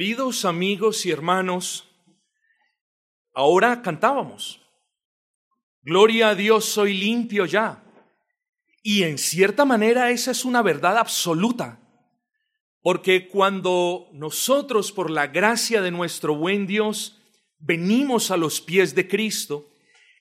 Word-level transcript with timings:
Queridos 0.00 0.46
amigos 0.46 1.04
y 1.04 1.10
hermanos, 1.10 1.86
ahora 3.34 3.82
cantábamos. 3.82 4.58
Gloria 5.82 6.30
a 6.30 6.34
Dios, 6.34 6.64
soy 6.64 6.94
limpio 6.94 7.44
ya. 7.44 7.84
Y 8.82 9.02
en 9.02 9.18
cierta 9.18 9.66
manera 9.66 10.10
esa 10.10 10.30
es 10.30 10.46
una 10.46 10.62
verdad 10.62 10.96
absoluta. 10.96 11.80
Porque 12.80 13.28
cuando 13.28 14.08
nosotros, 14.14 14.90
por 14.90 15.10
la 15.10 15.26
gracia 15.26 15.82
de 15.82 15.90
nuestro 15.90 16.34
buen 16.34 16.66
Dios, 16.66 17.20
venimos 17.58 18.30
a 18.30 18.38
los 18.38 18.62
pies 18.62 18.94
de 18.94 19.06
Cristo, 19.06 19.68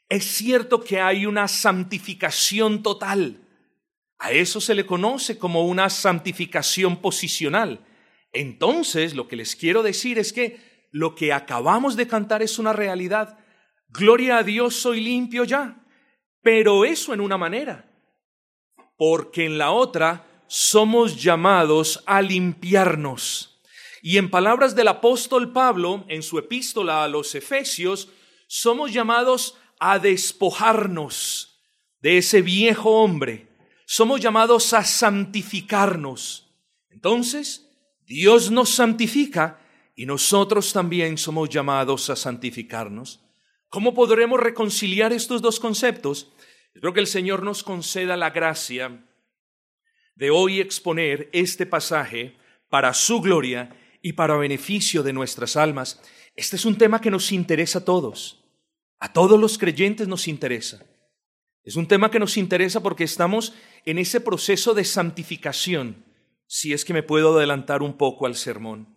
es 0.10 0.26
cierto 0.26 0.84
que 0.84 1.00
hay 1.00 1.26
una 1.26 1.48
santificación 1.48 2.84
total. 2.84 3.48
A 4.18 4.34
eso 4.34 4.60
se 4.60 4.76
le 4.76 4.86
conoce 4.86 5.38
como 5.38 5.66
una 5.66 5.90
santificación 5.90 6.98
posicional. 6.98 7.86
Entonces, 8.34 9.16
lo 9.16 9.28
que 9.28 9.36
les 9.36 9.56
quiero 9.56 9.84
decir 9.84 10.20
es 10.20 10.34
que 10.34 10.88
lo 10.92 11.16
que 11.16 11.34
acabamos 11.34 11.96
de 11.96 12.08
cantar 12.08 12.42
es 12.42 12.60
una 12.60 12.74
realidad. 12.74 13.38
Gloria 13.90 14.40
a 14.40 14.44
Dios, 14.44 14.76
soy 14.76 15.02
limpio 15.02 15.44
ya. 15.44 15.84
Pero 16.42 16.86
eso 16.86 17.14
en 17.14 17.22
una 17.22 17.38
manera. 17.38 17.92
Porque 18.98 19.46
en 19.46 19.58
la 19.58 19.72
otra 19.72 20.26
somos 20.48 21.22
llamados 21.22 22.04
a 22.06 22.22
limpiarnos. 22.22 23.62
Y 24.02 24.18
en 24.18 24.30
palabras 24.30 24.76
del 24.76 24.88
apóstol 24.88 25.52
Pablo, 25.52 26.06
en 26.08 26.24
su 26.24 26.40
epístola 26.40 27.04
a 27.04 27.08
los 27.08 27.36
Efesios, 27.36 28.10
somos 28.48 28.92
llamados 28.92 29.58
a 29.80 30.00
despojarnos 30.00 31.62
de 32.02 32.18
ese 32.18 32.42
viejo 32.42 33.02
hombre. 33.02 33.48
Somos 33.86 34.22
llamados 34.22 34.74
a 34.74 34.84
santificarnos. 34.84 36.48
Entonces, 36.90 37.69
Dios 38.10 38.50
nos 38.50 38.72
santifica 38.72 39.60
y 39.96 40.08
nosotros 40.08 40.74
también 40.74 41.16
somos 41.16 41.48
llamados 41.48 42.10
a 42.10 42.16
santificarnos. 42.16 43.24
¿Cómo 43.70 43.94
podremos 43.94 44.40
reconciliar 44.40 45.14
estos 45.14 45.44
dos 45.44 45.60
conceptos? 45.60 46.32
Espero 46.74 46.92
que 46.92 47.02
el 47.02 47.06
Señor 47.06 47.44
nos 47.44 47.62
conceda 47.62 48.18
la 48.18 48.32
gracia 48.32 49.06
de 50.16 50.32
hoy 50.32 50.60
exponer 50.60 51.30
este 51.34 51.68
pasaje 51.68 52.36
para 52.68 52.96
su 52.96 53.22
gloria 53.22 53.78
y 54.02 54.14
para 54.14 54.38
beneficio 54.38 55.04
de 55.04 55.14
nuestras 55.14 55.56
almas. 55.56 56.02
Este 56.36 56.56
es 56.56 56.66
un 56.66 56.80
tema 56.80 57.00
que 57.02 57.12
nos 57.12 57.32
interesa 57.32 57.78
a 57.78 57.86
todos. 57.86 58.44
A 58.98 59.14
todos 59.14 59.40
los 59.40 59.60
creyentes 59.60 60.08
nos 60.08 60.28
interesa. 60.28 60.84
Es 61.64 61.76
un 61.76 61.88
tema 61.88 62.10
que 62.10 62.18
nos 62.18 62.38
interesa 62.38 62.82
porque 62.82 63.04
estamos 63.04 63.54
en 63.86 64.00
ese 64.00 64.20
proceso 64.20 64.74
de 64.74 64.84
santificación 64.84 66.09
si 66.52 66.74
es 66.74 66.84
que 66.84 66.94
me 66.94 67.04
puedo 67.04 67.38
adelantar 67.38 67.84
un 67.84 67.96
poco 67.96 68.26
al 68.26 68.34
sermón. 68.34 68.96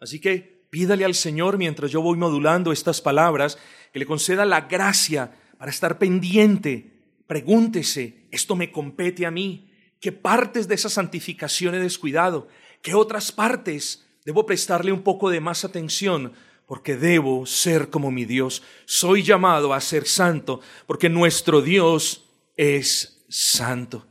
Así 0.00 0.20
que 0.22 0.66
pídale 0.70 1.04
al 1.04 1.14
Señor 1.14 1.58
mientras 1.58 1.90
yo 1.90 2.00
voy 2.00 2.16
modulando 2.16 2.72
estas 2.72 3.02
palabras, 3.02 3.58
que 3.92 3.98
le 3.98 4.06
conceda 4.06 4.46
la 4.46 4.62
gracia 4.62 5.36
para 5.58 5.70
estar 5.70 5.98
pendiente. 5.98 7.18
Pregúntese, 7.26 8.26
¿esto 8.30 8.56
me 8.56 8.72
compete 8.72 9.26
a 9.26 9.30
mí? 9.30 9.70
¿Qué 10.00 10.12
partes 10.12 10.66
de 10.66 10.76
esa 10.76 10.88
santificación 10.88 11.74
he 11.74 11.78
descuidado? 11.78 12.48
¿Qué 12.80 12.94
otras 12.94 13.32
partes 13.32 14.06
debo 14.24 14.46
prestarle 14.46 14.90
un 14.90 15.02
poco 15.02 15.28
de 15.28 15.40
más 15.40 15.66
atención? 15.66 16.32
Porque 16.66 16.96
debo 16.96 17.44
ser 17.44 17.90
como 17.90 18.10
mi 18.10 18.24
Dios. 18.24 18.62
Soy 18.86 19.22
llamado 19.22 19.74
a 19.74 19.80
ser 19.82 20.06
santo, 20.06 20.62
porque 20.86 21.10
nuestro 21.10 21.60
Dios 21.60 22.30
es 22.56 23.26
santo. 23.28 24.06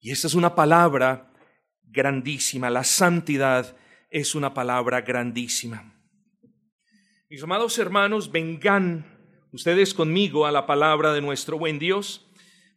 Y 0.00 0.10
esta 0.10 0.26
es 0.26 0.34
una 0.34 0.56
palabra 0.56 1.31
grandísima. 1.92 2.70
La 2.70 2.84
santidad 2.84 3.76
es 4.10 4.34
una 4.34 4.54
palabra 4.54 5.02
grandísima. 5.02 5.94
Mis 7.28 7.42
amados 7.42 7.78
hermanos, 7.78 8.30
vengan 8.30 9.06
ustedes 9.52 9.94
conmigo 9.94 10.46
a 10.46 10.52
la 10.52 10.66
palabra 10.66 11.12
de 11.12 11.20
nuestro 11.20 11.58
buen 11.58 11.78
Dios. 11.78 12.26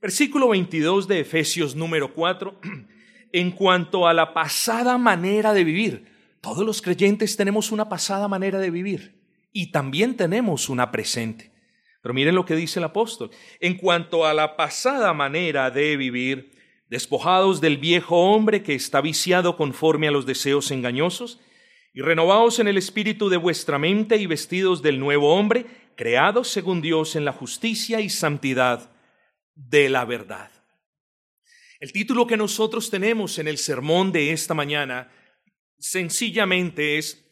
Versículo 0.01 0.49
22 0.49 1.07
de 1.07 1.21
Efesios 1.21 1.75
número 1.75 2.13
4. 2.13 2.59
En 3.31 3.51
cuanto 3.51 4.07
a 4.07 4.13
la 4.13 4.33
pasada 4.33 4.97
manera 4.97 5.51
de 5.51 5.65
vivir, 5.65 6.05
todos 6.39 6.65
los 6.65 6.81
creyentes 6.81 7.35
tenemos 7.35 7.73
una 7.73 7.89
pasada 7.89 8.29
manera 8.29 8.59
de 8.59 8.69
vivir 8.69 9.19
y 9.51 9.71
también 9.71 10.15
tenemos 10.15 10.69
una 10.69 10.89
presente. 10.89 11.51
Pero 12.01 12.13
miren 12.13 12.35
lo 12.35 12.45
que 12.45 12.55
dice 12.55 12.79
el 12.79 12.85
apóstol. 12.85 13.31
En 13.59 13.75
cuanto 13.75 14.25
a 14.25 14.33
la 14.33 14.55
pasada 14.55 15.11
manera 15.11 15.69
de 15.69 15.97
vivir, 15.97 16.54
despojados 16.89 17.61
del 17.61 17.77
viejo 17.77 18.17
hombre 18.31 18.63
que 18.63 18.75
está 18.75 19.01
viciado 19.01 19.57
conforme 19.57 20.07
a 20.07 20.11
los 20.11 20.25
deseos 20.25 20.71
engañosos, 20.71 21.39
y 21.93 22.01
renovados 22.01 22.59
en 22.59 22.67
el 22.67 22.77
espíritu 22.77 23.29
de 23.29 23.37
vuestra 23.37 23.79
mente 23.79 24.17
y 24.17 24.25
vestidos 24.27 24.81
del 24.81 24.99
nuevo 24.99 25.33
hombre, 25.33 25.65
creados 25.95 26.49
según 26.49 26.81
Dios 26.81 27.15
en 27.15 27.23
la 27.23 27.31
justicia 27.31 28.01
y 28.01 28.09
santidad 28.09 28.91
de 29.55 29.89
la 29.89 30.03
verdad. 30.03 30.51
El 31.79 31.93
título 31.93 32.27
que 32.27 32.35
nosotros 32.35 32.89
tenemos 32.89 33.39
en 33.39 33.47
el 33.47 33.57
sermón 33.57 34.11
de 34.11 34.31
esta 34.31 34.53
mañana 34.53 35.09
sencillamente 35.77 36.97
es 36.97 37.25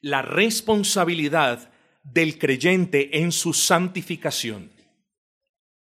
la 0.00 0.22
responsabilidad 0.22 1.72
del 2.04 2.38
creyente 2.38 3.18
en 3.18 3.32
su 3.32 3.52
santificación 3.54 4.70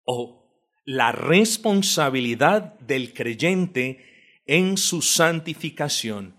o 0.06 0.43
la 0.86 1.12
responsabilidad 1.12 2.78
del 2.80 3.14
creyente 3.14 4.06
en 4.46 4.78
su 4.78 5.02
santificación. 5.02 6.36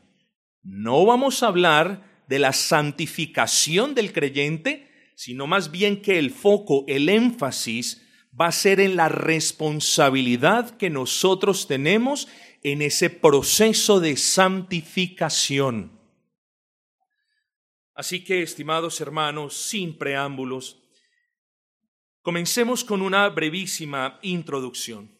No 0.62 1.04
vamos 1.06 1.42
a 1.42 1.48
hablar 1.48 2.24
de 2.28 2.38
la 2.38 2.52
santificación 2.52 3.94
del 3.94 4.12
creyente, 4.12 4.90
sino 5.16 5.46
más 5.46 5.70
bien 5.70 6.02
que 6.02 6.18
el 6.18 6.30
foco, 6.30 6.84
el 6.88 7.08
énfasis 7.08 8.02
va 8.38 8.48
a 8.48 8.52
ser 8.52 8.80
en 8.80 8.96
la 8.96 9.08
responsabilidad 9.08 10.76
que 10.76 10.90
nosotros 10.90 11.66
tenemos 11.66 12.28
en 12.62 12.82
ese 12.82 13.10
proceso 13.10 14.00
de 14.00 14.16
santificación. 14.16 16.00
Así 17.94 18.24
que, 18.24 18.42
estimados 18.42 19.00
hermanos, 19.00 19.54
sin 19.54 19.96
preámbulos, 19.96 20.83
Comencemos 22.24 22.84
con 22.84 23.02
una 23.02 23.28
brevísima 23.28 24.18
introducción. 24.22 25.10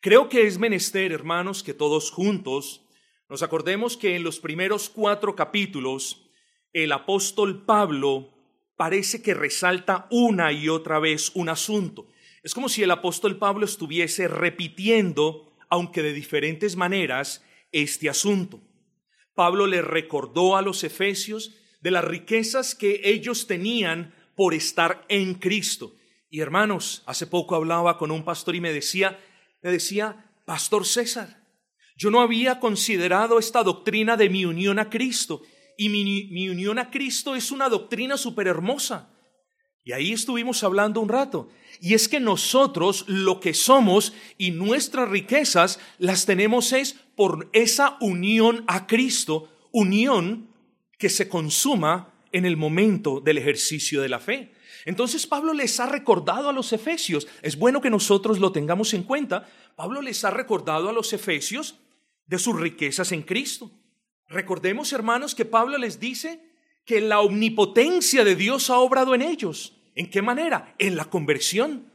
Creo 0.00 0.28
que 0.28 0.46
es 0.46 0.58
menester, 0.58 1.10
hermanos, 1.10 1.62
que 1.62 1.72
todos 1.72 2.10
juntos 2.10 2.82
nos 3.30 3.42
acordemos 3.42 3.96
que 3.96 4.14
en 4.14 4.24
los 4.24 4.40
primeros 4.40 4.90
cuatro 4.90 5.34
capítulos 5.36 6.28
el 6.74 6.92
apóstol 6.92 7.64
Pablo 7.64 8.34
parece 8.76 9.22
que 9.22 9.32
resalta 9.32 10.06
una 10.10 10.52
y 10.52 10.68
otra 10.68 10.98
vez 10.98 11.30
un 11.32 11.48
asunto. 11.48 12.08
Es 12.42 12.52
como 12.52 12.68
si 12.68 12.82
el 12.82 12.90
apóstol 12.90 13.38
Pablo 13.38 13.64
estuviese 13.64 14.28
repitiendo, 14.28 15.50
aunque 15.70 16.02
de 16.02 16.12
diferentes 16.12 16.76
maneras, 16.76 17.42
este 17.72 18.10
asunto. 18.10 18.60
Pablo 19.34 19.66
le 19.66 19.80
recordó 19.80 20.58
a 20.58 20.60
los 20.60 20.84
efesios 20.84 21.56
de 21.80 21.90
las 21.90 22.04
riquezas 22.04 22.74
que 22.74 23.00
ellos 23.02 23.46
tenían 23.46 24.14
por 24.36 24.52
estar 24.52 25.06
en 25.08 25.32
Cristo 25.36 25.94
y 26.34 26.40
hermanos, 26.40 27.04
hace 27.06 27.28
poco 27.28 27.54
hablaba 27.54 27.96
con 27.96 28.10
un 28.10 28.24
pastor 28.24 28.56
y 28.56 28.60
me 28.60 28.72
decía, 28.72 29.20
me 29.62 29.70
decía, 29.70 30.32
Pastor 30.44 30.84
César, 30.84 31.46
yo 31.96 32.10
no 32.10 32.20
había 32.20 32.58
considerado 32.58 33.38
esta 33.38 33.62
doctrina 33.62 34.16
de 34.16 34.28
mi 34.28 34.44
unión 34.44 34.80
a 34.80 34.90
Cristo. 34.90 35.42
Y 35.78 35.90
mi, 35.90 36.24
mi 36.32 36.48
unión 36.48 36.80
a 36.80 36.90
Cristo 36.90 37.36
es 37.36 37.52
una 37.52 37.68
doctrina 37.68 38.16
súper 38.16 38.48
hermosa. 38.48 39.14
Y 39.84 39.92
ahí 39.92 40.12
estuvimos 40.12 40.64
hablando 40.64 41.00
un 41.00 41.08
rato. 41.08 41.50
Y 41.80 41.94
es 41.94 42.08
que 42.08 42.18
nosotros 42.18 43.04
lo 43.06 43.38
que 43.38 43.54
somos 43.54 44.12
y 44.36 44.50
nuestras 44.50 45.08
riquezas 45.08 45.78
las 45.98 46.26
tenemos 46.26 46.72
es 46.72 46.94
por 47.14 47.48
esa 47.52 47.96
unión 48.00 48.64
a 48.66 48.88
Cristo, 48.88 49.52
unión 49.70 50.48
que 50.98 51.10
se 51.10 51.28
consuma 51.28 52.12
en 52.32 52.44
el 52.44 52.56
momento 52.56 53.20
del 53.20 53.38
ejercicio 53.38 54.02
de 54.02 54.08
la 54.08 54.18
fe. 54.18 54.53
Entonces 54.84 55.26
Pablo 55.26 55.52
les 55.52 55.80
ha 55.80 55.86
recordado 55.86 56.48
a 56.48 56.52
los 56.52 56.72
efesios, 56.72 57.26
es 57.42 57.56
bueno 57.56 57.80
que 57.80 57.90
nosotros 57.90 58.38
lo 58.38 58.52
tengamos 58.52 58.92
en 58.94 59.02
cuenta, 59.02 59.48
Pablo 59.76 60.02
les 60.02 60.24
ha 60.24 60.30
recordado 60.30 60.88
a 60.88 60.92
los 60.92 61.12
efesios 61.12 61.76
de 62.26 62.38
sus 62.38 62.58
riquezas 62.58 63.12
en 63.12 63.22
Cristo. 63.22 63.70
Recordemos, 64.28 64.92
hermanos, 64.92 65.34
que 65.34 65.44
Pablo 65.44 65.78
les 65.78 66.00
dice 66.00 66.40
que 66.84 67.00
la 67.00 67.20
omnipotencia 67.20 68.24
de 68.24 68.36
Dios 68.36 68.70
ha 68.70 68.78
obrado 68.78 69.14
en 69.14 69.22
ellos. 69.22 69.74
¿En 69.94 70.10
qué 70.10 70.22
manera? 70.22 70.74
En 70.78 70.96
la 70.96 71.04
conversión. 71.06 71.90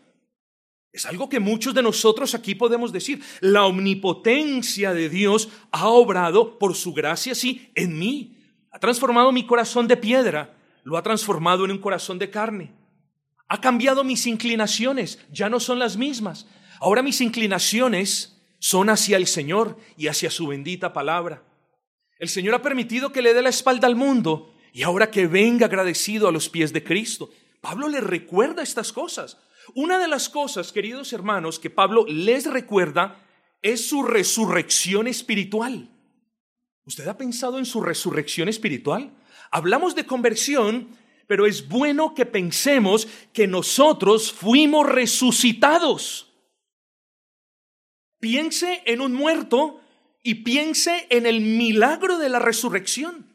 Es 0.91 1.05
algo 1.05 1.29
que 1.29 1.39
muchos 1.39 1.73
de 1.73 1.83
nosotros 1.83 2.33
aquí 2.33 2.55
podemos 2.55 2.91
decir. 2.91 3.21
La 3.41 3.65
omnipotencia 3.65 4.93
de 4.93 5.09
Dios 5.09 5.49
ha 5.71 5.87
obrado 5.87 6.57
por 6.57 6.75
su 6.75 6.93
gracia, 6.93 7.35
sí, 7.35 7.69
en 7.75 7.99
mí. 7.99 8.37
Ha 8.71 8.79
transformado 8.79 9.31
mi 9.31 9.45
corazón 9.45 9.87
de 9.87 9.97
piedra, 9.97 10.55
lo 10.83 10.97
ha 10.97 11.03
transformado 11.03 11.65
en 11.65 11.71
un 11.71 11.77
corazón 11.79 12.17
de 12.17 12.29
carne. 12.29 12.78
Ha 13.49 13.59
cambiado 13.59 14.03
mis 14.03 14.27
inclinaciones, 14.27 15.19
ya 15.31 15.49
no 15.49 15.59
son 15.59 15.79
las 15.79 15.97
mismas. 15.97 16.45
Ahora 16.79 17.01
mis 17.01 17.19
inclinaciones 17.19 18.37
son 18.59 18.89
hacia 18.89 19.17
el 19.17 19.27
Señor 19.27 19.77
y 19.97 20.07
hacia 20.07 20.29
su 20.29 20.47
bendita 20.47 20.93
palabra. 20.93 21.43
El 22.19 22.29
Señor 22.29 22.55
ha 22.55 22.61
permitido 22.61 23.11
que 23.11 23.21
le 23.21 23.33
dé 23.33 23.41
la 23.41 23.49
espalda 23.49 23.87
al 23.87 23.95
mundo 23.95 24.53
y 24.71 24.83
ahora 24.83 25.09
que 25.09 25.27
venga 25.27 25.65
agradecido 25.65 26.27
a 26.27 26.31
los 26.31 26.47
pies 26.47 26.71
de 26.73 26.83
Cristo. 26.83 27.31
Pablo 27.59 27.87
le 27.87 28.01
recuerda 28.01 28.61
estas 28.61 28.93
cosas. 28.93 29.37
Una 29.73 29.99
de 29.99 30.07
las 30.07 30.29
cosas, 30.29 30.71
queridos 30.71 31.11
hermanos, 31.13 31.59
que 31.59 31.69
Pablo 31.69 32.05
les 32.07 32.45
recuerda 32.45 33.25
es 33.61 33.87
su 33.87 34.03
resurrección 34.03 35.07
espiritual. 35.07 35.89
¿Usted 36.85 37.07
ha 37.07 37.17
pensado 37.17 37.59
en 37.59 37.65
su 37.65 37.81
resurrección 37.81 38.49
espiritual? 38.49 39.11
Hablamos 39.51 39.95
de 39.95 40.05
conversión, 40.05 40.89
pero 41.29 41.45
es 41.45 41.69
bueno 41.69 42.15
que 42.15 42.25
pensemos 42.25 43.07
que 43.33 43.45
nosotros 43.45 44.33
fuimos 44.33 44.89
resucitados. 44.89 46.33
Piense 48.19 48.81
en 48.87 48.99
un 48.99 49.13
muerto 49.13 49.79
y 50.23 50.43
piense 50.43 51.05
en 51.11 51.27
el 51.27 51.41
milagro 51.41 52.17
de 52.17 52.29
la 52.29 52.39
resurrección. 52.39 53.31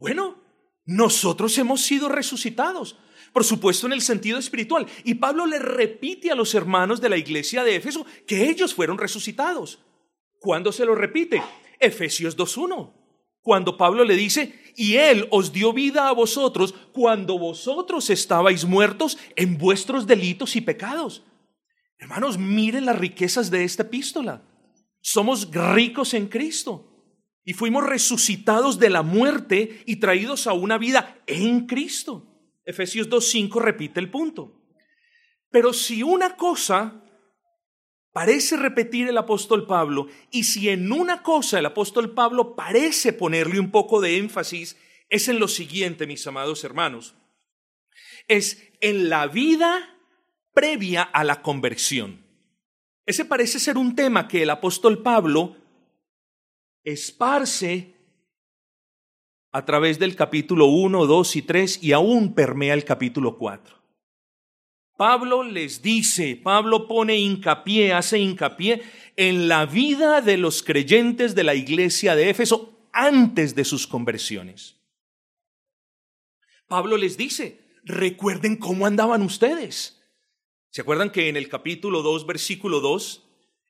Bueno, 0.00 0.42
nosotros 0.84 1.56
hemos 1.58 1.82
sido 1.82 2.08
resucitados, 2.08 2.98
por 3.32 3.44
supuesto 3.44 3.86
en 3.86 3.92
el 3.92 4.02
sentido 4.02 4.40
espiritual. 4.40 4.84
Y 5.04 5.14
Pablo 5.14 5.46
le 5.46 5.60
repite 5.60 6.32
a 6.32 6.34
los 6.34 6.56
hermanos 6.56 7.00
de 7.00 7.08
la 7.08 7.18
iglesia 7.18 7.62
de 7.62 7.76
Éfeso 7.76 8.04
que 8.26 8.50
ellos 8.50 8.74
fueron 8.74 8.98
resucitados. 8.98 9.78
¿Cuándo 10.40 10.72
se 10.72 10.84
lo 10.84 10.96
repite? 10.96 11.40
Efesios 11.78 12.36
2.1. 12.36 12.97
Cuando 13.48 13.78
Pablo 13.78 14.04
le 14.04 14.14
dice, 14.14 14.52
y 14.76 14.96
Él 14.96 15.26
os 15.30 15.54
dio 15.54 15.72
vida 15.72 16.10
a 16.10 16.12
vosotros 16.12 16.74
cuando 16.92 17.38
vosotros 17.38 18.10
estabais 18.10 18.66
muertos 18.66 19.16
en 19.36 19.56
vuestros 19.56 20.06
delitos 20.06 20.54
y 20.54 20.60
pecados. 20.60 21.24
Hermanos, 21.96 22.36
miren 22.36 22.84
las 22.84 22.98
riquezas 22.98 23.50
de 23.50 23.64
esta 23.64 23.84
epístola. 23.84 24.42
Somos 25.00 25.50
ricos 25.50 26.12
en 26.12 26.26
Cristo 26.26 26.92
y 27.42 27.54
fuimos 27.54 27.86
resucitados 27.86 28.78
de 28.78 28.90
la 28.90 29.00
muerte 29.00 29.82
y 29.86 29.96
traídos 29.96 30.46
a 30.46 30.52
una 30.52 30.76
vida 30.76 31.18
en 31.26 31.66
Cristo. 31.66 32.26
Efesios 32.66 33.08
2.5 33.08 33.62
repite 33.62 33.98
el 33.98 34.10
punto. 34.10 34.60
Pero 35.48 35.72
si 35.72 36.02
una 36.02 36.36
cosa 36.36 37.02
parece 38.18 38.56
repetir 38.56 39.06
el 39.06 39.16
apóstol 39.16 39.64
Pablo, 39.64 40.08
y 40.32 40.42
si 40.42 40.70
en 40.70 40.90
una 40.90 41.22
cosa 41.22 41.60
el 41.60 41.66
apóstol 41.66 42.14
Pablo 42.14 42.56
parece 42.56 43.12
ponerle 43.12 43.60
un 43.60 43.70
poco 43.70 44.00
de 44.00 44.16
énfasis, 44.16 44.76
es 45.08 45.28
en 45.28 45.38
lo 45.38 45.46
siguiente, 45.46 46.04
mis 46.04 46.26
amados 46.26 46.64
hermanos. 46.64 47.14
Es 48.26 48.72
en 48.80 49.08
la 49.08 49.28
vida 49.28 49.96
previa 50.52 51.04
a 51.04 51.22
la 51.22 51.42
conversión. 51.42 52.26
Ese 53.06 53.24
parece 53.24 53.60
ser 53.60 53.78
un 53.78 53.94
tema 53.94 54.26
que 54.26 54.42
el 54.42 54.50
apóstol 54.50 55.00
Pablo 55.00 55.54
esparce 56.82 57.94
a 59.52 59.64
través 59.64 60.00
del 60.00 60.16
capítulo 60.16 60.66
1, 60.66 61.06
2 61.06 61.36
y 61.36 61.42
3 61.42 61.84
y 61.84 61.92
aún 61.92 62.34
permea 62.34 62.74
el 62.74 62.84
capítulo 62.84 63.38
4. 63.38 63.77
Pablo 64.98 65.44
les 65.44 65.80
dice, 65.80 66.34
Pablo 66.34 66.88
pone 66.88 67.16
hincapié, 67.16 67.92
hace 67.92 68.18
hincapié 68.18 68.82
en 69.14 69.46
la 69.46 69.64
vida 69.64 70.20
de 70.22 70.36
los 70.36 70.64
creyentes 70.64 71.36
de 71.36 71.44
la 71.44 71.54
iglesia 71.54 72.16
de 72.16 72.30
Éfeso 72.30 72.88
antes 72.92 73.54
de 73.54 73.64
sus 73.64 73.86
conversiones. 73.86 74.74
Pablo 76.66 76.96
les 76.96 77.16
dice, 77.16 77.60
recuerden 77.84 78.56
cómo 78.56 78.86
andaban 78.86 79.22
ustedes. 79.22 80.02
¿Se 80.70 80.80
acuerdan 80.80 81.10
que 81.10 81.28
en 81.28 81.36
el 81.36 81.48
capítulo 81.48 82.02
2, 82.02 82.26
versículo 82.26 82.80
2, 82.80 83.22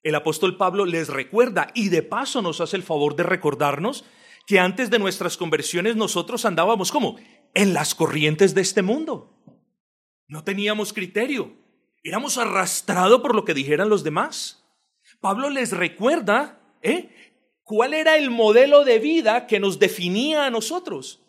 el 0.05 0.15
apóstol 0.15 0.57
Pablo 0.57 0.87
les 0.87 1.09
recuerda 1.09 1.71
y 1.75 1.91
de 1.91 2.03
paso 2.03 2.41
nos 2.41 2.63
hace 2.63 2.77
el 2.77 2.83
favor 2.83 3.17
de 3.17 3.25
recordarnos 3.25 4.07
que 4.47 4.61
antes 4.61 4.89
de 4.89 4.99
nuestras 4.99 5.37
conversiones 5.37 5.95
nosotros 5.95 6.47
andábamos 6.47 6.91
como 6.91 7.17
en 7.53 7.75
las 7.75 7.95
corrientes 7.95 8.55
de 8.55 8.63
este 8.63 8.81
mundo. 8.81 9.38
No 10.29 10.45
teníamos 10.45 10.93
criterio. 10.93 11.53
Éramos 12.05 12.39
arrastrados 12.39 13.21
por 13.21 13.35
lo 13.35 13.45
que 13.45 13.55
dijeran 13.55 13.89
los 13.89 14.05
demás. 14.05 14.65
Pablo 15.21 15.51
les 15.51 15.73
recuerda, 15.73 16.61
¿eh? 16.83 17.09
¿Cuál 17.65 17.93
era 17.93 18.17
el 18.17 18.31
modelo 18.31 18.85
de 18.85 18.99
vida 18.99 19.47
que 19.47 19.59
nos 19.59 19.79
definía 19.79 20.47
a 20.47 20.51
nosotros? 20.51 21.21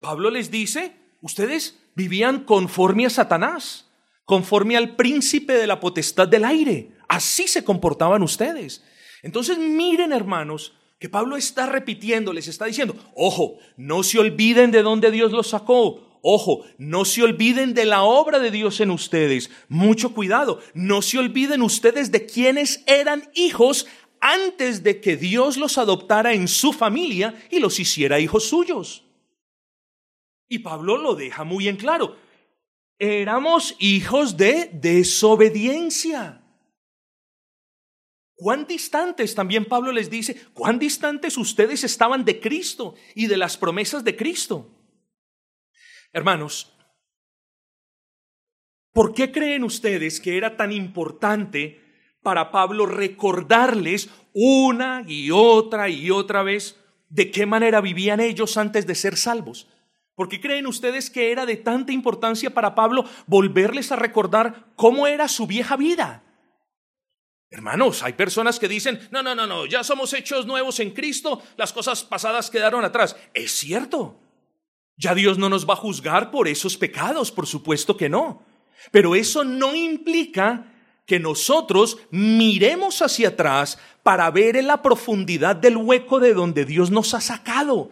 Pablo 0.00 0.30
les 0.30 0.50
dice, 0.50 0.96
ustedes 1.22 1.78
vivían 1.94 2.44
conforme 2.44 3.06
a 3.06 3.10
Satanás, 3.10 3.90
conforme 4.24 4.76
al 4.76 4.96
príncipe 4.96 5.54
de 5.54 5.66
la 5.66 5.80
potestad 5.80 6.28
del 6.28 6.44
aire. 6.44 6.96
Así 7.08 7.46
se 7.46 7.64
comportaban 7.64 8.22
ustedes. 8.22 8.84
Entonces 9.22 9.58
miren, 9.58 10.12
hermanos, 10.12 10.74
que 10.98 11.08
Pablo 11.08 11.36
está 11.36 11.66
repitiendo, 11.66 12.32
les 12.32 12.46
está 12.46 12.66
diciendo, 12.66 12.94
ojo, 13.14 13.58
no 13.76 14.02
se 14.02 14.18
olviden 14.18 14.70
de 14.70 14.82
dónde 14.82 15.10
Dios 15.10 15.32
los 15.32 15.48
sacó, 15.48 16.09
Ojo, 16.22 16.64
no 16.76 17.04
se 17.04 17.22
olviden 17.22 17.72
de 17.72 17.86
la 17.86 18.02
obra 18.02 18.38
de 18.38 18.50
Dios 18.50 18.80
en 18.80 18.90
ustedes. 18.90 19.50
Mucho 19.68 20.12
cuidado. 20.12 20.60
No 20.74 21.02
se 21.02 21.18
olviden 21.18 21.62
ustedes 21.62 22.12
de 22.12 22.26
quienes 22.26 22.82
eran 22.86 23.30
hijos 23.34 23.86
antes 24.20 24.82
de 24.82 25.00
que 25.00 25.16
Dios 25.16 25.56
los 25.56 25.78
adoptara 25.78 26.34
en 26.34 26.46
su 26.46 26.72
familia 26.72 27.42
y 27.50 27.58
los 27.58 27.80
hiciera 27.80 28.20
hijos 28.20 28.44
suyos. 28.44 29.04
Y 30.48 30.58
Pablo 30.58 30.98
lo 30.98 31.14
deja 31.14 31.44
muy 31.44 31.68
en 31.68 31.76
claro. 31.76 32.16
Éramos 32.98 33.76
hijos 33.78 34.36
de 34.36 34.68
desobediencia. 34.74 36.42
¿Cuán 38.34 38.66
distantes, 38.66 39.34
también 39.34 39.64
Pablo 39.64 39.92
les 39.92 40.10
dice, 40.10 40.34
cuán 40.52 40.78
distantes 40.78 41.36
ustedes 41.38 41.84
estaban 41.84 42.24
de 42.24 42.40
Cristo 42.40 42.94
y 43.14 43.26
de 43.26 43.36
las 43.36 43.56
promesas 43.56 44.02
de 44.02 44.16
Cristo? 44.16 44.79
Hermanos, 46.12 46.72
¿por 48.92 49.14
qué 49.14 49.30
creen 49.30 49.62
ustedes 49.62 50.20
que 50.20 50.36
era 50.36 50.56
tan 50.56 50.72
importante 50.72 51.80
para 52.22 52.50
Pablo 52.50 52.86
recordarles 52.86 54.10
una 54.32 55.04
y 55.06 55.30
otra 55.30 55.88
y 55.88 56.10
otra 56.10 56.42
vez 56.42 56.76
de 57.08 57.30
qué 57.30 57.46
manera 57.46 57.80
vivían 57.80 58.20
ellos 58.20 58.56
antes 58.56 58.86
de 58.86 58.94
ser 58.96 59.16
salvos? 59.16 59.68
¿Por 60.16 60.28
qué 60.28 60.40
creen 60.40 60.66
ustedes 60.66 61.10
que 61.10 61.32
era 61.32 61.46
de 61.46 61.56
tanta 61.56 61.92
importancia 61.92 62.50
para 62.50 62.74
Pablo 62.74 63.04
volverles 63.26 63.92
a 63.92 63.96
recordar 63.96 64.66
cómo 64.76 65.06
era 65.06 65.28
su 65.28 65.46
vieja 65.46 65.76
vida? 65.76 66.24
Hermanos, 67.50 68.02
hay 68.02 68.12
personas 68.12 68.58
que 68.58 68.68
dicen, 68.68 69.08
no, 69.10 69.22
no, 69.22 69.34
no, 69.34 69.46
no, 69.46 69.66
ya 69.66 69.82
somos 69.82 70.12
hechos 70.12 70.46
nuevos 70.46 70.78
en 70.80 70.90
Cristo, 70.90 71.42
las 71.56 71.72
cosas 71.72 72.04
pasadas 72.04 72.50
quedaron 72.50 72.84
atrás. 72.84 73.16
Es 73.32 73.52
cierto, 73.52 74.20
ya 75.00 75.14
Dios 75.14 75.38
no 75.38 75.48
nos 75.48 75.68
va 75.68 75.72
a 75.72 75.78
juzgar 75.78 76.30
por 76.30 76.46
esos 76.46 76.76
pecados, 76.76 77.32
por 77.32 77.46
supuesto 77.46 77.96
que 77.96 78.10
no. 78.10 78.42
Pero 78.92 79.14
eso 79.14 79.44
no 79.44 79.74
implica 79.74 80.74
que 81.06 81.18
nosotros 81.18 81.98
miremos 82.10 83.00
hacia 83.00 83.28
atrás 83.28 83.78
para 84.02 84.30
ver 84.30 84.56
en 84.56 84.66
la 84.66 84.82
profundidad 84.82 85.56
del 85.56 85.78
hueco 85.78 86.20
de 86.20 86.34
donde 86.34 86.66
Dios 86.66 86.90
nos 86.90 87.14
ha 87.14 87.20
sacado. 87.22 87.88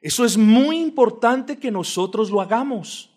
Eso 0.00 0.24
es 0.24 0.36
muy 0.36 0.78
importante 0.78 1.58
que 1.58 1.72
nosotros 1.72 2.30
lo 2.30 2.40
hagamos. 2.40 3.10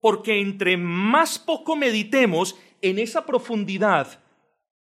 Porque 0.00 0.40
entre 0.40 0.76
más 0.76 1.40
poco 1.40 1.74
meditemos 1.74 2.54
en 2.80 3.00
esa 3.00 3.26
profundidad, 3.26 4.20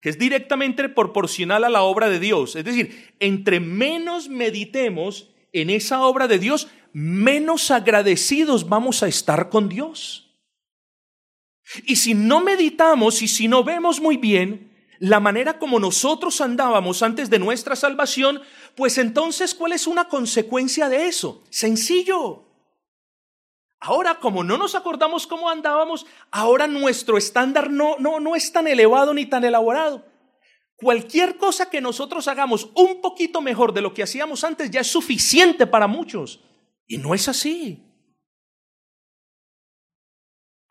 que 0.01 0.09
es 0.09 0.19
directamente 0.19 0.89
proporcional 0.89 1.63
a 1.63 1.69
la 1.69 1.83
obra 1.83 2.09
de 2.09 2.19
Dios, 2.19 2.57
es 2.57 2.65
decir, 2.65 3.13
entre 3.21 3.61
menos 3.61 4.27
meditemos 4.27 5.29
en 5.53 5.69
esa 5.69 6.01
obra 6.05 6.27
de 6.27 6.37
Dios, 6.37 6.67
menos 6.97 7.71
agradecidos 7.71 8.69
vamos 8.69 9.03
a 9.03 9.09
estar 9.09 9.49
con 9.49 9.67
Dios. 9.67 10.33
Y 11.85 11.97
si 11.97 12.13
no 12.13 12.39
meditamos 12.39 13.21
y 13.21 13.27
si 13.27 13.49
no 13.49 13.65
vemos 13.65 13.99
muy 13.99 14.15
bien 14.15 14.71
la 14.99 15.19
manera 15.19 15.59
como 15.59 15.77
nosotros 15.77 16.39
andábamos 16.39 17.03
antes 17.03 17.29
de 17.29 17.37
nuestra 17.37 17.75
salvación, 17.75 18.41
pues 18.77 18.97
entonces, 18.97 19.53
¿cuál 19.53 19.73
es 19.73 19.87
una 19.87 20.07
consecuencia 20.07 20.87
de 20.87 21.09
eso? 21.09 21.43
Sencillo. 21.49 22.45
Ahora, 23.81 24.21
como 24.21 24.45
no 24.45 24.57
nos 24.57 24.73
acordamos 24.73 25.27
cómo 25.27 25.49
andábamos, 25.49 26.05
ahora 26.31 26.65
nuestro 26.65 27.17
estándar 27.17 27.69
no, 27.69 27.97
no, 27.99 28.21
no 28.21 28.37
es 28.37 28.53
tan 28.53 28.69
elevado 28.69 29.13
ni 29.13 29.25
tan 29.25 29.43
elaborado. 29.43 30.05
Cualquier 30.77 31.35
cosa 31.35 31.69
que 31.69 31.81
nosotros 31.81 32.29
hagamos 32.29 32.69
un 32.73 33.01
poquito 33.01 33.41
mejor 33.41 33.73
de 33.73 33.81
lo 33.81 33.93
que 33.93 34.03
hacíamos 34.03 34.45
antes 34.45 34.71
ya 34.71 34.79
es 34.79 34.87
suficiente 34.87 35.67
para 35.67 35.87
muchos. 35.87 36.39
Y 36.87 36.97
no 36.97 37.13
es 37.13 37.27
así. 37.27 37.83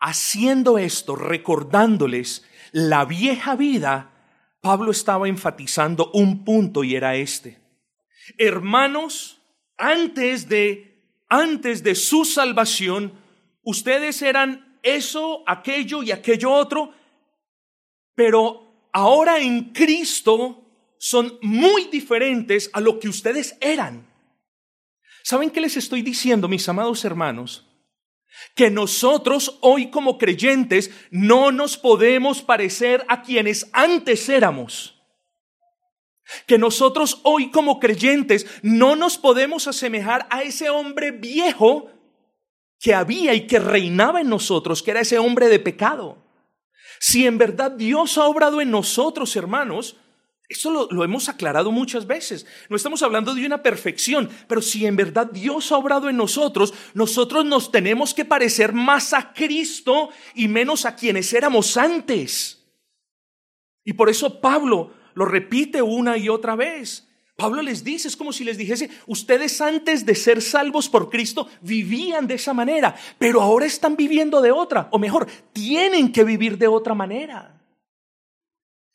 Haciendo 0.01 0.79
esto, 0.79 1.17
recordándoles 1.17 2.45
la 2.73 3.05
vieja 3.05 3.57
vida, 3.57 4.11
Pablo 4.61 4.91
estaba 4.91 5.29
enfatizando 5.29 6.11
un 6.13 6.45
punto 6.45 6.85
y 6.85 6.95
era 6.95 7.17
este. 7.17 7.61
Hermanos, 8.39 9.41
antes 9.77 10.49
de 10.49 10.95
antes 11.29 11.83
de 11.83 11.95
su 11.95 12.25
salvación, 12.25 13.13
ustedes 13.63 14.23
eran 14.23 14.79
eso, 14.83 15.43
aquello 15.47 16.03
y 16.03 16.13
aquello 16.13 16.53
otro, 16.53 16.93
pero 18.15 18.89
ahora 18.93 19.41
en 19.41 19.73
Cristo 19.73 20.95
son 20.99 21.39
muy 21.43 21.87
diferentes 21.87 22.71
a 22.73 22.81
lo 22.81 22.99
que 22.99 23.09
ustedes 23.09 23.57
eran. 23.61 24.07
¿Saben 25.25 25.49
qué 25.49 25.63
les 25.63 25.79
estoy 25.79 26.03
diciendo, 26.03 26.49
mis 26.49 26.69
amados 26.69 27.03
hermanos? 27.03 27.67
Que 28.55 28.71
nosotros 28.71 29.57
hoy 29.63 29.91
como 29.91 30.19
creyentes 30.19 30.91
no 31.11 31.51
nos 31.51 31.79
podemos 31.79 32.43
parecer 32.43 33.07
a 33.09 33.23
quienes 33.23 33.71
antes 33.73 34.29
éramos. 34.29 35.03
Que 36.47 36.59
nosotros 36.59 37.21
hoy 37.23 37.51
como 37.51 37.81
creyentes 37.81 38.47
no 38.61 38.97
nos 38.97 39.17
podemos 39.17 39.67
asemejar 39.67 40.27
a 40.29 40.43
ese 40.43 40.69
hombre 40.69 41.11
viejo 41.11 41.91
que 42.79 42.93
había 42.93 43.33
y 43.33 43.47
que 43.47 43.59
reinaba 43.59 44.21
en 44.21 44.29
nosotros, 44.29 44.83
que 44.83 44.91
era 44.91 45.01
ese 45.01 45.19
hombre 45.19 45.49
de 45.49 45.59
pecado. 45.59 46.19
Si 47.01 47.27
en 47.27 47.39
verdad 47.39 47.71
Dios 47.71 48.19
ha 48.19 48.27
obrado 48.27 48.61
en 48.61 48.71
nosotros, 48.71 49.35
hermanos, 49.37 49.97
eso 50.49 50.89
lo, 50.91 51.05
hemos 51.05 51.29
aclarado 51.29 51.73
muchas 51.73 52.07
veces. 52.07 52.47
No 52.69 52.77
estamos 52.77 53.03
hablando 53.03 53.35
de 53.35 53.47
una 53.47 53.63
perfección, 53.63 54.29
pero 54.47 54.61
si 54.61 54.85
en 54.87 54.97
verdad 54.97 55.31
Dios 55.31 55.73
ha 55.73 55.79
obrado 55.79 56.11
en 56.11 56.17
nosotros, 56.17 56.75
nosotros 56.93 57.45
nos 57.45 57.73
tenemos 57.73 58.13
que 58.13 58.25
parecer 58.25 58.73
más 58.73 59.15
a 59.15 59.33
Cristo 59.33 60.11
y 60.35 60.49
menos 60.49 60.85
a 60.85 60.97
quienes 60.97 61.33
éramos 61.33 61.77
antes. 61.77 62.63
Y 63.85 63.95
por 63.95 64.11
eso 64.11 64.41
Pablo 64.41 64.93
lo 65.15 65.25
repite 65.25 65.81
una 65.81 66.19
y 66.19 66.29
otra 66.29 66.57
vez. 66.57 67.09
Pablo 67.37 67.63
les 67.63 67.83
dice, 67.83 68.07
es 68.07 68.17
como 68.17 68.33
si 68.33 68.45
les 68.45 68.59
dijese, 68.59 68.91
ustedes 69.07 69.61
antes 69.61 70.07
de 70.07 70.15
ser 70.15 70.41
salvos 70.41 70.89
por 70.89 71.11
Cristo 71.11 71.49
vivían 71.63 72.27
de 72.27 72.35
esa 72.35 72.53
manera, 72.53 72.95
pero 73.19 73.41
ahora 73.41 73.67
están 73.67 73.97
viviendo 73.97 74.41
de 74.41 74.53
otra, 74.53 74.89
o 74.93 74.99
mejor, 75.01 75.27
tienen 75.53 76.13
que 76.13 76.23
vivir 76.23 76.59
de 76.59 76.69
otra 76.69 76.95
manera. 76.95 77.64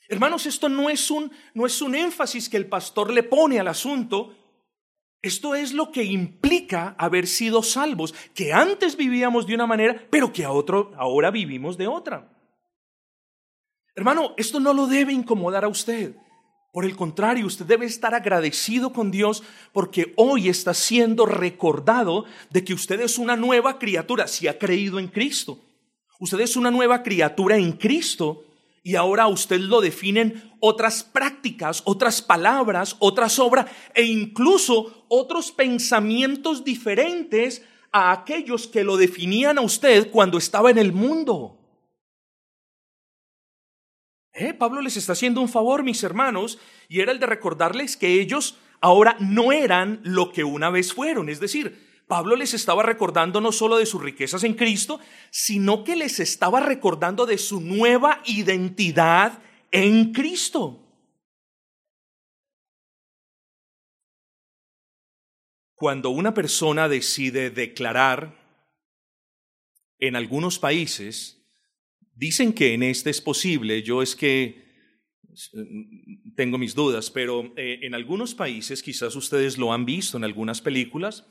Hermanos, 0.09 0.47
esto 0.47 0.69
no 0.69 0.89
es 0.89 1.11
un, 1.11 1.31
no 1.53 1.67
es 1.67 1.81
un 1.83 1.93
énfasis 1.93 2.49
que 2.49 2.57
el 2.57 2.65
pastor 2.65 3.13
le 3.13 3.21
pone 3.21 3.59
al 3.59 3.67
asunto. 3.67 4.35
Esto 5.21 5.53
es 5.53 5.71
lo 5.71 5.91
que 5.91 6.03
implica 6.03 6.95
haber 6.97 7.27
sido 7.27 7.61
salvos, 7.61 8.15
que 8.33 8.51
antes 8.51 8.97
vivíamos 8.97 9.45
de 9.45 9.53
una 9.53 9.67
manera, 9.67 10.03
pero 10.09 10.33
que 10.33 10.45
ahora 10.45 11.29
vivimos 11.29 11.77
de 11.77 11.87
otra. 11.87 12.27
Hermano, 13.95 14.33
esto 14.37 14.59
no 14.59 14.73
lo 14.73 14.87
debe 14.87 15.13
incomodar 15.13 15.63
a 15.63 15.67
usted. 15.67 16.15
Por 16.71 16.85
el 16.85 16.95
contrario, 16.95 17.45
usted 17.45 17.65
debe 17.65 17.85
estar 17.85 18.15
agradecido 18.15 18.91
con 18.91 19.11
Dios 19.11 19.43
porque 19.73 20.13
hoy 20.15 20.49
está 20.49 20.73
siendo 20.73 21.27
recordado 21.27 22.25
de 22.49 22.63
que 22.63 22.73
usted 22.73 22.99
es 23.01 23.19
una 23.19 23.35
nueva 23.35 23.77
criatura 23.77 24.27
si 24.27 24.47
ha 24.47 24.57
creído 24.57 24.97
en 24.97 25.07
Cristo. 25.07 25.59
Usted 26.19 26.39
es 26.39 26.55
una 26.55 26.71
nueva 26.71 27.03
criatura 27.03 27.57
en 27.57 27.73
Cristo 27.73 28.45
y 28.83 28.95
ahora 28.95 29.27
usted 29.27 29.59
lo 29.59 29.81
definen 29.81 30.53
otras 30.59 31.03
prácticas, 31.03 31.81
otras 31.85 32.21
palabras, 32.21 32.95
otras 32.99 33.39
obras 33.39 33.69
e 33.93 34.03
incluso 34.03 35.05
otros 35.07 35.51
pensamientos 35.51 36.63
diferentes 36.63 37.63
a 37.91 38.11
aquellos 38.11 38.67
que 38.67 38.83
lo 38.83 38.97
definían 38.97 39.57
a 39.57 39.61
usted 39.61 40.11
cuando 40.11 40.37
estaba 40.37 40.69
en 40.69 40.77
el 40.77 40.93
mundo. 40.93 41.57
¿Eh? 44.33 44.53
Pablo 44.53 44.81
les 44.81 44.95
está 44.95 45.13
haciendo 45.13 45.41
un 45.41 45.49
favor, 45.49 45.83
mis 45.83 46.03
hermanos, 46.03 46.59
y 46.87 47.01
era 47.01 47.11
el 47.11 47.19
de 47.19 47.25
recordarles 47.25 47.97
que 47.97 48.21
ellos 48.21 48.57
ahora 48.79 49.17
no 49.19 49.51
eran 49.51 49.99
lo 50.03 50.31
que 50.31 50.43
una 50.43 50.69
vez 50.69 50.93
fueron, 50.93 51.29
es 51.29 51.39
decir, 51.39 51.88
Pablo 52.09 52.35
les 52.35 52.55
estaba 52.55 52.81
recordando 52.81 53.39
no 53.39 53.51
solo 53.51 53.77
de 53.77 53.85
sus 53.85 54.01
riquezas 54.01 54.43
en 54.43 54.55
Cristo, 54.55 54.99
sino 55.29 55.83
que 55.83 55.95
les 55.95 56.19
estaba 56.19 56.59
recordando 56.59 57.27
de 57.27 57.37
su 57.37 57.61
nueva 57.61 58.23
identidad 58.25 59.43
en 59.69 60.11
Cristo. 60.11 60.83
Cuando 65.75 66.09
una 66.09 66.33
persona 66.33 66.89
decide 66.89 67.51
declarar, 67.51 68.35
en 69.99 70.15
algunos 70.15 70.57
países, 70.57 71.45
dicen 72.15 72.53
que 72.53 72.73
en 72.73 72.81
este 72.81 73.11
es 73.11 73.21
posible, 73.21 73.83
yo 73.83 74.01
es 74.01 74.15
que 74.15 74.67
tengo 76.35 76.57
mis 76.57 76.73
dudas, 76.73 77.11
pero 77.11 77.53
eh, 77.55 77.81
en 77.83 77.93
algunos 77.93 78.33
países, 78.33 78.81
quizás 78.81 79.15
ustedes 79.15 79.59
lo 79.59 79.71
han 79.71 79.85
visto 79.85 80.17
en 80.17 80.23
algunas 80.23 80.59
películas, 80.59 81.27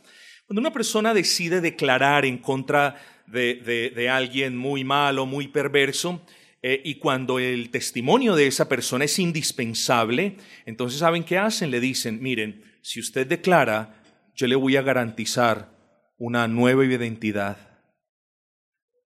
cuando 0.49 0.63
una 0.63 0.73
persona 0.73 1.13
decide 1.13 1.61
declarar 1.61 2.25
en 2.25 2.39
contra 2.39 2.97
de, 3.27 4.09
alguien 4.11 4.57
muy 4.57 4.83
malo, 4.83 5.27
muy 5.27 5.49
perverso, 5.49 6.25
eh, 6.63 6.81
y 6.87 6.95
cuando 6.95 7.39
el 7.39 7.69
testimonio 7.69 8.35
de 8.35 8.47
esa 8.47 8.67
persona 8.67 9.05
es 9.05 9.19
indispensable, 9.19 10.39
entonces 10.65 11.01
¿saben 11.01 11.23
qué 11.23 11.37
hacen? 11.37 11.71
Le 11.71 11.81
dicen, 11.81 12.23
miren, 12.23 12.65
si 12.81 12.99
usted 12.99 13.27
declara, 13.27 14.03
yo 14.35 14.47
le 14.47 14.57
voy 14.57 14.77
a 14.77 14.83
garantizar 14.83 15.71
una 16.17 16.49
nueva 16.49 16.83
identidad. 16.83 17.59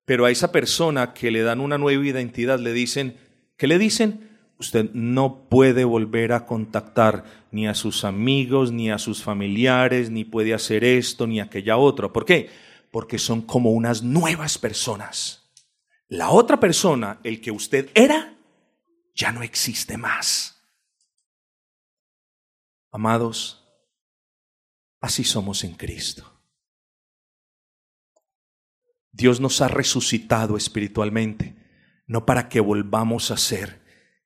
Pero 0.05 0.23
a 0.23 0.31
esa 0.31 0.53
persona 0.53 1.13
que 1.13 1.29
le 1.29 1.41
dan 1.41 1.59
una 1.59 1.77
nueva 1.77 2.05
identidad 2.05 2.57
le 2.57 2.71
dicen, 2.71 3.17
¿qué 3.57 3.67
le 3.67 3.77
dicen? 3.77 4.32
Usted 4.57 4.91
no 4.93 5.49
puede 5.49 5.83
volver 5.83 6.33
a 6.33 6.45
contactar 6.45 7.25
ni 7.51 7.67
a 7.67 7.73
sus 7.73 8.03
amigos, 8.03 8.71
ni 8.71 8.89
a 8.91 8.97
sus 8.97 9.23
familiares, 9.23 10.09
ni 10.09 10.23
puede 10.23 10.53
hacer 10.53 10.83
esto, 10.83 11.27
ni 11.27 11.39
aquella 11.39 11.77
otra. 11.77 12.11
¿Por 12.11 12.25
qué? 12.25 12.49
Porque 12.91 13.19
son 13.19 13.41
como 13.41 13.71
unas 13.71 14.03
nuevas 14.03 14.57
personas. 14.57 15.51
La 16.07 16.29
otra 16.29 16.59
persona, 16.59 17.19
el 17.23 17.41
que 17.41 17.51
usted 17.51 17.89
era, 17.93 18.37
ya 19.15 19.31
no 19.31 19.43
existe 19.43 19.97
más. 19.97 20.61
Amados, 22.91 23.67
así 25.01 25.23
somos 25.23 25.63
en 25.63 25.73
Cristo. 25.73 26.31
Dios 29.11 29.39
nos 29.39 29.61
ha 29.61 29.67
resucitado 29.67 30.57
espiritualmente, 30.57 31.55
no 32.07 32.25
para 32.25 32.49
que 32.49 32.59
volvamos 32.59 33.29
a 33.29 33.37
ser 33.37 33.82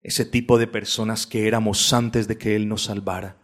ese 0.08 0.24
tipo 0.24 0.58
de 0.58 0.68
personas 0.68 1.28
que 1.28 1.50
éramos 1.50 1.92
antes 1.92 2.30
de 2.30 2.38
que 2.38 2.56
Él 2.56 2.70
nos 2.70 2.86
salvara, 2.86 3.36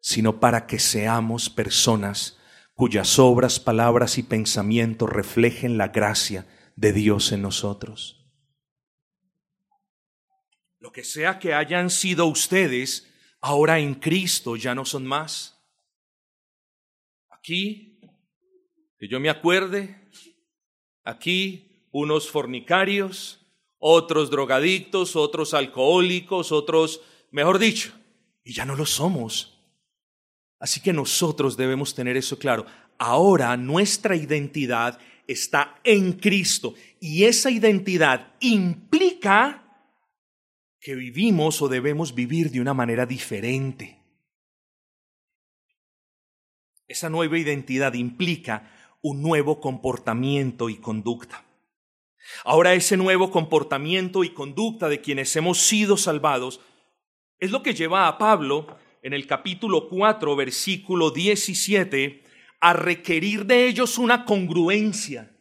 sino 0.00 0.40
para 0.40 0.66
que 0.66 0.80
seamos 0.80 1.48
personas 1.48 2.40
cuyas 2.74 3.20
obras, 3.20 3.60
palabras 3.60 4.18
y 4.18 4.24
pensamientos 4.24 5.08
reflejen 5.08 5.78
la 5.78 5.88
gracia 5.88 6.44
de 6.74 6.92
Dios 6.92 7.30
en 7.30 7.42
nosotros. 7.42 8.28
Lo 10.80 10.90
que 10.90 11.04
sea 11.04 11.38
que 11.38 11.54
hayan 11.54 11.88
sido 11.88 12.26
ustedes, 12.26 13.08
ahora 13.40 13.78
en 13.78 13.94
Cristo 13.94 14.56
ya 14.56 14.74
no 14.74 14.84
son 14.84 15.06
más. 15.06 15.64
Aquí, 17.30 18.00
que 18.98 19.06
yo 19.06 19.20
me 19.20 19.30
acuerde, 19.30 20.10
aquí 21.04 21.86
unos 21.92 22.28
fornicarios, 22.28 23.41
otros 23.84 24.30
drogadictos, 24.30 25.16
otros 25.16 25.54
alcohólicos, 25.54 26.52
otros, 26.52 27.00
mejor 27.32 27.58
dicho, 27.58 27.92
y 28.44 28.52
ya 28.52 28.64
no 28.64 28.76
lo 28.76 28.86
somos. 28.86 29.58
Así 30.60 30.80
que 30.80 30.92
nosotros 30.92 31.56
debemos 31.56 31.92
tener 31.92 32.16
eso 32.16 32.38
claro. 32.38 32.64
Ahora 32.96 33.56
nuestra 33.56 34.14
identidad 34.14 35.00
está 35.26 35.80
en 35.82 36.12
Cristo 36.12 36.74
y 37.00 37.24
esa 37.24 37.50
identidad 37.50 38.34
implica 38.38 39.64
que 40.78 40.94
vivimos 40.94 41.60
o 41.60 41.68
debemos 41.68 42.14
vivir 42.14 42.52
de 42.52 42.60
una 42.60 42.74
manera 42.74 43.04
diferente. 43.04 43.98
Esa 46.86 47.08
nueva 47.08 47.36
identidad 47.36 47.94
implica 47.94 48.70
un 49.02 49.22
nuevo 49.22 49.60
comportamiento 49.60 50.70
y 50.70 50.76
conducta. 50.76 51.44
Ahora 52.44 52.74
ese 52.74 52.96
nuevo 52.96 53.30
comportamiento 53.30 54.24
y 54.24 54.30
conducta 54.30 54.88
de 54.88 55.00
quienes 55.00 55.34
hemos 55.36 55.58
sido 55.58 55.96
salvados 55.96 56.60
es 57.38 57.50
lo 57.50 57.62
que 57.62 57.74
lleva 57.74 58.06
a 58.06 58.18
Pablo 58.18 58.66
en 59.02 59.12
el 59.12 59.26
capítulo 59.26 59.88
4, 59.88 60.36
versículo 60.36 61.10
17, 61.10 62.22
a 62.60 62.72
requerir 62.72 63.46
de 63.46 63.66
ellos 63.66 63.98
una 63.98 64.24
congruencia. 64.24 65.36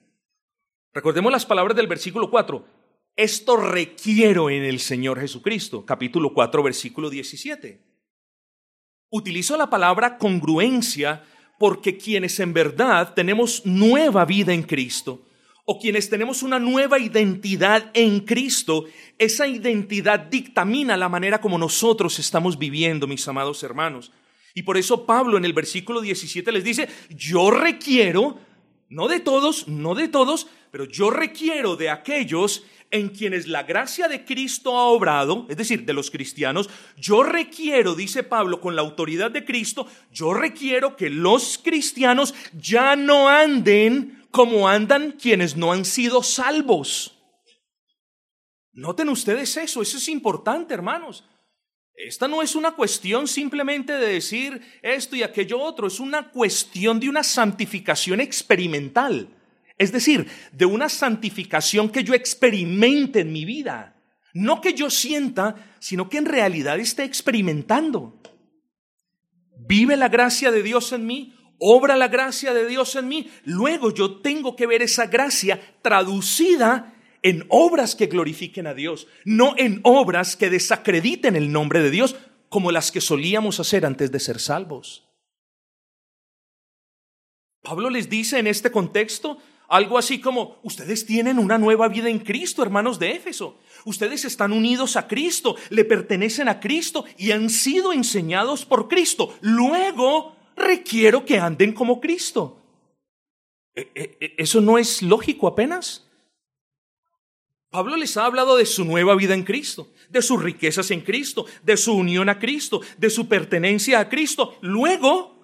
Recordemos 0.94 1.32
las 1.32 1.46
palabras 1.46 1.78
del 1.78 1.88
versículo 1.88 2.30
4. 2.30 2.66
Esto 3.16 3.58
requiero 3.58 4.50
en 4.50 4.64
el 4.64 4.80
Señor 4.80 5.20
Jesucristo, 5.20 5.86
capítulo 5.86 6.34
4, 6.34 6.64
versículo 6.64 7.10
17. 7.10 7.82
Utilizo 9.12 9.58
la 9.58 9.70
palabra 9.70 10.18
congruencia 10.18 11.24
porque 11.60 11.98
quienes 11.98 12.40
en 12.40 12.54
verdad 12.54 13.14
tenemos 13.14 13.66
nueva 13.66 14.26
vida 14.26 14.54
en 14.54 14.64
Cristo, 14.64 15.28
o 15.72 15.80
quienes 15.80 16.10
tenemos 16.10 16.44
una 16.44 16.60
nueva 16.60 17.00
identidad 17.00 17.92
en 17.94 18.20
Cristo, 18.20 18.88
esa 19.18 19.48
identidad 19.48 20.20
dictamina 20.20 20.98
la 20.98 21.08
manera 21.08 21.40
como 21.40 21.58
nosotros 21.58 22.20
estamos 22.20 22.60
viviendo, 22.60 23.08
mis 23.08 23.26
amados 23.26 23.64
hermanos. 23.64 24.12
Y 24.54 24.64
por 24.64 24.76
eso 24.76 25.06
Pablo 25.06 25.38
en 25.38 25.46
el 25.46 25.54
versículo 25.54 26.02
17 26.02 26.52
les 26.52 26.66
dice, 26.66 26.90
yo 27.10 27.52
requiero, 27.52 28.38
no 28.90 29.08
de 29.08 29.22
todos, 29.22 29.70
no 29.70 29.96
de 29.96 30.10
todos, 30.10 30.48
pero 30.72 30.84
yo 30.84 31.10
requiero 31.10 31.78
de 31.78 31.90
aquellos 31.90 32.66
en 32.92 33.08
quienes 33.08 33.48
la 33.48 33.64
gracia 33.64 34.10
de 34.10 34.26
Cristo 34.26 34.78
ha 34.78 34.88
obrado, 34.88 35.46
es 35.48 35.56
decir, 35.56 35.86
de 35.86 35.94
los 35.94 36.12
cristianos, 36.12 36.70
yo 36.98 37.24
requiero, 37.24 37.96
dice 37.96 38.24
Pablo, 38.24 38.60
con 38.60 38.76
la 38.76 38.82
autoridad 38.82 39.32
de 39.32 39.46
Cristo, 39.46 39.88
yo 40.12 40.34
requiero 40.34 40.98
que 40.98 41.10
los 41.10 41.58
cristianos 41.64 42.36
ya 42.52 42.98
no 42.98 43.30
anden 43.30 44.21
como 44.32 44.68
andan 44.68 45.12
quienes 45.12 45.56
no 45.56 45.72
han 45.72 45.86
sido 45.86 46.24
salvos. 46.24 47.18
Noten 48.74 49.10
ustedes 49.10 49.56
eso, 49.58 49.82
eso 49.82 49.98
es 49.98 50.08
importante, 50.08 50.74
hermanos. 50.74 51.26
Esta 51.94 52.28
no 52.28 52.42
es 52.42 52.56
una 52.56 52.72
cuestión 52.72 53.28
simplemente 53.28 53.94
de 53.94 54.14
decir 54.14 54.62
esto 54.82 55.16
y 55.16 55.24
aquello 55.24 55.60
otro, 55.60 55.88
es 55.88 56.00
una 56.00 56.32
cuestión 56.32 57.00
de 57.00 57.10
una 57.10 57.22
santificación 57.22 58.22
experimental. 58.22 59.30
Es 59.78 59.92
decir, 59.92 60.28
de 60.52 60.66
una 60.66 60.90
santificación 60.90 61.90
que 61.90 62.04
yo 62.04 62.14
experimente 62.14 63.20
en 63.20 63.34
mi 63.34 63.46
vida. 63.46 63.96
No 64.34 64.62
que 64.62 64.74
yo 64.74 64.90
sienta, 64.90 65.76
sino 65.80 66.10
que 66.10 66.18
en 66.18 66.26
realidad 66.26 66.80
esté 66.80 67.04
experimentando. 67.04 68.20
Vive 69.68 69.98
la 69.98 70.08
gracia 70.08 70.52
de 70.52 70.64
Dios 70.64 70.92
en 70.94 71.06
mí, 71.06 71.36
obra 71.62 71.96
la 71.96 72.08
gracia 72.08 72.54
de 72.54 72.68
Dios 72.68 72.96
en 72.96 73.08
mí. 73.08 73.32
Luego 73.46 73.94
yo 73.94 74.20
tengo 74.20 74.56
que 74.56 74.68
ver 74.68 74.82
esa 74.82 75.06
gracia 75.06 75.62
traducida 75.82 76.96
en 77.22 77.46
obras 77.50 77.96
que 77.96 78.08
glorifiquen 78.08 78.66
a 78.66 78.74
Dios, 78.74 79.08
no 79.24 79.54
en 79.58 79.80
obras 79.84 80.36
que 80.36 80.50
desacrediten 80.50 81.36
el 81.36 81.52
nombre 81.52 81.82
de 81.82 81.92
Dios, 81.92 82.16
como 82.50 82.72
las 82.72 82.92
que 82.92 83.00
solíamos 83.00 83.60
hacer 83.60 83.86
antes 83.86 84.12
de 84.12 84.20
ser 84.20 84.40
salvos. 84.40 85.08
Pablo 87.62 87.92
les 87.92 88.10
dice 88.10 88.40
en 88.40 88.48
este 88.48 88.72
contexto 88.72 89.38
algo 89.70 89.98
así 89.98 90.20
como, 90.20 90.60
ustedes 90.64 91.06
tienen 91.06 91.38
una 91.40 91.58
nueva 91.60 91.88
vida 91.88 92.10
en 92.10 92.20
Cristo, 92.20 92.64
hermanos 92.64 93.00
de 93.00 93.12
Éfeso. 93.12 93.60
Ustedes 93.86 94.26
están 94.26 94.52
unidos 94.52 94.98
a 94.98 95.08
Cristo, 95.08 95.56
le 95.70 95.86
pertenecen 95.86 96.50
a 96.50 96.60
Cristo 96.60 97.06
y 97.18 97.32
han 97.32 97.50
sido 97.50 97.94
enseñados 97.94 98.66
por 98.66 98.90
Cristo. 98.90 99.34
Luego 99.40 100.36
requiero 100.56 101.26
que 101.26 101.40
anden 101.40 101.74
como 101.74 102.00
Cristo. 102.00 102.58
¿E, 103.76 103.92
e, 103.96 104.18
e, 104.20 104.36
¿Eso 104.38 104.62
no 104.62 104.78
es 104.78 105.02
lógico 105.02 105.48
apenas? 105.48 106.08
Pablo 107.70 107.96
les 107.96 108.18
ha 108.18 108.26
hablado 108.26 108.58
de 108.58 108.66
su 108.66 108.84
nueva 108.84 109.16
vida 109.16 109.34
en 109.34 109.44
Cristo, 109.44 109.94
de 110.10 110.22
sus 110.22 110.44
riquezas 110.44 110.92
en 110.92 111.02
Cristo, 111.02 111.46
de 111.64 111.78
su 111.78 111.94
unión 111.94 112.28
a 112.28 112.38
Cristo, 112.38 112.82
de 112.98 113.10
su 113.10 113.30
pertenencia 113.30 114.02
a 114.02 114.10
Cristo. 114.10 114.58
Luego, 114.60 115.40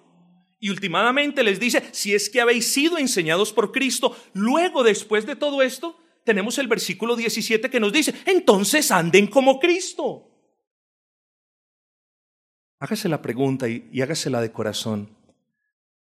y 0.60 0.68
últimamente 0.68 1.42
les 1.42 1.58
dice, 1.58 1.82
si 1.92 2.14
es 2.14 2.28
que 2.28 2.42
habéis 2.42 2.70
sido 2.70 2.98
enseñados 2.98 3.54
por 3.54 3.72
Cristo, 3.72 4.14
luego 4.34 4.84
después 4.84 5.24
de 5.24 5.36
todo 5.36 5.62
esto, 5.62 5.96
tenemos 6.24 6.58
el 6.58 6.68
versículo 6.68 7.16
17 7.16 7.70
que 7.70 7.80
nos 7.80 7.94
dice, 7.94 8.12
entonces 8.26 8.90
anden 8.90 9.26
como 9.26 9.58
Cristo. 9.58 10.28
Hágase 12.80 13.08
la 13.08 13.22
pregunta 13.22 13.68
y, 13.68 13.88
y 13.92 14.02
hágasela 14.02 14.40
de 14.40 14.52
corazón. 14.52 15.10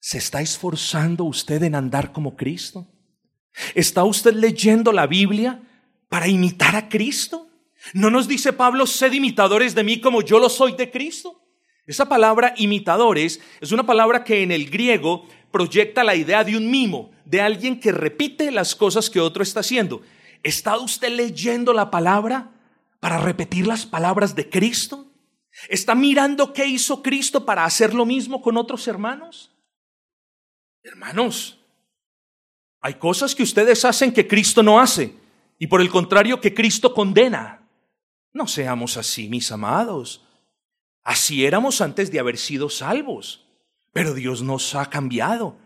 ¿Se 0.01 0.19
está 0.19 0.41
esforzando 0.41 1.25
usted 1.25 1.63
en 1.63 1.75
andar 1.75 2.13
como 2.13 2.37
Cristo? 2.37 2.87
¿Está 3.75 4.05
usted 4.05 4.35
leyendo 4.35 4.93
la 4.93 5.07
Biblia? 5.07 5.61
para 6.15 6.29
imitar 6.29 6.77
a 6.77 6.89
Cristo? 6.89 7.49
¿No 7.93 8.09
nos 8.09 8.29
dice 8.29 8.53
Pablo, 8.53 8.87
sed 8.87 9.13
imitadores 9.15 9.75
de 9.75 9.83
mí 9.83 10.01
como 10.01 10.23
yo 10.23 10.39
lo 10.39 10.49
soy 10.49 10.75
de 10.75 10.89
Cristo? 10.89 11.43
Esa 11.89 12.09
palabra 12.09 12.55
imitadores 12.57 13.41
es 13.61 13.73
una 13.73 13.85
palabra 13.85 14.23
que 14.23 14.45
en 14.45 14.53
el 14.53 14.71
griego 14.71 15.27
proyecta 15.51 16.05
la 16.05 16.15
idea 16.15 16.45
de 16.45 16.57
un 16.57 16.71
mimo, 16.71 17.11
de 17.25 17.41
alguien 17.41 17.81
que 17.81 17.91
repite 17.91 18.53
las 18.53 18.77
cosas 18.77 19.11
que 19.11 19.19
otro 19.19 19.43
está 19.43 19.59
haciendo. 19.59 20.03
¿Está 20.45 20.79
usted 20.79 21.11
leyendo 21.11 21.73
la 21.73 21.91
palabra 21.91 22.53
para 23.01 23.19
repetir 23.19 23.67
las 23.67 23.85
palabras 23.85 24.37
de 24.37 24.49
Cristo? 24.49 25.11
¿Está 25.69 25.95
mirando 25.95 26.53
qué 26.53 26.67
hizo 26.67 27.03
Cristo 27.03 27.45
para 27.45 27.65
hacer 27.65 27.95
lo 27.95 28.05
mismo 28.05 28.43
con 28.43 28.57
otros 28.57 28.87
hermanos? 28.89 29.53
Hermanos, 30.83 31.59
hay 32.81 32.95
cosas 32.95 33.35
que 33.35 33.43
ustedes 33.43 33.85
hacen 33.85 34.13
que 34.13 34.27
Cristo 34.27 34.63
no 34.63 34.79
hace 34.79 35.15
y 35.59 35.67
por 35.67 35.81
el 35.81 35.89
contrario 35.89 36.41
que 36.41 36.53
Cristo 36.53 36.93
condena. 36.93 37.67
No 38.33 38.47
seamos 38.47 38.97
así, 38.97 39.29
mis 39.29 39.51
amados. 39.53 40.27
Así 41.03 41.47
éramos 41.47 41.81
antes 41.81 42.11
de 42.11 42.19
haber 42.19 42.37
sido 42.37 42.69
salvos, 42.69 43.47
pero 43.93 44.13
Dios 44.13 44.43
nos 44.43 44.75
ha 44.75 44.91
cambiado 44.91 45.57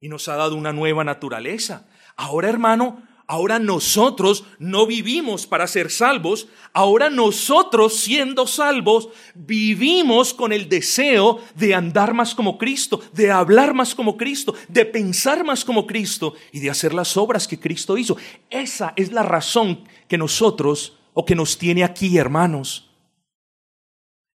y 0.00 0.08
nos 0.08 0.28
ha 0.28 0.36
dado 0.36 0.54
una 0.54 0.72
nueva 0.72 1.04
naturaleza. 1.04 1.88
Ahora, 2.16 2.48
hermano, 2.48 3.02
Ahora 3.30 3.58
nosotros 3.58 4.44
no 4.58 4.86
vivimos 4.86 5.46
para 5.46 5.66
ser 5.66 5.90
salvos, 5.90 6.48
ahora 6.72 7.10
nosotros 7.10 7.94
siendo 7.98 8.46
salvos 8.46 9.10
vivimos 9.34 10.32
con 10.32 10.50
el 10.50 10.70
deseo 10.70 11.38
de 11.54 11.74
andar 11.74 12.14
más 12.14 12.34
como 12.34 12.56
Cristo, 12.56 13.02
de 13.12 13.30
hablar 13.30 13.74
más 13.74 13.94
como 13.94 14.16
Cristo, 14.16 14.54
de 14.68 14.86
pensar 14.86 15.44
más 15.44 15.62
como 15.62 15.86
Cristo 15.86 16.32
y 16.52 16.60
de 16.60 16.70
hacer 16.70 16.94
las 16.94 17.18
obras 17.18 17.46
que 17.46 17.60
Cristo 17.60 17.98
hizo. 17.98 18.16
Esa 18.48 18.94
es 18.96 19.12
la 19.12 19.22
razón 19.22 19.84
que 20.08 20.16
nosotros 20.16 20.96
o 21.12 21.26
que 21.26 21.34
nos 21.34 21.58
tiene 21.58 21.84
aquí, 21.84 22.16
hermanos. 22.16 22.88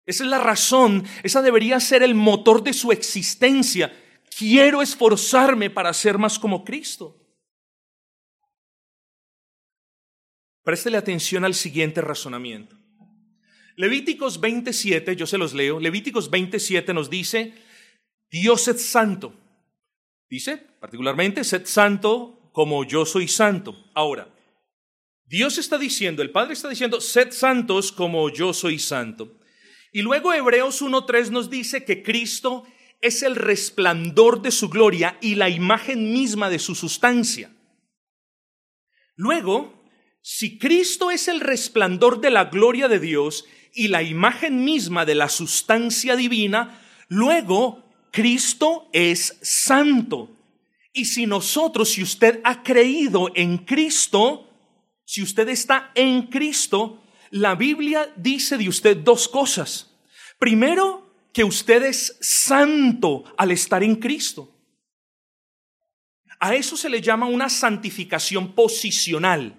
Esa 0.06 0.26
es 0.26 0.30
la 0.30 0.40
razón, 0.40 1.06
esa 1.24 1.42
debería 1.42 1.80
ser 1.80 2.04
el 2.04 2.14
motor 2.14 2.62
de 2.62 2.74
su 2.74 2.92
existencia. 2.92 3.98
Quiero 4.38 4.82
esforzarme 4.82 5.70
para 5.70 5.94
ser 5.94 6.18
más 6.18 6.38
como 6.38 6.66
Cristo. 6.66 7.21
Préstele 10.64 10.98
atención 10.98 11.44
al 11.44 11.56
siguiente 11.56 12.02
razonamiento. 12.02 12.78
Levíticos 13.76 14.40
27, 14.40 15.16
yo 15.16 15.26
se 15.26 15.38
los 15.38 15.54
leo, 15.54 15.80
Levíticos 15.80 16.30
27 16.30 16.94
nos 16.94 17.10
dice, 17.10 17.54
Dios 18.30 18.68
es 18.68 18.86
santo. 18.86 19.34
Dice, 20.30 20.58
particularmente, 20.80 21.44
sed 21.44 21.66
santo 21.66 22.50
como 22.54 22.86
yo 22.86 23.06
soy 23.06 23.28
santo. 23.28 23.76
Ahora, 23.94 24.34
Dios 25.26 25.58
está 25.58 25.78
diciendo, 25.78 26.22
el 26.22 26.32
Padre 26.32 26.54
está 26.54 26.70
diciendo, 26.70 27.02
sed 27.02 27.32
santos 27.32 27.92
como 27.92 28.30
yo 28.30 28.54
soy 28.54 28.80
santo. 28.80 29.40
Y 29.92 30.02
luego 30.02 30.34
Hebreos 30.34 30.82
1.3 30.82 31.30
nos 31.30 31.50
dice 31.50 31.84
que 31.84 32.04
Cristo 32.04 32.66
es 33.02 33.24
el 33.24 33.36
resplandor 33.36 34.42
de 34.42 34.52
su 34.52 34.70
gloria 34.70 35.18
y 35.22 35.36
la 35.36 35.50
imagen 35.50 36.14
misma 36.14 36.50
de 36.50 36.60
su 36.60 36.76
sustancia. 36.76 37.52
Luego, 39.16 39.81
si 40.22 40.60
Cristo 40.60 41.12
es 41.12 41.28
el 41.28 41.40
resplandor 41.40 42.22
de 42.22 42.30
la 42.30 42.46
gloria 42.46 42.88
de 42.88 43.00
Dios 43.00 43.46
y 43.74 43.88
la 43.88 44.04
imagen 44.04 44.64
misma 44.64 45.06
de 45.06 45.16
la 45.16 45.30
sustancia 45.30 46.16
divina, 46.16 46.80
luego 47.08 47.84
Cristo 48.12 48.90
es 48.94 49.38
santo. 49.42 50.30
Y 50.94 51.06
si 51.06 51.26
nosotros, 51.26 51.90
si 51.90 52.04
usted 52.04 52.42
ha 52.44 52.64
creído 52.64 53.32
en 53.34 53.60
Cristo, 53.60 54.50
si 55.06 55.24
usted 55.24 55.50
está 55.50 55.92
en 55.96 56.28
Cristo, 56.28 57.02
la 57.32 57.56
Biblia 57.56 58.14
dice 58.16 58.58
de 58.58 58.70
usted 58.70 58.98
dos 58.98 59.28
cosas. 59.28 59.90
Primero, 60.38 61.12
que 61.34 61.44
usted 61.44 61.84
es 61.84 62.18
santo 62.20 63.24
al 63.38 63.52
estar 63.52 63.84
en 63.84 63.96
Cristo. 63.96 64.54
A 66.40 66.56
eso 66.56 66.76
se 66.76 66.90
le 66.90 67.02
llama 67.02 67.28
una 67.28 67.50
santificación 67.50 68.54
posicional. 68.54 69.56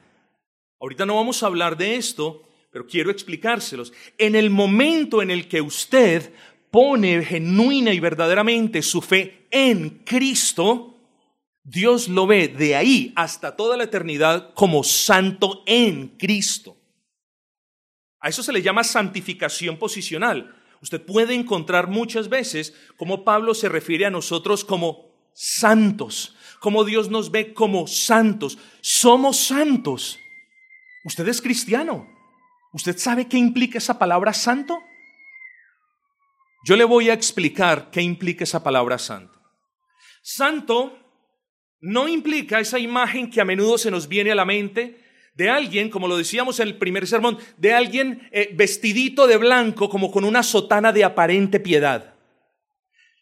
Ahorita 0.82 1.06
no 1.06 1.14
vamos 1.14 1.42
a 1.42 1.46
hablar 1.46 1.76
de 1.76 1.94
esto, 1.94 2.42
pero 2.72 2.88
quiero 2.88 3.12
explicárselos. 3.12 3.92
En 4.18 4.34
el 4.34 4.50
momento 4.50 5.22
en 5.22 5.30
el 5.30 5.46
que 5.46 5.60
usted 5.60 6.34
pone 6.72 7.24
genuina 7.24 7.94
y 7.94 8.00
verdaderamente 8.00 8.82
su 8.82 9.00
fe 9.00 9.46
en 9.52 10.02
Cristo, 10.04 10.96
Dios 11.62 12.08
lo 12.08 12.26
ve 12.26 12.48
de 12.48 12.74
ahí 12.74 13.12
hasta 13.14 13.54
toda 13.54 13.76
la 13.76 13.84
eternidad 13.84 14.54
como 14.54 14.82
santo 14.82 15.62
en 15.66 16.08
Cristo. 16.18 16.76
A 18.18 18.28
eso 18.28 18.42
se 18.42 18.52
le 18.52 18.60
llama 18.60 18.82
santificación 18.82 19.76
posicional. 19.76 20.52
Usted 20.80 21.00
puede 21.00 21.34
encontrar 21.34 21.86
muchas 21.86 22.28
veces 22.28 22.74
cómo 22.96 23.22
Pablo 23.22 23.54
se 23.54 23.68
refiere 23.68 24.04
a 24.04 24.10
nosotros 24.10 24.64
como 24.64 25.12
santos, 25.32 26.34
como 26.58 26.84
Dios 26.84 27.08
nos 27.08 27.30
ve 27.30 27.54
como 27.54 27.86
santos. 27.86 28.58
Somos 28.80 29.36
santos. 29.36 30.18
Usted 31.04 31.28
es 31.28 31.42
cristiano. 31.42 32.08
¿Usted 32.72 32.96
sabe 32.96 33.28
qué 33.28 33.36
implica 33.36 33.78
esa 33.78 33.98
palabra 33.98 34.32
santo? 34.32 34.82
Yo 36.64 36.76
le 36.76 36.84
voy 36.84 37.10
a 37.10 37.12
explicar 37.12 37.90
qué 37.90 38.00
implica 38.00 38.44
esa 38.44 38.62
palabra 38.62 38.98
santo. 38.98 39.38
Santo 40.22 40.98
no 41.80 42.06
implica 42.06 42.60
esa 42.60 42.78
imagen 42.78 43.28
que 43.28 43.40
a 43.40 43.44
menudo 43.44 43.76
se 43.76 43.90
nos 43.90 44.06
viene 44.06 44.30
a 44.30 44.36
la 44.36 44.44
mente 44.44 45.02
de 45.34 45.50
alguien, 45.50 45.90
como 45.90 46.06
lo 46.06 46.16
decíamos 46.16 46.60
en 46.60 46.68
el 46.68 46.78
primer 46.78 47.06
sermón, 47.06 47.38
de 47.56 47.72
alguien 47.72 48.28
eh, 48.30 48.50
vestidito 48.54 49.26
de 49.26 49.38
blanco 49.38 49.88
como 49.88 50.10
con 50.10 50.24
una 50.24 50.42
sotana 50.42 50.92
de 50.92 51.04
aparente 51.04 51.58
piedad. 51.58 52.14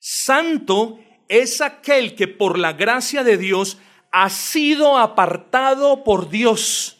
Santo 0.00 0.98
es 1.28 1.60
aquel 1.60 2.14
que 2.14 2.28
por 2.28 2.58
la 2.58 2.74
gracia 2.74 3.24
de 3.24 3.38
Dios 3.38 3.78
ha 4.12 4.28
sido 4.28 4.98
apartado 4.98 6.04
por 6.04 6.28
Dios 6.28 6.99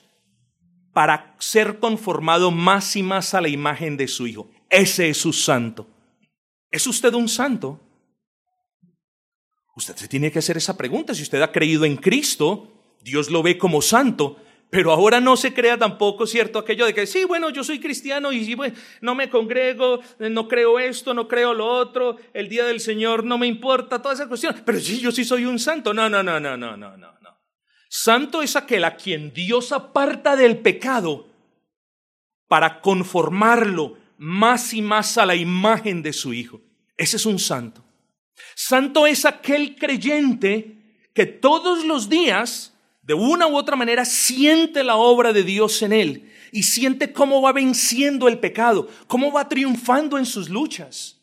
para 0.92 1.34
ser 1.38 1.78
conformado 1.78 2.50
más 2.50 2.96
y 2.96 3.02
más 3.02 3.34
a 3.34 3.40
la 3.40 3.48
imagen 3.48 3.96
de 3.96 4.08
su 4.08 4.26
Hijo. 4.26 4.50
Ese 4.68 5.08
es 5.08 5.18
su 5.18 5.32
santo. 5.32 5.86
¿Es 6.70 6.86
usted 6.86 7.12
un 7.14 7.28
santo? 7.28 7.80
Usted 9.76 9.96
se 9.96 10.08
tiene 10.08 10.30
que 10.30 10.38
hacer 10.38 10.56
esa 10.56 10.76
pregunta. 10.76 11.14
Si 11.14 11.22
usted 11.22 11.42
ha 11.42 11.52
creído 11.52 11.84
en 11.84 11.96
Cristo, 11.96 12.96
Dios 13.02 13.30
lo 13.30 13.42
ve 13.42 13.56
como 13.56 13.82
santo, 13.82 14.36
pero 14.68 14.92
ahora 14.92 15.20
no 15.20 15.36
se 15.36 15.52
crea 15.52 15.76
tampoco, 15.76 16.26
¿cierto? 16.26 16.58
Aquello 16.58 16.86
de 16.86 16.94
que, 16.94 17.06
sí, 17.06 17.24
bueno, 17.24 17.50
yo 17.50 17.64
soy 17.64 17.80
cristiano 17.80 18.32
y 18.32 18.54
bueno, 18.54 18.74
no 19.00 19.14
me 19.14 19.28
congrego, 19.28 20.00
no 20.18 20.46
creo 20.48 20.78
esto, 20.78 21.14
no 21.14 21.26
creo 21.26 21.54
lo 21.54 21.66
otro, 21.66 22.16
el 22.32 22.48
día 22.48 22.64
del 22.64 22.80
Señor 22.80 23.24
no 23.24 23.38
me 23.38 23.46
importa, 23.46 24.00
toda 24.00 24.14
esa 24.14 24.28
cuestión. 24.28 24.54
Pero 24.64 24.78
sí, 24.78 25.00
yo 25.00 25.10
sí 25.10 25.24
soy 25.24 25.44
un 25.44 25.58
santo. 25.58 25.92
No, 25.92 26.08
no, 26.08 26.22
no, 26.22 26.38
no, 26.38 26.56
no, 26.56 26.76
no, 26.76 26.96
no. 26.96 27.10
Santo 27.92 28.40
es 28.40 28.54
aquel 28.54 28.84
a 28.84 28.94
quien 28.94 29.32
Dios 29.32 29.72
aparta 29.72 30.36
del 30.36 30.58
pecado 30.58 31.26
para 32.46 32.80
conformarlo 32.80 33.98
más 34.16 34.72
y 34.72 34.80
más 34.80 35.18
a 35.18 35.26
la 35.26 35.34
imagen 35.34 36.00
de 36.00 36.12
su 36.12 36.32
Hijo. 36.32 36.60
Ese 36.96 37.16
es 37.16 37.26
un 37.26 37.40
santo. 37.40 37.82
Santo 38.54 39.08
es 39.08 39.24
aquel 39.24 39.74
creyente 39.74 41.08
que 41.12 41.26
todos 41.26 41.84
los 41.84 42.08
días, 42.08 42.74
de 43.02 43.14
una 43.14 43.48
u 43.48 43.56
otra 43.56 43.74
manera, 43.74 44.04
siente 44.04 44.84
la 44.84 44.94
obra 44.94 45.32
de 45.32 45.42
Dios 45.42 45.82
en 45.82 45.92
él 45.92 46.32
y 46.52 46.62
siente 46.62 47.12
cómo 47.12 47.42
va 47.42 47.52
venciendo 47.52 48.28
el 48.28 48.38
pecado, 48.38 48.88
cómo 49.08 49.32
va 49.32 49.48
triunfando 49.48 50.16
en 50.16 50.26
sus 50.26 50.48
luchas. 50.48 51.20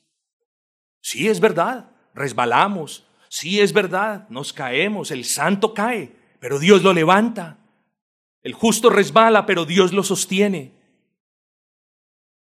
Sí, 0.99 1.30
es 1.30 1.39
verdad, 1.39 1.91
resbalamos, 2.13 3.06
sí, 3.30 3.62
es 3.62 3.71
verdad, 3.71 4.27
nos 4.27 4.51
caemos, 4.51 5.12
el 5.12 5.23
santo 5.23 5.73
cae, 5.73 6.16
pero 6.39 6.60
Dios 6.60 6.84
lo 6.84 6.93
levanta. 6.93 7.58
El 8.43 8.54
justo 8.54 8.89
resbala, 8.89 9.45
pero 9.45 9.65
Dios 9.65 9.93
lo 9.93 10.04
sostiene. 10.04 10.71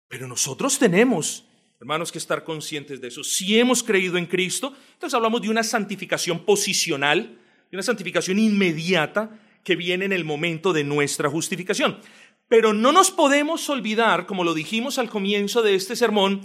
Pero 0.08 0.26
nosotros 0.26 0.78
tenemos, 0.78 1.44
hermanos, 1.80 2.10
que 2.10 2.18
estar 2.18 2.44
conscientes 2.44 3.00
de 3.00 3.08
eso. 3.08 3.22
Si 3.22 3.58
hemos 3.58 3.82
creído 3.82 4.16
en 4.16 4.26
Cristo, 4.26 4.74
entonces 4.94 5.14
hablamos 5.14 5.42
de 5.42 5.50
una 5.50 5.62
santificación 5.62 6.44
posicional, 6.44 7.38
de 7.70 7.76
una 7.76 7.82
santificación 7.82 8.38
inmediata 8.38 9.38
que 9.62 9.76
viene 9.76 10.06
en 10.06 10.12
el 10.12 10.24
momento 10.24 10.72
de 10.72 10.84
nuestra 10.84 11.28
justificación. 11.28 12.00
Pero 12.48 12.72
no 12.72 12.92
nos 12.92 13.10
podemos 13.10 13.68
olvidar, 13.68 14.26
como 14.26 14.44
lo 14.44 14.54
dijimos 14.54 14.98
al 14.98 15.10
comienzo 15.10 15.62
de 15.62 15.74
este 15.74 15.94
sermón, 15.94 16.40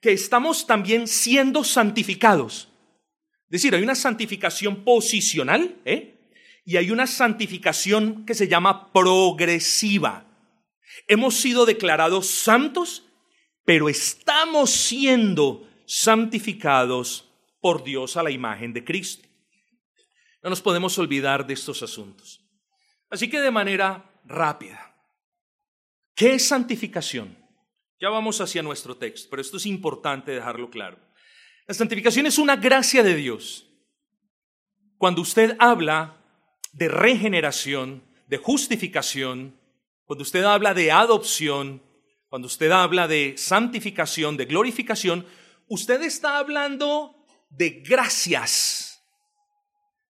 que 0.00 0.12
estamos 0.12 0.66
también 0.66 1.08
siendo 1.08 1.64
santificados. 1.64 2.68
Es 3.44 3.50
decir, 3.50 3.74
hay 3.74 3.82
una 3.82 3.94
santificación 3.94 4.84
posicional, 4.84 5.76
¿eh? 5.84 6.15
Y 6.66 6.76
hay 6.76 6.90
una 6.90 7.06
santificación 7.06 8.26
que 8.26 8.34
se 8.34 8.48
llama 8.48 8.92
progresiva. 8.92 10.26
Hemos 11.06 11.36
sido 11.36 11.64
declarados 11.64 12.26
santos, 12.26 13.04
pero 13.64 13.88
estamos 13.88 14.72
siendo 14.72 15.70
santificados 15.86 17.30
por 17.60 17.84
Dios 17.84 18.16
a 18.16 18.22
la 18.24 18.32
imagen 18.32 18.72
de 18.72 18.84
Cristo. 18.84 19.28
No 20.42 20.50
nos 20.50 20.60
podemos 20.60 20.98
olvidar 20.98 21.46
de 21.46 21.54
estos 21.54 21.84
asuntos. 21.84 22.40
Así 23.10 23.30
que 23.30 23.40
de 23.40 23.52
manera 23.52 24.10
rápida, 24.24 24.92
¿qué 26.16 26.34
es 26.34 26.48
santificación? 26.48 27.38
Ya 28.00 28.10
vamos 28.10 28.40
hacia 28.40 28.62
nuestro 28.62 28.96
texto, 28.96 29.28
pero 29.30 29.40
esto 29.40 29.56
es 29.56 29.66
importante 29.66 30.32
dejarlo 30.32 30.68
claro. 30.68 30.98
La 31.68 31.74
santificación 31.74 32.26
es 32.26 32.38
una 32.38 32.56
gracia 32.56 33.04
de 33.04 33.14
Dios. 33.14 33.68
Cuando 34.98 35.20
usted 35.20 35.56
habla 35.60 36.16
de 36.76 36.88
regeneración, 36.88 38.02
de 38.28 38.36
justificación, 38.36 39.58
cuando 40.04 40.22
usted 40.22 40.44
habla 40.44 40.74
de 40.74 40.92
adopción, 40.92 41.82
cuando 42.28 42.46
usted 42.46 42.70
habla 42.70 43.08
de 43.08 43.34
santificación, 43.38 44.36
de 44.36 44.44
glorificación, 44.44 45.26
usted 45.68 46.02
está 46.02 46.36
hablando 46.36 47.16
de 47.48 47.70
gracias. 47.70 49.02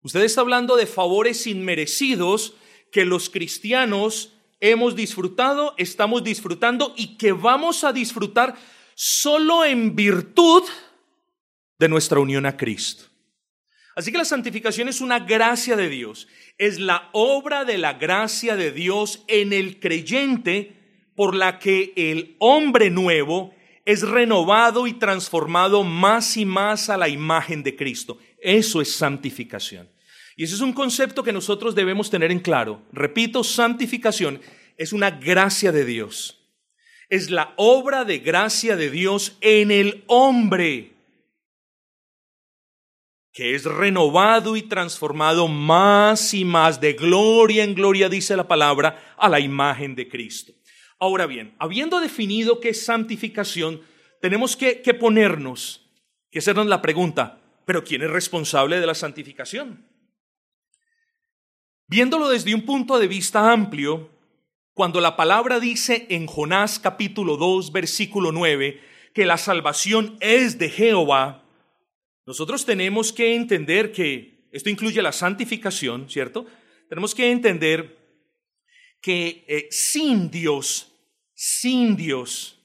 Usted 0.01 0.21
está 0.21 0.41
hablando 0.41 0.75
de 0.75 0.87
favores 0.87 1.45
inmerecidos 1.45 2.55
que 2.91 3.05
los 3.05 3.29
cristianos 3.29 4.33
hemos 4.59 4.95
disfrutado, 4.95 5.75
estamos 5.77 6.23
disfrutando 6.23 6.93
y 6.97 7.17
que 7.17 7.33
vamos 7.33 7.83
a 7.83 7.93
disfrutar 7.93 8.55
solo 8.95 9.63
en 9.63 9.95
virtud 9.95 10.63
de 11.77 11.87
nuestra 11.87 12.19
unión 12.19 12.47
a 12.47 12.57
Cristo. 12.57 13.06
Así 13.97 14.11
que 14.11 14.19
la 14.19 14.25
santificación 14.25 14.89
es 14.89 15.01
una 15.01 15.17
gracia 15.17 15.75
de 15.75 15.89
Dios, 15.89 16.27
es 16.59 16.79
la 16.79 17.09
obra 17.13 17.65
de 17.65 17.79
la 17.79 17.93
gracia 17.93 18.55
de 18.55 18.71
Dios 18.71 19.23
en 19.27 19.53
el 19.53 19.79
creyente 19.79 20.75
por 21.15 21.33
la 21.33 21.57
que 21.57 21.93
el 21.95 22.35
hombre 22.37 22.91
nuevo 22.91 23.55
es 23.85 24.03
renovado 24.03 24.85
y 24.85 24.93
transformado 24.93 25.83
más 25.83 26.37
y 26.37 26.45
más 26.45 26.91
a 26.91 26.97
la 26.97 27.09
imagen 27.09 27.63
de 27.63 27.75
Cristo. 27.75 28.19
Eso 28.39 28.81
es 28.81 28.91
santificación. 28.91 29.89
Y 30.35 30.43
ese 30.43 30.53
es 30.53 30.61
un 30.61 30.73
concepto 30.73 31.23
que 31.23 31.33
nosotros 31.33 31.73
debemos 31.73 32.11
tener 32.11 32.31
en 32.31 32.39
claro. 32.39 32.83
Repito, 32.91 33.43
santificación 33.43 34.41
es 34.77 34.93
una 34.93 35.09
gracia 35.09 35.71
de 35.71 35.85
Dios. 35.85 36.47
Es 37.09 37.31
la 37.31 37.55
obra 37.57 38.05
de 38.05 38.19
gracia 38.19 38.75
de 38.75 38.91
Dios 38.91 39.39
en 39.41 39.71
el 39.71 40.03
hombre 40.05 40.96
que 43.37 43.53
es 43.53 43.65
renovado 43.65 44.55
y 44.57 44.63
transformado 44.63 45.47
más 45.47 46.33
y 46.33 46.43
más 46.43 46.81
de 46.81 46.93
gloria 46.93 47.63
en 47.63 47.75
gloria, 47.75 48.09
dice 48.09 48.35
la 48.35 48.47
palabra, 48.47 49.13
a 49.15 49.29
la 49.29 49.39
imagen 49.39 49.93
de 49.93 50.09
Cristo. 50.09 50.53
Ahora 50.97 51.27
bien, 51.27 51.53
habiendo 51.59 51.99
definido 51.99 52.59
qué 52.59 52.69
es 52.69 52.83
santificación, 52.83 53.83
tenemos 54.21 54.57
que, 54.57 54.81
que 54.81 54.95
ponernos, 54.95 55.87
que 56.31 56.39
hacernos 56.39 56.65
la 56.65 56.81
pregunta, 56.81 57.39
pero 57.63 57.83
¿quién 57.83 58.01
es 58.01 58.09
responsable 58.09 58.79
de 58.79 58.87
la 58.87 58.95
santificación? 58.95 59.85
Viéndolo 61.85 62.29
desde 62.29 62.55
un 62.55 62.63
punto 62.63 62.97
de 62.97 63.07
vista 63.07 63.51
amplio, 63.51 64.09
cuando 64.73 64.99
la 64.99 65.15
palabra 65.15 65.59
dice 65.59 66.07
en 66.09 66.25
Jonás 66.25 66.79
capítulo 66.79 67.37
2, 67.37 67.71
versículo 67.71 68.31
9, 68.31 68.81
que 69.13 69.27
la 69.27 69.37
salvación 69.37 70.17
es 70.21 70.57
de 70.57 70.71
Jehová, 70.71 71.46
nosotros 72.27 72.65
tenemos 72.65 73.13
que 73.13 73.35
entender 73.35 73.93
que 73.93 74.49
esto 74.51 74.69
incluye 74.69 75.01
la 75.01 75.13
santificación, 75.13 76.09
¿cierto? 76.09 76.45
Tenemos 76.89 77.15
que 77.15 77.31
entender 77.31 77.97
que 79.01 79.45
eh, 79.47 79.67
sin 79.71 80.29
Dios, 80.29 80.91
sin 81.33 81.95
Dios, 81.95 82.59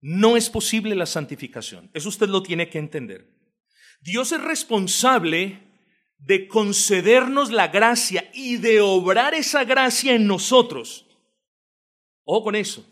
no 0.00 0.36
es 0.36 0.48
posible 0.48 0.94
la 0.94 1.04
santificación. 1.04 1.90
Eso 1.92 2.08
usted 2.08 2.28
lo 2.28 2.42
tiene 2.42 2.70
que 2.70 2.78
entender. 2.78 3.28
Dios 4.00 4.32
es 4.32 4.40
responsable 4.40 5.60
de 6.16 6.48
concedernos 6.48 7.50
la 7.50 7.68
gracia 7.68 8.30
y 8.32 8.56
de 8.56 8.80
obrar 8.80 9.34
esa 9.34 9.64
gracia 9.64 10.14
en 10.14 10.26
nosotros. 10.26 11.06
Ojo 12.24 12.44
con 12.44 12.56
eso. 12.56 12.86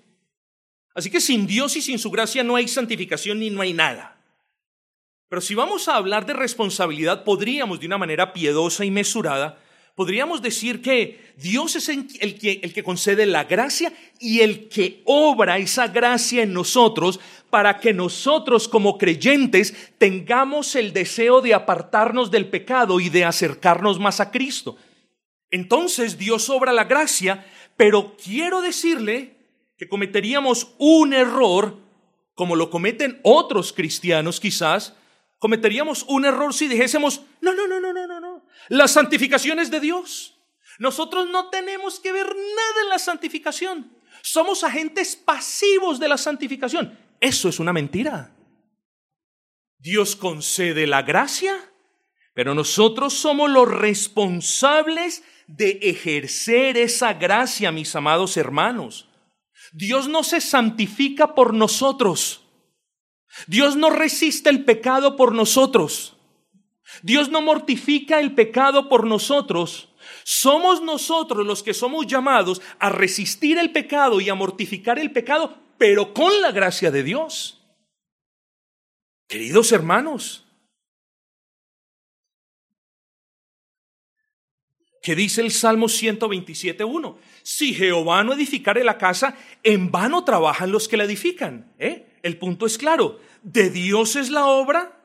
Así 0.94 1.08
que 1.08 1.20
sin 1.20 1.46
Dios 1.46 1.76
y 1.76 1.82
sin 1.82 1.98
su 1.98 2.10
gracia 2.10 2.44
no 2.44 2.56
hay 2.56 2.68
santificación 2.68 3.38
ni 3.38 3.48
no 3.48 3.62
hay 3.62 3.72
nada. 3.72 4.13
Pero 5.34 5.42
si 5.42 5.56
vamos 5.56 5.88
a 5.88 5.96
hablar 5.96 6.26
de 6.26 6.32
responsabilidad, 6.32 7.24
podríamos 7.24 7.80
de 7.80 7.86
una 7.86 7.98
manera 7.98 8.32
piedosa 8.32 8.84
y 8.84 8.92
mesurada, 8.92 9.58
podríamos 9.96 10.40
decir 10.42 10.80
que 10.80 11.34
Dios 11.36 11.74
es 11.74 11.88
el 11.88 12.06
que, 12.38 12.60
el 12.62 12.72
que 12.72 12.84
concede 12.84 13.26
la 13.26 13.42
gracia 13.42 13.92
y 14.20 14.42
el 14.42 14.68
que 14.68 15.02
obra 15.06 15.58
esa 15.58 15.88
gracia 15.88 16.44
en 16.44 16.52
nosotros 16.52 17.18
para 17.50 17.80
que 17.80 17.92
nosotros 17.92 18.68
como 18.68 18.96
creyentes 18.96 19.74
tengamos 19.98 20.76
el 20.76 20.92
deseo 20.92 21.40
de 21.40 21.52
apartarnos 21.52 22.30
del 22.30 22.46
pecado 22.46 23.00
y 23.00 23.08
de 23.08 23.24
acercarnos 23.24 23.98
más 23.98 24.20
a 24.20 24.30
Cristo. 24.30 24.76
Entonces 25.50 26.16
Dios 26.16 26.48
obra 26.48 26.72
la 26.72 26.84
gracia, 26.84 27.44
pero 27.76 28.16
quiero 28.24 28.60
decirle 28.60 29.34
que 29.78 29.88
cometeríamos 29.88 30.76
un 30.78 31.12
error, 31.12 31.76
como 32.36 32.54
lo 32.54 32.70
cometen 32.70 33.18
otros 33.24 33.72
cristianos 33.72 34.38
quizás, 34.38 34.94
cometeríamos 35.44 36.06
un 36.08 36.24
error 36.24 36.54
si 36.54 36.68
dijésemos, 36.68 37.20
no, 37.42 37.52
no, 37.52 37.68
no, 37.68 37.78
no, 37.78 37.92
no, 37.92 38.06
no, 38.06 38.18
no. 38.18 38.46
La 38.70 38.88
santificación 38.88 39.60
es 39.60 39.70
de 39.70 39.78
Dios. 39.78 40.40
Nosotros 40.78 41.28
no 41.28 41.50
tenemos 41.50 42.00
que 42.00 42.12
ver 42.12 42.24
nada 42.28 42.82
en 42.82 42.88
la 42.88 42.98
santificación. 42.98 43.94
Somos 44.22 44.64
agentes 44.64 45.16
pasivos 45.16 46.00
de 46.00 46.08
la 46.08 46.16
santificación. 46.16 46.98
Eso 47.20 47.50
es 47.50 47.60
una 47.60 47.74
mentira. 47.74 48.34
Dios 49.76 50.16
concede 50.16 50.86
la 50.86 51.02
gracia, 51.02 51.54
pero 52.32 52.54
nosotros 52.54 53.12
somos 53.12 53.50
los 53.50 53.70
responsables 53.70 55.24
de 55.46 55.72
ejercer 55.82 56.78
esa 56.78 57.12
gracia, 57.12 57.70
mis 57.70 57.94
amados 57.94 58.38
hermanos. 58.38 59.10
Dios 59.74 60.08
no 60.08 60.24
se 60.24 60.40
santifica 60.40 61.34
por 61.34 61.52
nosotros. 61.52 62.43
Dios 63.46 63.76
no 63.76 63.90
resiste 63.90 64.50
el 64.50 64.64
pecado 64.64 65.16
por 65.16 65.34
nosotros. 65.34 66.16
Dios 67.02 67.28
no 67.28 67.42
mortifica 67.42 68.20
el 68.20 68.34
pecado 68.34 68.88
por 68.88 69.06
nosotros. 69.06 69.88
Somos 70.22 70.82
nosotros 70.82 71.46
los 71.46 71.62
que 71.62 71.74
somos 71.74 72.06
llamados 72.06 72.62
a 72.78 72.88
resistir 72.90 73.58
el 73.58 73.72
pecado 73.72 74.20
y 74.20 74.28
a 74.28 74.34
mortificar 74.34 74.98
el 74.98 75.12
pecado, 75.12 75.58
pero 75.78 76.14
con 76.14 76.40
la 76.40 76.52
gracia 76.52 76.90
de 76.90 77.02
Dios. 77.02 77.60
Queridos 79.26 79.72
hermanos, 79.72 80.46
¿qué 85.02 85.14
dice 85.14 85.40
el 85.40 85.50
Salmo 85.50 85.86
127.1? 85.86 87.16
Si 87.42 87.74
Jehová 87.74 88.22
no 88.22 88.34
edificare 88.34 88.84
la 88.84 88.98
casa, 88.98 89.36
en 89.62 89.90
vano 89.90 90.24
trabajan 90.24 90.70
los 90.70 90.88
que 90.88 90.96
la 90.96 91.04
edifican. 91.04 91.74
¿eh? 91.78 92.13
El 92.24 92.38
punto 92.38 92.64
es 92.64 92.78
claro, 92.78 93.20
de 93.42 93.68
Dios 93.68 94.16
es 94.16 94.30
la 94.30 94.46
obra, 94.46 94.98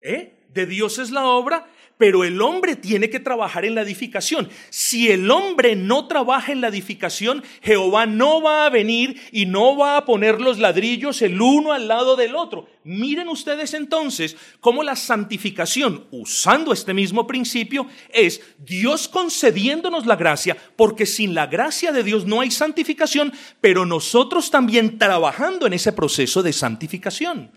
¿eh? 0.00 0.46
de 0.48 0.64
Dios 0.64 0.98
es 0.98 1.10
la 1.10 1.26
obra, 1.26 1.68
pero 2.02 2.24
el 2.24 2.42
hombre 2.42 2.74
tiene 2.74 3.10
que 3.10 3.20
trabajar 3.20 3.64
en 3.64 3.76
la 3.76 3.82
edificación. 3.82 4.50
Si 4.70 5.08
el 5.12 5.30
hombre 5.30 5.76
no 5.76 6.08
trabaja 6.08 6.50
en 6.50 6.60
la 6.60 6.66
edificación, 6.66 7.44
Jehová 7.62 8.06
no 8.06 8.42
va 8.42 8.66
a 8.66 8.70
venir 8.70 9.22
y 9.30 9.46
no 9.46 9.76
va 9.76 9.96
a 9.96 10.04
poner 10.04 10.40
los 10.40 10.58
ladrillos 10.58 11.22
el 11.22 11.40
uno 11.40 11.70
al 11.70 11.86
lado 11.86 12.16
del 12.16 12.34
otro. 12.34 12.68
Miren 12.82 13.28
ustedes 13.28 13.72
entonces 13.72 14.36
cómo 14.58 14.82
la 14.82 14.96
santificación, 14.96 16.08
usando 16.10 16.72
este 16.72 16.92
mismo 16.92 17.24
principio, 17.24 17.86
es 18.12 18.42
Dios 18.58 19.06
concediéndonos 19.06 20.04
la 20.04 20.16
gracia, 20.16 20.56
porque 20.74 21.06
sin 21.06 21.36
la 21.36 21.46
gracia 21.46 21.92
de 21.92 22.02
Dios 22.02 22.26
no 22.26 22.40
hay 22.40 22.50
santificación, 22.50 23.32
pero 23.60 23.86
nosotros 23.86 24.50
también 24.50 24.98
trabajando 24.98 25.68
en 25.68 25.74
ese 25.74 25.92
proceso 25.92 26.42
de 26.42 26.52
santificación. 26.52 27.52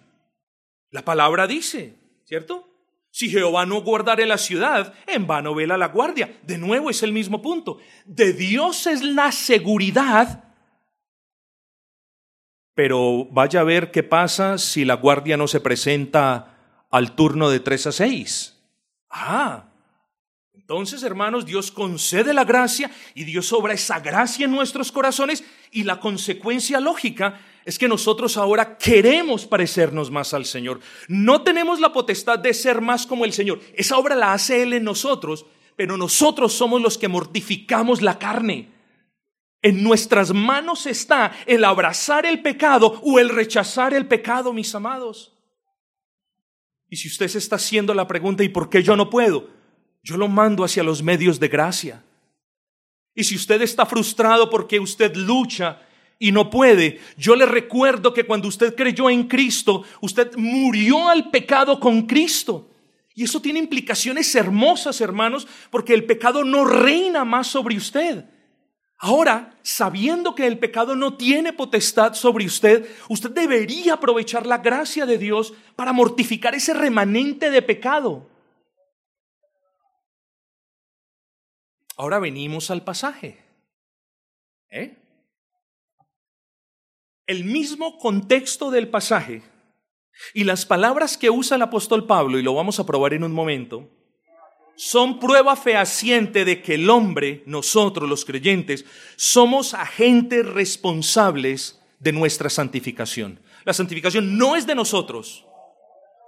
La 0.91 1.03
palabra 1.03 1.47
dice, 1.47 1.95
¿cierto? 2.25 2.74
Si 3.15 3.29
Jehová 3.29 3.65
no 3.65 3.81
guardare 3.81 4.25
la 4.25 4.37
ciudad, 4.37 4.93
en 5.07 5.25
vano 5.25 5.55
vela 5.55 5.77
la 5.77 5.87
guardia. 5.87 6.37
De 6.43 6.57
nuevo 6.57 6.89
es 6.89 7.01
el 7.01 7.13
mismo 7.13 7.41
punto. 7.41 7.77
De 8.03 8.33
Dios 8.33 8.87
es 8.87 9.03
la 9.03 9.31
seguridad, 9.31 10.43
pero 12.73 13.23
vaya 13.31 13.61
a 13.61 13.63
ver 13.63 13.91
qué 13.91 14.03
pasa 14.03 14.57
si 14.57 14.83
la 14.83 14.95
guardia 14.95 15.37
no 15.37 15.47
se 15.47 15.61
presenta 15.61 16.57
al 16.91 17.15
turno 17.15 17.49
de 17.49 17.61
tres 17.61 17.87
a 17.87 17.93
seis. 17.93 18.61
Ah, 19.09 19.69
entonces, 20.53 21.01
hermanos, 21.01 21.45
Dios 21.45 21.71
concede 21.71 22.33
la 22.33 22.43
gracia 22.43 22.91
y 23.13 23.23
Dios 23.23 23.53
obra 23.53 23.75
esa 23.75 24.01
gracia 24.01 24.43
en 24.43 24.51
nuestros 24.51 24.91
corazones 24.91 25.45
y 25.71 25.83
la 25.83 26.01
consecuencia 26.01 26.81
lógica 26.81 27.39
es 27.65 27.77
que 27.77 27.87
nosotros 27.87 28.37
ahora 28.37 28.77
queremos 28.77 29.45
parecernos 29.45 30.11
más 30.11 30.33
al 30.33 30.45
Señor. 30.45 30.79
No 31.07 31.41
tenemos 31.41 31.79
la 31.79 31.91
potestad 31.91 32.39
de 32.39 32.53
ser 32.53 32.79
más 32.79 33.05
como 33.05 33.25
el 33.25 33.33
Señor. 33.33 33.59
Esa 33.75 33.97
obra 33.97 34.15
la 34.15 34.33
hace 34.33 34.63
Él 34.63 34.73
en 34.73 34.83
nosotros, 34.83 35.45
pero 35.75 35.97
nosotros 35.97 36.53
somos 36.53 36.81
los 36.81 36.97
que 36.97 37.07
mortificamos 37.07 38.01
la 38.01 38.17
carne. 38.17 38.69
En 39.61 39.83
nuestras 39.83 40.31
manos 40.31 40.85
está 40.85 41.35
el 41.47 41.63
abrazar 41.63 42.25
el 42.25 42.41
pecado 42.41 43.01
o 43.03 43.19
el 43.19 43.29
rechazar 43.29 43.93
el 43.93 44.07
pecado, 44.07 44.53
mis 44.53 44.73
amados. 44.75 45.33
Y 46.87 46.97
si 46.97 47.07
usted 47.07 47.27
se 47.27 47.39
está 47.39 47.55
haciendo 47.55 47.93
la 47.93 48.07
pregunta, 48.07 48.43
¿y 48.43 48.49
por 48.49 48.69
qué 48.69 48.83
yo 48.83 48.95
no 48.95 49.09
puedo? 49.09 49.55
yo 50.05 50.17
lo 50.17 50.27
mando 50.27 50.63
hacia 50.63 50.83
los 50.83 51.01
medios 51.01 51.39
de 51.39 51.47
gracia. 51.47 52.03
Y 53.15 53.23
si 53.23 53.35
usted 53.35 53.61
está 53.63 53.87
frustrado 53.87 54.51
porque 54.51 54.79
usted 54.79 55.15
lucha 55.15 55.81
y 56.17 56.31
no 56.31 56.49
puede, 56.49 56.99
yo 57.17 57.35
le 57.35 57.45
recuerdo 57.45 58.13
que 58.13 58.25
cuando 58.25 58.47
usted 58.47 58.75
creyó 58.75 59.09
en 59.09 59.27
Cristo, 59.27 59.83
usted 60.01 60.35
murió 60.37 61.09
al 61.09 61.29
pecado 61.29 61.79
con 61.79 62.03
Cristo. 62.03 62.69
Y 63.13 63.23
eso 63.23 63.41
tiene 63.41 63.59
implicaciones 63.59 64.33
hermosas, 64.35 64.99
hermanos, 65.01 65.47
porque 65.69 65.93
el 65.93 66.05
pecado 66.05 66.43
no 66.43 66.65
reina 66.65 67.23
más 67.23 67.47
sobre 67.47 67.77
usted. 67.77 68.25
Ahora, 68.97 69.57
sabiendo 69.61 70.35
que 70.35 70.47
el 70.47 70.57
pecado 70.57 70.95
no 70.95 71.15
tiene 71.15 71.53
potestad 71.53 72.13
sobre 72.13 72.45
usted, 72.45 72.89
usted 73.09 73.31
debería 73.31 73.95
aprovechar 73.95 74.45
la 74.45 74.59
gracia 74.59 75.05
de 75.05 75.17
Dios 75.17 75.53
para 75.75 75.93
mortificar 75.93 76.55
ese 76.55 76.73
remanente 76.73 77.49
de 77.49 77.61
pecado. 77.61 78.29
Ahora 81.97 82.19
venimos 82.19 82.71
al 82.71 82.83
pasaje. 82.83 83.43
¿Eh? 84.69 85.04
El 87.27 87.43
mismo 87.45 87.97
contexto 87.97 88.71
del 88.71 88.87
pasaje 88.87 89.41
y 90.33 90.43
las 90.43 90.65
palabras 90.65 91.17
que 91.17 91.29
usa 91.29 91.55
el 91.55 91.63
apóstol 91.63 92.05
Pablo, 92.05 92.39
y 92.39 92.43
lo 92.43 92.53
vamos 92.53 92.79
a 92.79 92.85
probar 92.85 93.13
en 93.13 93.23
un 93.23 93.31
momento, 93.31 93.89
son 94.75 95.19
prueba 95.19 95.55
fehaciente 95.55 96.45
de 96.45 96.61
que 96.61 96.75
el 96.75 96.89
hombre, 96.89 97.43
nosotros 97.45 98.09
los 98.09 98.25
creyentes, 98.25 98.85
somos 99.15 99.73
agentes 99.73 100.45
responsables 100.45 101.81
de 101.99 102.11
nuestra 102.11 102.49
santificación. 102.49 103.39
La 103.63 103.73
santificación 103.73 104.37
no 104.37 104.55
es 104.55 104.67
de 104.67 104.75
nosotros, 104.75 105.45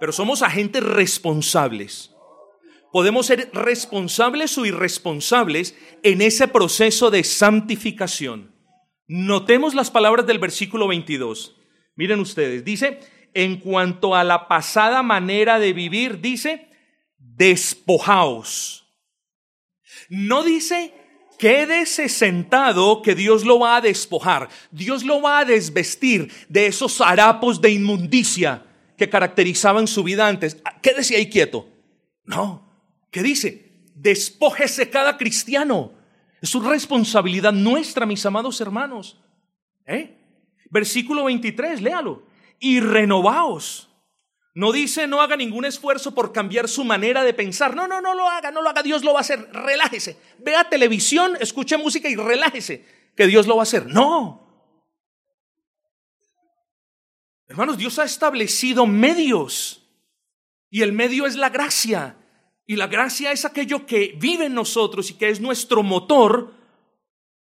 pero 0.00 0.12
somos 0.12 0.42
agentes 0.42 0.82
responsables 0.82 2.10
podemos 2.92 3.26
ser 3.26 3.50
responsables 3.52 4.56
o 4.58 4.66
irresponsables 4.66 5.74
en 6.02 6.22
ese 6.22 6.48
proceso 6.48 7.10
de 7.10 7.24
santificación. 7.24 8.47
Notemos 9.08 9.74
las 9.74 9.90
palabras 9.90 10.26
del 10.26 10.38
versículo 10.38 10.86
22. 10.86 11.56
Miren 11.96 12.20
ustedes, 12.20 12.64
dice, 12.64 13.00
en 13.34 13.56
cuanto 13.56 14.14
a 14.14 14.22
la 14.22 14.46
pasada 14.46 15.02
manera 15.02 15.58
de 15.58 15.72
vivir, 15.72 16.20
dice, 16.20 16.68
despojaos. 17.18 18.86
No 20.08 20.44
dice, 20.44 20.94
quédese 21.38 22.08
sentado 22.08 23.02
que 23.02 23.16
Dios 23.16 23.44
lo 23.44 23.58
va 23.58 23.76
a 23.76 23.80
despojar. 23.80 24.48
Dios 24.70 25.02
lo 25.02 25.20
va 25.20 25.40
a 25.40 25.44
desvestir 25.44 26.30
de 26.48 26.66
esos 26.66 27.00
harapos 27.00 27.60
de 27.60 27.72
inmundicia 27.72 28.64
que 28.96 29.08
caracterizaban 29.08 29.88
su 29.88 30.04
vida 30.04 30.28
antes. 30.28 30.62
Quédese 30.82 31.16
ahí 31.16 31.28
quieto. 31.28 31.66
No, 32.24 32.68
¿Qué 33.10 33.22
dice? 33.22 33.64
Despójese 33.94 34.90
cada 34.90 35.16
cristiano. 35.16 35.92
Es 36.40 36.50
su 36.50 36.60
responsabilidad 36.60 37.52
nuestra, 37.52 38.06
mis 38.06 38.24
amados 38.26 38.60
hermanos. 38.60 39.20
¿Eh? 39.86 40.16
Versículo 40.70 41.24
23, 41.24 41.80
léalo. 41.80 42.22
Y 42.60 42.80
renovaos. 42.80 43.88
No 44.54 44.72
dice 44.72 45.06
no 45.06 45.20
haga 45.20 45.36
ningún 45.36 45.64
esfuerzo 45.64 46.14
por 46.14 46.32
cambiar 46.32 46.68
su 46.68 46.84
manera 46.84 47.22
de 47.22 47.32
pensar. 47.32 47.76
No, 47.76 47.86
no, 47.86 48.00
no 48.00 48.14
lo 48.14 48.28
haga, 48.28 48.50
no 48.50 48.60
lo 48.60 48.68
haga. 48.68 48.82
Dios 48.82 49.04
lo 49.04 49.12
va 49.12 49.20
a 49.20 49.22
hacer. 49.22 49.48
Relájese. 49.52 50.18
Vea 50.38 50.68
televisión, 50.68 51.36
escuche 51.40 51.76
música 51.76 52.08
y 52.08 52.16
relájese. 52.16 52.84
Que 53.16 53.26
Dios 53.26 53.46
lo 53.46 53.56
va 53.56 53.62
a 53.62 53.64
hacer. 53.64 53.86
No. 53.86 54.48
Hermanos, 57.46 57.78
Dios 57.78 57.98
ha 57.98 58.04
establecido 58.04 58.86
medios. 58.86 59.88
Y 60.70 60.82
el 60.82 60.92
medio 60.92 61.26
es 61.26 61.36
la 61.36 61.48
gracia. 61.48 62.17
Y 62.70 62.76
la 62.76 62.86
gracia 62.86 63.32
es 63.32 63.46
aquello 63.46 63.86
que 63.86 64.14
vive 64.18 64.44
en 64.44 64.54
nosotros 64.54 65.10
y 65.10 65.14
que 65.14 65.30
es 65.30 65.40
nuestro 65.40 65.82
motor 65.82 66.52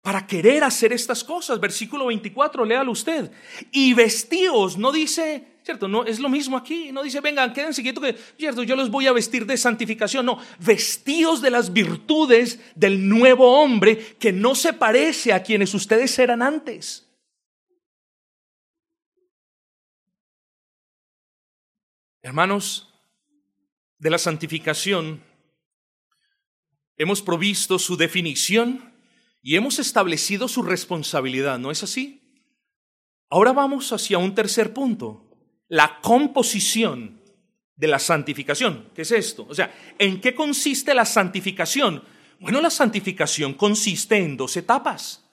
para 0.02 0.24
querer 0.24 0.62
hacer 0.62 0.92
estas 0.92 1.24
cosas. 1.24 1.58
Versículo 1.58 2.06
24, 2.06 2.64
léalo 2.64 2.92
usted. 2.92 3.28
Y 3.72 3.92
vestíos, 3.92 4.78
no 4.78 4.92
dice, 4.92 5.58
¿cierto? 5.64 5.88
No, 5.88 6.04
es 6.04 6.20
lo 6.20 6.28
mismo 6.28 6.56
aquí. 6.56 6.92
No 6.92 7.02
dice, 7.02 7.20
vengan, 7.20 7.52
quédense 7.52 7.82
quietos 7.82 8.04
que, 8.04 8.16
¿cierto? 8.38 8.62
Yo 8.62 8.76
los 8.76 8.88
voy 8.88 9.08
a 9.08 9.12
vestir 9.12 9.46
de 9.46 9.56
santificación. 9.56 10.24
No, 10.24 10.38
vestíos 10.60 11.42
de 11.42 11.50
las 11.50 11.72
virtudes 11.72 12.60
del 12.76 13.08
nuevo 13.08 13.60
hombre 13.60 14.14
que 14.20 14.30
no 14.32 14.54
se 14.54 14.74
parece 14.74 15.32
a 15.32 15.42
quienes 15.42 15.74
ustedes 15.74 16.16
eran 16.20 16.40
antes. 16.40 17.04
Hermanos, 22.22 22.89
de 24.00 24.10
la 24.10 24.18
santificación, 24.18 25.22
hemos 26.96 27.22
provisto 27.22 27.78
su 27.78 27.96
definición 27.96 28.92
y 29.42 29.56
hemos 29.56 29.78
establecido 29.78 30.48
su 30.48 30.62
responsabilidad, 30.62 31.58
¿no 31.58 31.70
es 31.70 31.82
así? 31.82 32.20
Ahora 33.28 33.52
vamos 33.52 33.92
hacia 33.92 34.18
un 34.18 34.34
tercer 34.34 34.72
punto, 34.72 35.30
la 35.68 36.00
composición 36.00 37.20
de 37.76 37.88
la 37.88 37.98
santificación. 37.98 38.90
¿Qué 38.94 39.02
es 39.02 39.12
esto? 39.12 39.46
O 39.48 39.54
sea, 39.54 39.72
¿en 39.98 40.20
qué 40.20 40.34
consiste 40.34 40.94
la 40.94 41.04
santificación? 41.04 42.02
Bueno, 42.40 42.60
la 42.60 42.70
santificación 42.70 43.54
consiste 43.54 44.16
en 44.16 44.36
dos 44.36 44.56
etapas. 44.56 45.24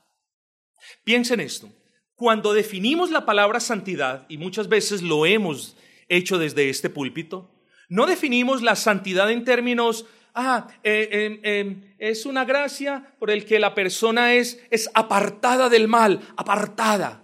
Piensen 1.03 1.39
esto. 1.39 1.69
Cuando 2.15 2.53
definimos 2.53 3.11
la 3.11 3.25
palabra 3.25 3.59
santidad, 3.59 4.25
y 4.27 4.37
muchas 4.37 4.67
veces 4.67 5.01
lo 5.01 5.25
hemos 5.25 5.77
hecho 6.09 6.37
desde 6.37 6.69
este 6.69 6.89
púlpito, 6.89 7.56
no 7.89 8.05
definimos 8.05 8.61
la 8.61 8.75
santidad 8.75 9.31
en 9.31 9.43
términos, 9.43 10.05
ah, 10.33 10.67
eh, 10.83 11.09
em, 11.11 11.39
em, 11.43 11.95
es 11.97 12.25
una 12.25 12.45
gracia 12.45 13.15
por 13.19 13.31
el 13.31 13.45
que 13.45 13.59
la 13.59 13.73
persona 13.73 14.33
es, 14.33 14.63
es 14.69 14.89
apartada 14.93 15.69
del 15.69 15.87
mal, 15.87 16.21
apartada. 16.35 17.23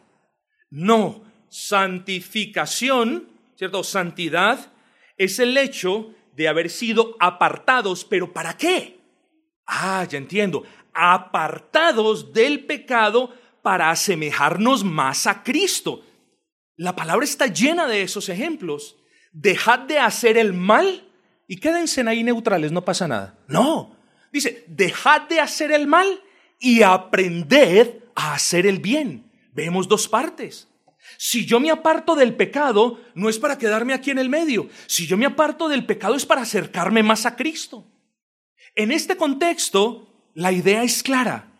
No, 0.69 1.23
santificación, 1.49 3.29
¿cierto? 3.55 3.83
Santidad 3.83 4.71
es 5.17 5.39
el 5.39 5.57
hecho 5.57 6.13
de 6.35 6.47
haber 6.47 6.69
sido 6.69 7.15
apartados, 7.19 8.05
pero 8.05 8.33
¿para 8.33 8.57
qué? 8.57 8.99
Ah, 9.67 10.05
ya 10.09 10.17
entiendo, 10.17 10.63
apartados 10.93 12.33
del 12.33 12.65
pecado 12.65 13.33
para 13.61 13.89
asemejarnos 13.89 14.83
más 14.83 15.27
a 15.27 15.43
Cristo. 15.43 16.03
La 16.75 16.95
palabra 16.95 17.23
está 17.23 17.47
llena 17.47 17.87
de 17.87 18.01
esos 18.01 18.29
ejemplos. 18.29 18.97
Dejad 19.33 19.79
de 19.79 19.99
hacer 19.99 20.37
el 20.37 20.53
mal 20.53 21.09
y 21.47 21.57
quédense 21.57 22.07
ahí 22.07 22.23
neutrales, 22.23 22.71
no 22.71 22.85
pasa 22.85 23.07
nada. 23.07 23.37
No, 23.47 23.97
dice, 24.31 24.63
dejad 24.67 25.23
de 25.23 25.39
hacer 25.41 25.71
el 25.71 25.87
mal 25.87 26.21
y 26.59 26.83
aprended 26.83 28.03
a 28.15 28.33
hacer 28.33 28.65
el 28.65 28.79
bien. 28.79 29.29
Vemos 29.53 29.87
dos 29.87 30.07
partes. 30.07 30.69
Si 31.17 31.45
yo 31.45 31.59
me 31.59 31.69
aparto 31.69 32.15
del 32.15 32.35
pecado, 32.35 32.99
no 33.13 33.29
es 33.29 33.37
para 33.37 33.57
quedarme 33.57 33.93
aquí 33.93 34.11
en 34.11 34.19
el 34.19 34.29
medio. 34.29 34.69
Si 34.87 35.05
yo 35.05 35.17
me 35.17 35.25
aparto 35.25 35.67
del 35.67 35.85
pecado 35.85 36.15
es 36.15 36.25
para 36.25 36.41
acercarme 36.41 37.03
más 37.03 37.25
a 37.25 37.35
Cristo. 37.35 37.85
En 38.75 38.91
este 38.91 39.17
contexto, 39.17 40.07
la 40.33 40.51
idea 40.51 40.83
es 40.83 41.03
clara. 41.03 41.51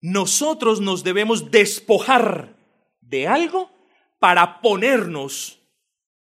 Nosotros 0.00 0.80
nos 0.80 1.04
debemos 1.04 1.50
despojar 1.50 2.56
de 3.00 3.28
algo 3.28 3.70
para 4.18 4.60
ponernos 4.60 5.61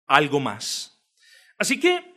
algo 0.07 0.41
más. 0.41 1.01
Así 1.59 1.79
que 1.81 2.15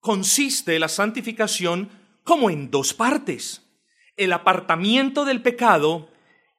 consiste 0.00 0.78
la 0.78 0.88
santificación 0.88 1.90
como 2.24 2.50
en 2.50 2.70
dos 2.70 2.94
partes. 2.94 3.62
El 4.16 4.32
apartamiento 4.32 5.24
del 5.24 5.42
pecado 5.42 6.10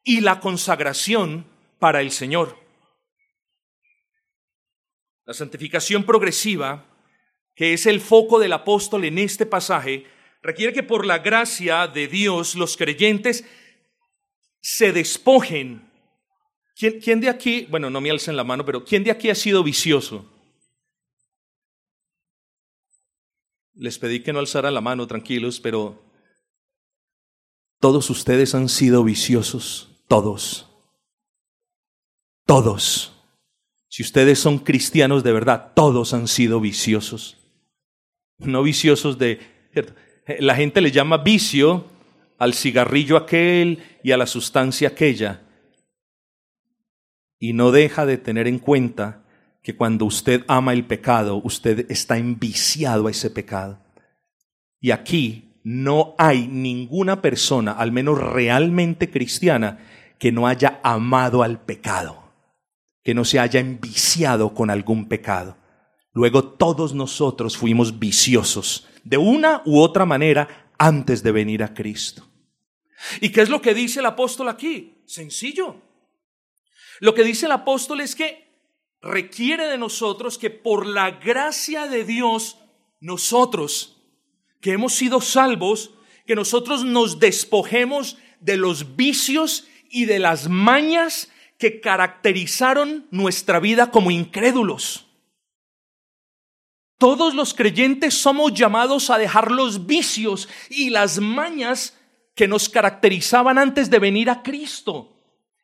y 0.04 0.22
la 0.22 0.40
consagración 0.40 1.46
para 1.80 2.02
el 2.02 2.12
Señor. 2.12 2.58
La 5.26 5.34
santificación 5.34 6.04
progresiva, 6.04 6.86
que 7.56 7.74
es 7.74 7.86
el 7.86 8.02
foco 8.02 8.40
del 8.40 8.54
apóstol 8.54 9.06
en 9.06 9.20
este 9.20 9.46
pasaje, 9.46 10.06
requiere 10.42 10.74
que 10.74 10.84
por 10.84 11.06
la 11.06 11.20
gracia 11.20 11.88
de 11.88 12.08
Dios 12.08 12.56
los 12.56 12.76
creyentes 12.76 13.46
se 14.60 14.92
despojen. 14.92 15.90
¿Quién, 16.76 17.22
de 17.22 17.30
aquí, 17.30 17.68
bueno, 17.70 17.90
no 17.90 18.02
me 18.02 18.12
alcen 18.12 18.36
la 18.36 18.44
mano, 18.44 18.66
pero 18.66 18.84
¿quién 18.84 19.04
de 19.04 19.12
aquí 19.12 19.30
ha 19.30 19.36
sido 19.36 19.64
vicioso? 19.64 20.33
Les 23.76 23.98
pedí 23.98 24.22
que 24.22 24.34
no 24.34 24.40
alzaran 24.40 24.74
la 24.74 24.82
mano, 24.82 25.08
tranquilos, 25.08 25.60
pero 25.60 26.04
todos 27.80 28.10
ustedes 28.10 28.56
han 28.56 28.70
sido 28.70 29.04
viciosos, 29.04 29.90
todos. 30.08 30.70
Todos. 32.46 33.14
Si 33.90 34.04
ustedes 34.04 34.40
son 34.40 34.60
cristianos 34.60 35.24
de 35.24 35.34
verdad, 35.34 35.74
todos 35.76 36.14
han 36.14 36.28
sido 36.28 36.60
viciosos. 36.60 37.38
No 38.38 38.64
viciosos 38.64 39.18
de... 39.18 39.40
La 40.40 40.56
gente 40.56 40.82
le 40.82 40.92
llama 40.92 41.18
vicio 41.18 41.86
al 42.38 42.54
cigarrillo 42.54 43.18
aquel 43.18 43.84
y 44.04 44.12
a 44.12 44.18
la 44.18 44.28
sustancia 44.28 44.90
aquella. 44.90 45.42
Y 47.40 47.54
no 47.54 47.72
deja 47.72 48.06
de 48.06 48.18
tener 48.18 48.48
en 48.48 48.60
cuenta 48.60 49.23
que 49.64 49.76
cuando 49.76 50.06
usted 50.06 50.44
ama 50.48 50.74
el 50.74 50.86
pecado, 50.86 51.42
usted 51.44 51.90
está 51.90 52.18
enviciado 52.18 53.08
a 53.08 53.12
ese 53.12 53.30
pecado. 53.32 53.80
Y 54.80 54.92
aquí 54.92 55.56
no 55.64 56.14
hay 56.18 56.48
ninguna 56.48 57.22
persona, 57.22 57.72
al 57.72 57.92
menos 57.92 58.20
realmente 58.20 59.10
cristiana, 59.10 59.80
que 60.20 60.32
no 60.32 60.48
haya 60.48 60.80
amado 60.84 61.42
al 61.42 61.62
pecado 61.62 62.24
que 63.04 63.14
no 63.14 63.26
se 63.26 63.40
haya 63.40 63.60
enviciado 63.60 64.54
con 64.54 64.70
algún 64.70 65.08
pecado. 65.08 65.58
Luego 66.14 66.44
todos 66.44 66.94
nosotros 66.94 67.58
fuimos 67.58 68.00
viciosos 68.00 68.88
de 69.04 69.18
una 69.18 69.62
u 69.66 69.80
otra 69.80 70.06
manera 70.06 70.72
antes 70.78 71.22
de 71.22 71.32
venir 71.32 71.64
a 71.64 71.74
Cristo. 71.74 72.26
¿Y 73.20 73.30
qué 73.30 73.42
es 73.42 73.50
lo 73.50 73.62
que 73.62 73.74
dice 73.74 74.00
el 74.00 74.06
apóstol 74.06 74.48
aquí? 74.48 75.04
Sencillo. 75.06 75.76
Lo 77.00 77.14
que 77.14 77.24
dice 77.24 77.48
el 77.48 77.52
apóstol 77.52 78.00
es 78.00 78.16
que 78.16 78.43
requiere 79.04 79.68
de 79.68 79.78
nosotros 79.78 80.38
que 80.38 80.50
por 80.50 80.88
la 80.88 81.12
gracia 81.12 81.88
de 81.88 82.06
Dios, 82.06 82.58
nosotros, 83.02 84.02
que 84.62 84.72
hemos 84.72 84.94
sido 84.94 85.20
salvos, 85.20 85.92
que 86.26 86.36
nosotros 86.36 86.86
nos 86.86 87.20
despojemos 87.20 88.18
de 88.40 88.56
los 88.56 88.96
vicios 88.96 89.68
y 89.90 90.06
de 90.06 90.20
las 90.20 90.48
mañas 90.48 91.30
que 91.60 91.82
caracterizaron 91.82 93.06
nuestra 93.12 93.60
vida 93.60 93.92
como 93.92 94.10
incrédulos. 94.10 95.06
Todos 96.98 97.34
los 97.34 97.54
creyentes 97.54 98.14
somos 98.14 98.54
llamados 98.54 99.10
a 99.10 99.18
dejar 99.18 99.52
los 99.52 99.86
vicios 99.86 100.48
y 100.70 100.90
las 100.90 101.20
mañas 101.20 102.00
que 102.36 102.48
nos 102.48 102.70
caracterizaban 102.70 103.58
antes 103.58 103.90
de 103.90 104.00
venir 104.00 104.30
a 104.30 104.42
Cristo. 104.42 105.14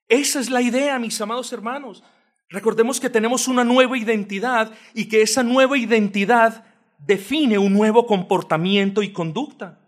Esa 0.09 0.41
es 0.41 0.49
la 0.49 0.61
idea, 0.61 0.99
mis 0.99 1.19
amados 1.21 1.53
hermanos. 1.53 2.03
Recordemos 2.49 2.99
que 2.99 3.09
tenemos 3.11 3.47
una 3.47 3.63
nueva 3.63 3.97
identidad 3.97 4.71
y 4.95 5.05
que 5.05 5.21
esa 5.21 5.43
nueva 5.43 5.77
identidad 5.77 6.65
define 6.97 7.59
un 7.59 7.73
nuevo 7.73 8.07
comportamiento 8.07 9.03
y 9.03 9.13
conducta. 9.13 9.79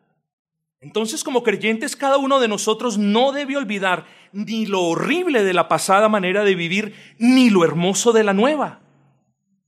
Entonces, 0.79 1.23
como 1.23 1.43
creyentes, 1.43 1.95
cada 1.95 2.17
uno 2.17 2.39
de 2.39 2.47
nosotros 2.47 2.97
no 2.97 3.31
debe 3.31 3.57
olvidar 3.57 4.05
ni 4.31 4.65
lo 4.65 4.81
horrible 4.81 5.43
de 5.43 5.53
la 5.53 5.67
pasada 5.67 6.07
manera 6.07 6.43
de 6.43 6.55
vivir, 6.55 6.95
ni 7.17 7.49
lo 7.49 7.63
hermoso 7.63 8.13
de 8.13 8.23
la 8.23 8.33
nueva. 8.33 8.79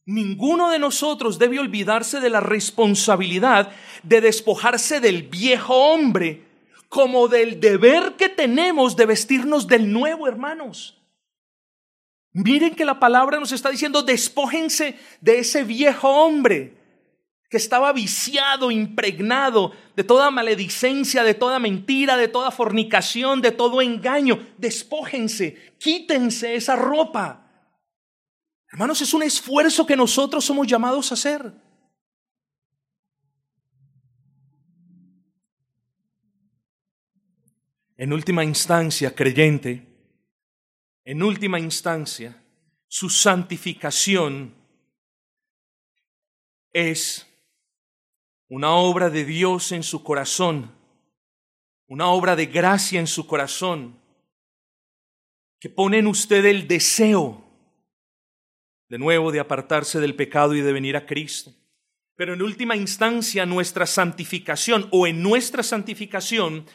Ninguno 0.06 0.69
de 0.69 0.79
nosotros 0.79 1.39
debe 1.39 1.60
olvidarse 1.60 2.19
de 2.19 2.29
la 2.29 2.41
responsabilidad 2.41 3.71
de 4.03 4.21
despojarse 4.21 4.99
del 4.99 5.23
viejo 5.23 5.75
hombre, 5.75 6.45
como 6.89 7.27
del 7.27 7.60
deber 7.60 8.13
que 8.17 8.29
tenemos 8.29 8.95
de 8.95 9.06
vestirnos 9.06 9.67
del 9.67 9.91
nuevo, 9.91 10.27
hermanos. 10.27 11.02
Miren 12.33 12.73
que 12.73 12.83
la 12.83 12.99
palabra 12.99 13.39
nos 13.39 13.51
está 13.51 13.69
diciendo, 13.69 14.01
despójense 14.01 14.97
de 15.21 15.39
ese 15.39 15.63
viejo 15.63 16.09
hombre 16.09 16.75
que 17.47 17.57
estaba 17.57 17.93
viciado, 17.93 18.71
impregnado 18.71 19.71
de 19.95 20.03
toda 20.03 20.31
maledicencia, 20.31 21.23
de 21.23 21.35
toda 21.35 21.59
mentira, 21.59 22.17
de 22.17 22.27
toda 22.27 22.49
fornicación, 22.49 23.39
de 23.41 23.51
todo 23.51 23.79
engaño. 23.79 24.43
Despójense, 24.57 25.75
quítense 25.77 26.55
esa 26.55 26.75
ropa. 26.75 27.47
Hermanos, 28.71 28.99
es 29.03 29.13
un 29.13 29.21
esfuerzo 29.21 29.85
que 29.85 29.95
nosotros 29.95 30.43
somos 30.43 30.65
llamados 30.65 31.11
a 31.11 31.13
hacer. 31.13 31.53
En 37.95 38.11
última 38.11 38.43
instancia, 38.43 39.13
creyente, 39.13 39.92
en 41.06 41.24
última 41.24 41.60
instancia, 41.60 42.41
su 42.88 43.10
santificación 43.10 44.54
es 46.72 47.28
una 48.49 48.72
obra 48.76 49.10
de 49.10 49.26
Dios 49.26 49.72
en 49.72 49.84
su 49.84 50.04
corazón, 50.04 50.72
una 51.88 52.08
obra 52.08 52.36
de 52.36 52.45
gracia 52.45 52.99
en 52.99 53.08
su 53.08 53.28
corazón, 53.28 53.99
que 55.60 55.70
pone 55.70 55.99
en 55.99 56.08
usted 56.08 56.45
el 56.45 56.68
deseo 56.68 57.43
de 58.89 58.99
nuevo 58.99 59.32
de 59.32 59.39
apartarse 59.39 59.99
del 59.99 60.16
pecado 60.16 60.54
y 60.54 60.62
de 60.62 60.72
venir 60.72 60.95
a 60.95 61.06
Cristo. 61.06 61.51
Pero 62.16 62.34
en 62.34 62.41
última 62.43 62.76
instancia, 62.76 63.45
nuestra 63.45 63.88
santificación 63.88 64.88
o 64.91 65.08
en 65.08 65.24
nuestra 65.24 65.64
santificación, 65.64 66.66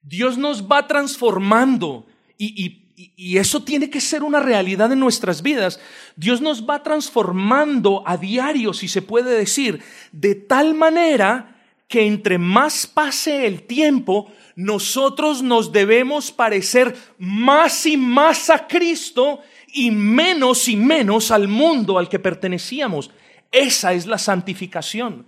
Dios 0.00 0.38
nos 0.38 0.70
va 0.70 0.86
transformando 0.86 2.06
y, 2.38 2.85
y, 2.96 3.36
eso 3.36 3.62
tiene 3.62 3.90
que 3.90 4.00
ser 4.00 4.22
una 4.22 4.40
realidad 4.40 4.90
en 4.90 5.00
nuestras 5.00 5.42
vidas. 5.42 5.78
Dios 6.16 6.40
nos 6.40 6.68
va 6.68 6.82
transformando 6.82 8.02
a 8.06 8.16
diario, 8.16 8.72
si 8.72 8.88
se 8.88 9.02
puede 9.02 9.36
decir, 9.36 9.82
de 10.12 10.34
tal 10.34 10.74
manera 10.74 11.56
que 11.88 12.06
entre 12.06 12.38
más 12.38 12.86
pase 12.86 13.46
el 13.46 13.62
tiempo, 13.62 14.32
nosotros 14.56 15.42
nos 15.42 15.72
debemos 15.72 16.32
parecer 16.32 16.96
más 17.18 17.84
y 17.86 17.96
más 17.96 18.48
a 18.48 18.66
Cristo 18.66 19.40
y 19.72 19.90
menos 19.90 20.66
y 20.68 20.76
menos 20.76 21.30
al 21.30 21.48
mundo 21.48 21.98
al 21.98 22.08
que 22.08 22.18
pertenecíamos. 22.18 23.10
Esa 23.52 23.92
es 23.92 24.06
la 24.06 24.18
santificación. 24.18 25.26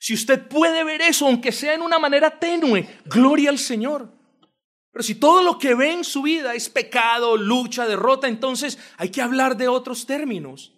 Si 0.00 0.12
usted 0.12 0.46
puede 0.48 0.84
ver 0.84 1.00
eso, 1.00 1.26
aunque 1.26 1.52
sea 1.52 1.74
en 1.74 1.80
una 1.80 1.98
manera 1.98 2.38
tenue, 2.38 2.86
gloria 3.06 3.50
al 3.50 3.58
Señor. 3.58 4.12
Pero 4.94 5.02
si 5.02 5.16
todo 5.16 5.42
lo 5.42 5.58
que 5.58 5.74
ve 5.74 5.90
en 5.90 6.04
su 6.04 6.22
vida 6.22 6.54
es 6.54 6.70
pecado, 6.70 7.36
lucha, 7.36 7.84
derrota, 7.84 8.28
entonces 8.28 8.78
hay 8.96 9.10
que 9.10 9.20
hablar 9.20 9.56
de 9.56 9.66
otros 9.66 10.06
términos. 10.06 10.72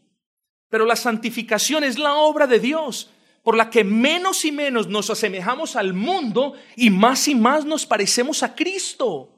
Pero 0.71 0.87
la 0.87 0.97
santificación 0.97 1.85
es 1.85 1.99
la 1.99 2.15
obra 2.15 2.47
de 2.47 2.59
Dios 2.59 3.11
por 3.43 3.59
la 3.59 3.69
que 3.69 3.85
menos 3.85 4.47
y 4.47 4.53
menos 4.53 4.89
nos 4.89 5.11
asemejamos 5.11 5.77
al 5.77 5.93
mundo 5.93 6.55
y 6.77 6.89
más 6.89 7.29
y 7.29 7.35
más 7.35 7.67
nos 7.67 7.85
parecemos 7.85 8.43
a 8.43 8.55
Cristo. 8.55 9.37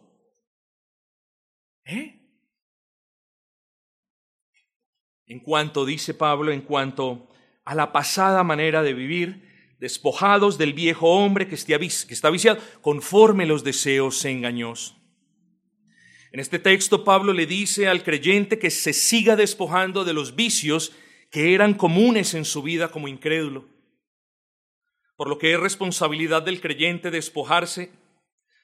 ¿Eh? 1.84 2.14
En 5.26 5.40
cuanto, 5.40 5.84
dice 5.84 6.14
Pablo, 6.14 6.52
en 6.52 6.60
cuanto 6.60 7.26
a 7.64 7.74
la 7.74 7.90
pasada 7.90 8.44
manera 8.44 8.84
de 8.84 8.94
vivir, 8.94 9.47
despojados 9.78 10.58
del 10.58 10.72
viejo 10.72 11.08
hombre 11.08 11.46
que 11.48 11.54
está 11.54 12.30
viciado, 12.30 12.60
conforme 12.80 13.46
los 13.46 13.64
deseos 13.64 14.24
engañosos. 14.24 14.96
En 16.32 16.40
este 16.40 16.58
texto 16.58 17.04
Pablo 17.04 17.32
le 17.32 17.46
dice 17.46 17.88
al 17.88 18.02
creyente 18.02 18.58
que 18.58 18.70
se 18.70 18.92
siga 18.92 19.34
despojando 19.36 20.04
de 20.04 20.12
los 20.12 20.34
vicios 20.36 20.92
que 21.30 21.54
eran 21.54 21.74
comunes 21.74 22.34
en 22.34 22.44
su 22.44 22.62
vida 22.62 22.90
como 22.90 23.08
incrédulo. 23.08 23.66
Por 25.16 25.28
lo 25.28 25.38
que 25.38 25.52
es 25.52 25.60
responsabilidad 25.60 26.42
del 26.42 26.60
creyente 26.60 27.10
despojarse 27.10 27.90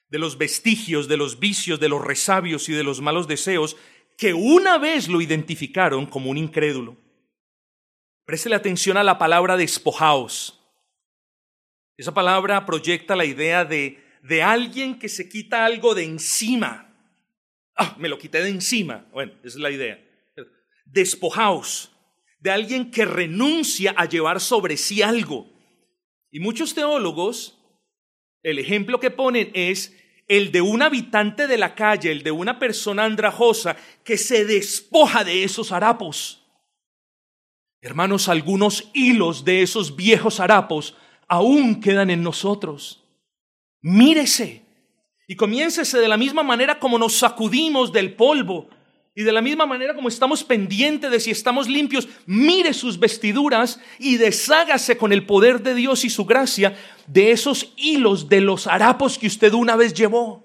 de 0.09 0.19
los 0.19 0.37
vestigios, 0.37 1.07
de 1.07 1.17
los 1.17 1.39
vicios, 1.39 1.79
de 1.79 1.89
los 1.89 2.03
resabios 2.03 2.69
y 2.69 2.73
de 2.73 2.83
los 2.83 3.01
malos 3.01 3.27
deseos 3.27 3.75
que 4.17 4.33
una 4.33 4.77
vez 4.77 5.07
lo 5.09 5.19
identificaron 5.19 6.05
como 6.05 6.29
un 6.29 6.37
incrédulo. 6.37 6.97
Préstele 8.25 8.55
atención 8.55 8.97
a 8.97 9.03
la 9.03 9.17
palabra 9.17 9.57
despojaos. 9.57 10.64
Esa 11.97 12.13
palabra 12.13 12.65
proyecta 12.65 13.15
la 13.15 13.25
idea 13.25 13.63
de, 13.65 14.03
de 14.21 14.43
alguien 14.43 14.99
que 14.99 15.09
se 15.09 15.29
quita 15.29 15.65
algo 15.65 15.95
de 15.95 16.03
encima. 16.03 16.93
Ah, 17.75 17.95
me 17.99 18.09
lo 18.09 18.17
quité 18.17 18.41
de 18.41 18.49
encima. 18.49 19.05
Bueno, 19.11 19.33
esa 19.43 19.57
es 19.57 19.61
la 19.61 19.71
idea. 19.71 19.99
Despojaos 20.85 21.91
de 22.39 22.51
alguien 22.51 22.91
que 22.91 23.05
renuncia 23.05 23.93
a 23.97 24.05
llevar 24.05 24.39
sobre 24.39 24.77
sí 24.77 25.01
algo. 25.01 25.49
Y 26.31 26.39
muchos 26.39 26.75
teólogos, 26.75 27.59
el 28.43 28.59
ejemplo 28.59 28.99
que 28.99 29.09
ponen 29.09 29.51
es 29.53 29.95
el 30.27 30.51
de 30.51 30.61
un 30.61 30.81
habitante 30.81 31.47
de 31.47 31.57
la 31.57 31.75
calle, 31.75 32.11
el 32.11 32.23
de 32.23 32.31
una 32.31 32.59
persona 32.59 33.05
andrajosa 33.05 33.77
que 34.03 34.17
se 34.17 34.45
despoja 34.45 35.23
de 35.23 35.43
esos 35.43 35.71
harapos. 35.71 36.45
Hermanos, 37.81 38.27
algunos 38.27 38.89
hilos 38.93 39.45
de 39.45 39.61
esos 39.61 39.95
viejos 39.95 40.39
harapos 40.39 40.95
aún 41.27 41.79
quedan 41.81 42.09
en 42.09 42.23
nosotros. 42.23 43.03
Mírese 43.81 44.63
y 45.27 45.35
comiéncese 45.35 45.99
de 45.99 46.07
la 46.07 46.17
misma 46.17 46.43
manera 46.43 46.79
como 46.79 46.97
nos 46.97 47.17
sacudimos 47.17 47.91
del 47.91 48.13
polvo 48.13 48.69
y 49.15 49.23
de 49.23 49.31
la 49.31 49.41
misma 49.41 49.65
manera 49.65 49.95
como 49.95 50.09
estamos 50.09 50.43
pendientes 50.43 51.09
de 51.09 51.19
si 51.21 51.31
estamos 51.31 51.69
limpios, 51.69 52.07
mire 52.25 52.73
sus 52.73 52.99
vestiduras 52.99 53.79
y 53.97 54.17
deshágase 54.17 54.97
con 54.97 55.13
el 55.13 55.25
poder 55.25 55.61
de 55.61 55.73
Dios 55.73 56.03
y 56.03 56.09
su 56.09 56.25
gracia 56.25 56.77
de 57.07 57.31
esos 57.31 57.71
hilos 57.77 58.27
de 58.27 58.41
los 58.41 58.67
harapos 58.67 59.17
que 59.17 59.27
usted 59.27 59.53
una 59.53 59.77
vez 59.77 59.93
llevó. 59.93 60.43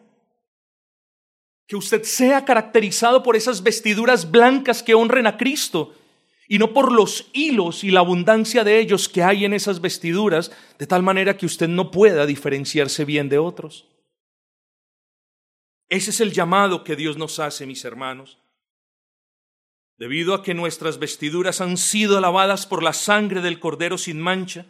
Que 1.66 1.76
usted 1.76 2.05
sea 2.05 2.45
caracterizado 2.45 3.24
por 3.24 3.35
esas 3.35 3.62
vestiduras 3.62 4.31
blancas 4.31 4.83
que 4.85 4.95
honren 4.95 5.26
a 5.26 5.37
Cristo 5.37 5.95
y 6.51 6.59
no 6.59 6.72
por 6.72 6.90
los 6.90 7.30
hilos 7.32 7.84
y 7.84 7.92
la 7.92 8.01
abundancia 8.01 8.64
de 8.64 8.80
ellos 8.80 9.09
que 9.09 9.22
hay 9.22 9.44
en 9.44 9.55
esas 9.55 9.80
vestiduras, 9.80 10.51
de 10.80 10.86
tal 10.88 11.01
manera 11.01 11.36
que 11.36 11.46
usted 11.46 11.68
no 11.68 11.92
pueda 11.92 12.26
diferenciarse 12.26 13.05
bien 13.05 13.28
de 13.28 13.38
otros. 13.38 13.86
Ese 15.88 16.11
es 16.11 16.20
el 16.20 16.32
llamado 16.32 16.82
que 16.82 16.96
Dios 16.96 17.16
nos 17.16 17.38
hace, 17.38 17.66
mis 17.66 17.84
hermanos. 17.84 18.38
Debido 19.96 20.34
a 20.34 20.42
que 20.42 20.53
nuestras 20.53 20.98
vestiduras 20.98 21.61
han 21.61 21.76
sido 21.76 22.20
lavadas 22.20 22.66
por 22.66 22.82
la 22.82 22.94
sangre 22.94 23.42
del 23.42 23.61
Cordero 23.61 23.96
sin 23.96 24.20
mancha, 24.20 24.66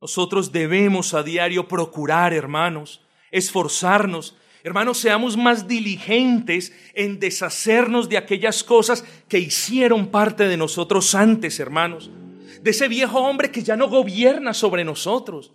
nosotros 0.00 0.52
debemos 0.52 1.12
a 1.12 1.24
diario 1.24 1.66
procurar, 1.66 2.32
hermanos, 2.32 3.00
esforzarnos. 3.32 4.36
Hermanos, 4.62 4.98
seamos 4.98 5.36
más 5.36 5.66
diligentes 5.66 6.72
en 6.94 7.18
deshacernos 7.18 8.08
de 8.08 8.18
aquellas 8.18 8.62
cosas 8.62 9.04
que 9.28 9.38
hicieron 9.38 10.08
parte 10.08 10.48
de 10.48 10.56
nosotros 10.56 11.14
antes, 11.14 11.58
hermanos. 11.60 12.10
De 12.62 12.70
ese 12.70 12.88
viejo 12.88 13.20
hombre 13.20 13.50
que 13.50 13.62
ya 13.62 13.76
no 13.76 13.88
gobierna 13.88 14.52
sobre 14.52 14.84
nosotros. 14.84 15.52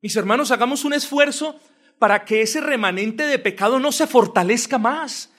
Mis 0.00 0.14
hermanos, 0.16 0.50
hagamos 0.50 0.84
un 0.84 0.92
esfuerzo 0.92 1.58
para 1.98 2.24
que 2.24 2.42
ese 2.42 2.60
remanente 2.60 3.24
de 3.24 3.38
pecado 3.38 3.78
no 3.78 3.92
se 3.92 4.06
fortalezca 4.06 4.78
más 4.78 5.30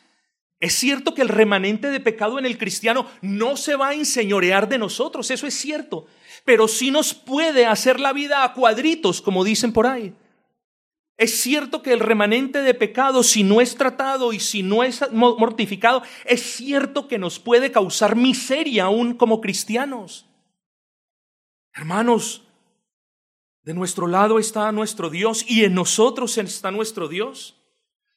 es 0.61 0.75
cierto 0.75 1.15
que 1.15 1.23
el 1.23 1.27
remanente 1.27 1.89
de 1.89 1.99
pecado 1.99 2.37
en 2.37 2.45
el 2.45 2.59
cristiano 2.59 3.07
no 3.21 3.57
se 3.57 3.75
va 3.75 3.89
a 3.89 3.93
enseñorear 3.95 4.69
de 4.69 4.77
nosotros, 4.77 5.31
eso 5.31 5.47
es 5.47 5.55
cierto, 5.55 6.05
pero 6.45 6.67
sí 6.67 6.91
nos 6.91 7.15
puede 7.15 7.65
hacer 7.65 7.99
la 7.99 8.13
vida 8.13 8.43
a 8.43 8.53
cuadritos, 8.53 9.23
como 9.23 9.43
dicen 9.43 9.73
por 9.73 9.87
ahí. 9.87 10.13
Es 11.21 11.39
cierto 11.39 11.83
que 11.83 11.93
el 11.93 11.99
remanente 11.99 12.63
de 12.63 12.73
pecado, 12.73 13.21
si 13.21 13.43
no 13.43 13.61
es 13.61 13.75
tratado 13.75 14.33
y 14.33 14.39
si 14.39 14.63
no 14.63 14.83
es 14.83 15.03
mortificado, 15.11 16.01
es 16.25 16.41
cierto 16.41 17.07
que 17.07 17.19
nos 17.19 17.37
puede 17.37 17.71
causar 17.71 18.15
miseria 18.15 18.85
aún 18.85 19.13
como 19.13 19.39
cristianos. 19.39 20.25
Hermanos, 21.75 22.41
de 23.61 23.75
nuestro 23.75 24.07
lado 24.07 24.39
está 24.39 24.71
nuestro 24.71 25.11
Dios 25.11 25.45
y 25.47 25.63
en 25.63 25.75
nosotros 25.75 26.39
está 26.39 26.71
nuestro 26.71 27.07
Dios. 27.07 27.60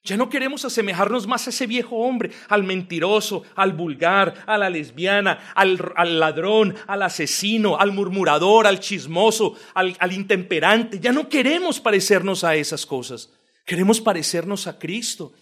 Ya 0.06 0.18
no 0.18 0.28
queremos 0.28 0.66
asemejarnos 0.66 1.26
más 1.26 1.46
a 1.46 1.50
ese 1.50 1.66
viejo 1.66 1.96
hombre, 1.96 2.30
al 2.50 2.62
mentiroso, 2.62 3.42
al 3.54 3.72
vulgar, 3.72 4.44
a 4.46 4.58
la 4.58 4.68
lesbiana, 4.68 5.52
al, 5.54 5.78
ladrón, 6.20 6.74
al 6.86 7.02
asesino, 7.02 7.78
al 7.78 7.92
murmurador, 7.92 8.66
al 8.66 8.80
chismoso, 8.80 9.54
al, 9.72 9.96
al 9.98 10.12
intemperante. 10.12 11.00
Ya 11.00 11.10
no 11.10 11.30
queremos 11.30 11.80
parecernos 11.80 12.44
a 12.44 12.54
esas 12.54 12.84
cosas. 12.84 13.30
Queremos 13.64 13.98
parecernos 13.98 14.66
a 14.66 14.78
Cristo. 14.78 15.32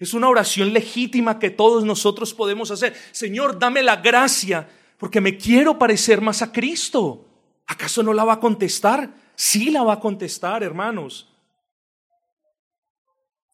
Es 0.00 0.12
una 0.14 0.28
oración 0.28 0.72
legítima 0.72 1.38
que 1.38 1.50
todos 1.50 1.84
nosotros 1.84 2.34
podemos 2.34 2.72
hacer. 2.72 2.96
Señor, 3.12 3.56
dame 3.60 3.84
la 3.84 3.96
gracia 3.96 4.68
porque 4.98 5.20
me 5.20 5.36
quiero 5.36 5.78
parecer 5.78 6.20
más 6.20 6.42
a 6.42 6.50
Cristo. 6.50 7.24
¿Acaso 7.68 8.02
no 8.02 8.12
la 8.12 8.24
va 8.24 8.32
a 8.34 8.40
contestar? 8.40 9.14
Sí 9.36 9.70
la 9.70 9.84
va 9.84 9.92
a 9.92 10.00
contestar, 10.00 10.64
hermanos. 10.64 11.27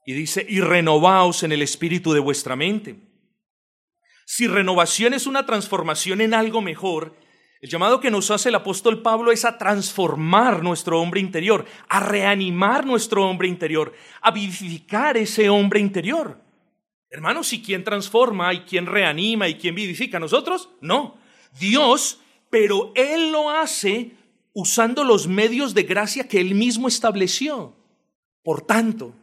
Y 0.05 0.13
dice, 0.13 0.45
y 0.49 0.61
renovaos 0.61 1.43
en 1.43 1.53
el 1.53 1.63
espíritu 1.63 2.13
de 2.13 2.21
vuestra 2.21 2.57
mente. 2.57 2.97
Si 4.27 4.47
renovación 4.47 5.15
es 5.15 5.27
una 5.27 5.47
transformación 5.47 6.21
en 6.21 6.35
algo 6.35 6.61
mejor, 6.61 7.17
el 7.61 7.71
llamado 7.71 8.01
que 8.01 8.11
nos 8.11 8.31
hace 8.31 8.51
el 8.51 8.57
apóstol 8.57 9.01
Pablo 9.01 9.33
es 9.33 9.47
a 9.47 9.57
transformar 9.57 10.63
nuestro 10.63 11.01
hombre 11.01 11.21
interior, 11.21 11.65
a 11.89 12.01
reanimar 12.01 12.85
nuestro 12.85 13.27
hombre 13.27 13.49
interior, 13.49 13.95
a 14.21 14.31
vivificar 14.31 15.17
ese 15.17 15.49
hombre 15.49 15.81
interior. 15.81 16.39
Hermanos, 17.09 17.53
¿y 17.55 17.63
quién 17.63 17.85
transforma 17.85 18.53
y 18.53 18.61
quién 18.65 18.85
reanima 18.85 19.49
y 19.49 19.55
quién 19.55 19.75
vivifica? 19.75 20.19
¿Nosotros? 20.19 20.69
No. 20.83 21.17
Dios, 21.59 22.21
pero 22.51 22.93
Él 22.95 23.33
lo 23.33 23.49
hace 23.49 24.13
usando 24.53 25.03
los 25.03 25.27
medios 25.27 25.73
de 25.73 25.85
gracia 25.85 26.29
que 26.29 26.41
Él 26.41 26.55
mismo 26.55 26.87
estableció. 26.87 27.77
Por 28.43 28.61
tanto, 28.61 29.15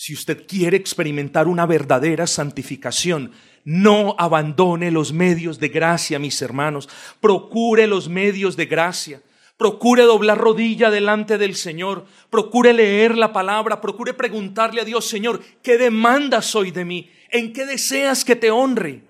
si 0.00 0.14
usted 0.14 0.46
quiere 0.46 0.76
experimentar 0.76 1.48
una 1.48 1.66
verdadera 1.66 2.28
santificación, 2.28 3.32
no 3.64 4.14
abandone 4.16 4.92
los 4.92 5.12
medios 5.12 5.58
de 5.58 5.70
gracia, 5.70 6.20
mis 6.20 6.40
hermanos. 6.40 6.88
Procure 7.20 7.88
los 7.88 8.08
medios 8.08 8.56
de 8.56 8.66
gracia. 8.66 9.22
Procure 9.56 10.04
doblar 10.04 10.38
rodilla 10.38 10.92
delante 10.92 11.36
del 11.36 11.56
Señor. 11.56 12.06
Procure 12.30 12.72
leer 12.74 13.18
la 13.18 13.32
palabra. 13.32 13.80
Procure 13.80 14.14
preguntarle 14.14 14.82
a 14.82 14.84
Dios, 14.84 15.04
Señor, 15.04 15.42
¿qué 15.64 15.76
demandas 15.78 16.54
hoy 16.54 16.70
de 16.70 16.84
mí? 16.84 17.10
¿En 17.32 17.52
qué 17.52 17.66
deseas 17.66 18.24
que 18.24 18.36
te 18.36 18.52
honre? 18.52 19.02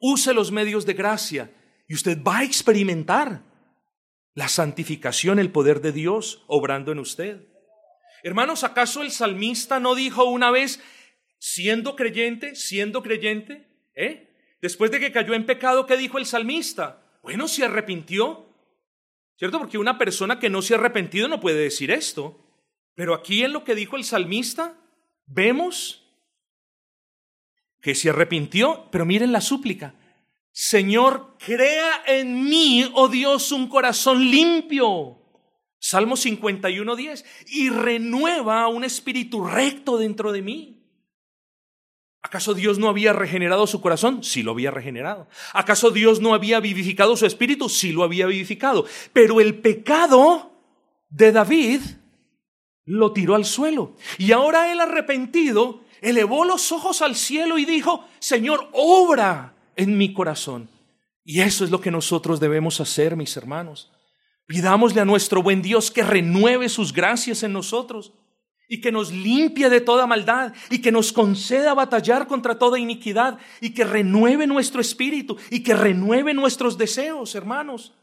Use 0.00 0.34
los 0.34 0.52
medios 0.52 0.84
de 0.84 0.92
gracia 0.92 1.50
y 1.88 1.94
usted 1.94 2.22
va 2.22 2.40
a 2.40 2.44
experimentar 2.44 3.42
la 4.34 4.48
santificación, 4.48 5.38
el 5.38 5.50
poder 5.50 5.80
de 5.80 5.92
Dios 5.92 6.44
obrando 6.46 6.92
en 6.92 6.98
usted. 6.98 7.49
Hermanos, 8.22 8.64
¿acaso 8.64 9.02
el 9.02 9.10
salmista 9.10 9.80
no 9.80 9.94
dijo 9.94 10.24
una 10.24 10.50
vez, 10.50 10.80
siendo 11.38 11.96
creyente, 11.96 12.54
siendo 12.54 13.02
creyente? 13.02 13.68
¿Eh? 13.94 14.28
Después 14.60 14.90
de 14.90 15.00
que 15.00 15.12
cayó 15.12 15.34
en 15.34 15.46
pecado, 15.46 15.86
¿qué 15.86 15.96
dijo 15.96 16.18
el 16.18 16.26
salmista? 16.26 17.02
Bueno, 17.22 17.48
se 17.48 17.64
arrepintió. 17.64 18.46
¿Cierto? 19.36 19.58
Porque 19.58 19.78
una 19.78 19.96
persona 19.96 20.38
que 20.38 20.50
no 20.50 20.60
se 20.60 20.74
ha 20.74 20.76
arrepentido 20.76 21.26
no 21.26 21.40
puede 21.40 21.58
decir 21.58 21.90
esto. 21.90 22.46
Pero 22.94 23.14
aquí 23.14 23.42
en 23.42 23.54
lo 23.54 23.64
que 23.64 23.74
dijo 23.74 23.96
el 23.96 24.04
salmista, 24.04 24.76
vemos 25.26 26.06
que 27.80 27.94
se 27.94 28.10
arrepintió, 28.10 28.88
pero 28.90 29.06
miren 29.06 29.32
la 29.32 29.40
súplica. 29.40 29.94
Señor, 30.52 31.36
crea 31.38 32.02
en 32.06 32.44
mí, 32.44 32.90
oh 32.94 33.08
Dios, 33.08 33.52
un 33.52 33.68
corazón 33.68 34.30
limpio 34.30 35.19
Salmo 35.80 36.16
51, 36.16 36.94
10. 36.94 37.24
Y 37.48 37.70
renueva 37.70 38.68
un 38.68 38.84
espíritu 38.84 39.44
recto 39.44 39.96
dentro 39.96 40.30
de 40.30 40.42
mí. 40.42 40.76
¿Acaso 42.22 42.52
Dios 42.52 42.78
no 42.78 42.90
había 42.90 43.14
regenerado 43.14 43.66
su 43.66 43.80
corazón? 43.80 44.22
Sí 44.22 44.42
lo 44.42 44.52
había 44.52 44.70
regenerado. 44.70 45.26
¿Acaso 45.54 45.90
Dios 45.90 46.20
no 46.20 46.34
había 46.34 46.60
vivificado 46.60 47.16
su 47.16 47.24
espíritu? 47.24 47.70
Sí 47.70 47.92
lo 47.92 48.04
había 48.04 48.26
vivificado. 48.26 48.84
Pero 49.14 49.40
el 49.40 49.58
pecado 49.58 50.52
de 51.08 51.32
David 51.32 51.80
lo 52.84 53.14
tiró 53.14 53.34
al 53.34 53.46
suelo. 53.46 53.96
Y 54.18 54.32
ahora 54.32 54.70
él 54.70 54.80
arrepentido 54.80 55.80
elevó 56.02 56.44
los 56.44 56.72
ojos 56.72 57.00
al 57.00 57.16
cielo 57.16 57.56
y 57.56 57.64
dijo, 57.64 58.06
Señor, 58.18 58.68
obra 58.74 59.54
en 59.76 59.96
mi 59.96 60.12
corazón. 60.12 60.68
Y 61.24 61.40
eso 61.40 61.64
es 61.64 61.70
lo 61.70 61.80
que 61.80 61.90
nosotros 61.90 62.38
debemos 62.38 62.82
hacer, 62.82 63.16
mis 63.16 63.34
hermanos 63.38 63.90
Pidámosle 64.50 65.00
a 65.00 65.04
nuestro 65.04 65.44
buen 65.44 65.62
Dios 65.62 65.92
que 65.92 66.02
renueve 66.02 66.68
sus 66.68 66.92
gracias 66.92 67.44
en 67.44 67.52
nosotros 67.52 68.12
y 68.68 68.80
que 68.80 68.90
nos 68.90 69.12
limpie 69.12 69.70
de 69.70 69.80
toda 69.80 70.08
maldad 70.08 70.52
y 70.70 70.80
que 70.80 70.90
nos 70.90 71.12
conceda 71.12 71.72
batallar 71.72 72.26
contra 72.26 72.58
toda 72.58 72.76
iniquidad 72.76 73.38
y 73.60 73.70
que 73.70 73.84
renueve 73.84 74.48
nuestro 74.48 74.80
espíritu 74.80 75.36
y 75.50 75.62
que 75.62 75.76
renueve 75.76 76.34
nuestros 76.34 76.76
deseos, 76.76 77.36
hermanos. 77.36 77.94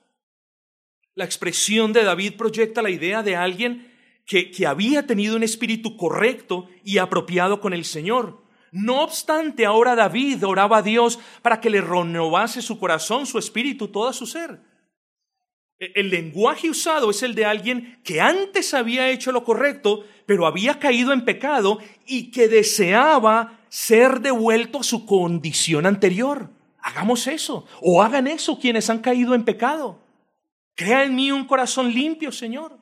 La 1.15 1.25
expresión 1.25 1.91
de 1.91 2.05
David 2.05 2.35
proyecta 2.37 2.81
la 2.81 2.91
idea 2.91 3.23
de 3.23 3.35
alguien 3.35 3.93
que, 4.25 4.49
que 4.49 4.65
había 4.65 5.05
tenido 5.05 5.35
un 5.35 5.43
espíritu 5.43 5.97
correcto 5.97 6.69
y 6.81 6.99
apropiado 6.99 7.59
con 7.59 7.73
el 7.73 7.83
Señor. 7.83 8.41
No 8.71 9.01
obstante, 9.01 9.65
ahora 9.65 9.95
David 9.95 10.47
oraba 10.47 10.77
a 10.77 10.81
Dios 10.81 11.19
para 11.41 11.59
que 11.59 11.69
le 11.69 11.81
renovase 11.81 12.61
su 12.61 12.79
corazón, 12.79 13.25
su 13.25 13.37
espíritu, 13.37 13.89
todo 13.89 14.13
su 14.13 14.25
ser. 14.25 14.61
E, 15.79 15.91
el 15.95 16.09
lenguaje 16.09 16.69
usado 16.69 17.09
es 17.09 17.23
el 17.23 17.35
de 17.35 17.45
alguien 17.45 17.99
que 18.03 18.21
antes 18.21 18.73
había 18.73 19.09
hecho 19.09 19.31
lo 19.31 19.43
correcto, 19.43 20.05
pero 20.25 20.45
había 20.45 20.79
caído 20.79 21.13
en 21.13 21.25
pecado 21.25 21.79
y 22.05 22.31
que 22.31 22.47
deseaba 22.47 23.59
ser 23.69 24.21
devuelto 24.21 24.79
a 24.79 24.83
su 24.83 25.05
condición 25.05 25.85
anterior. 25.85 26.49
Hagamos 26.81 27.27
eso, 27.27 27.65
o 27.81 28.01
hagan 28.01 28.27
eso 28.27 28.59
quienes 28.59 28.89
han 28.89 28.99
caído 28.99 29.35
en 29.35 29.43
pecado. 29.43 29.99
Crea 30.75 31.03
en 31.03 31.15
mí 31.15 31.31
un 31.31 31.45
corazón 31.45 31.93
limpio, 31.93 32.31
Señor. 32.31 32.77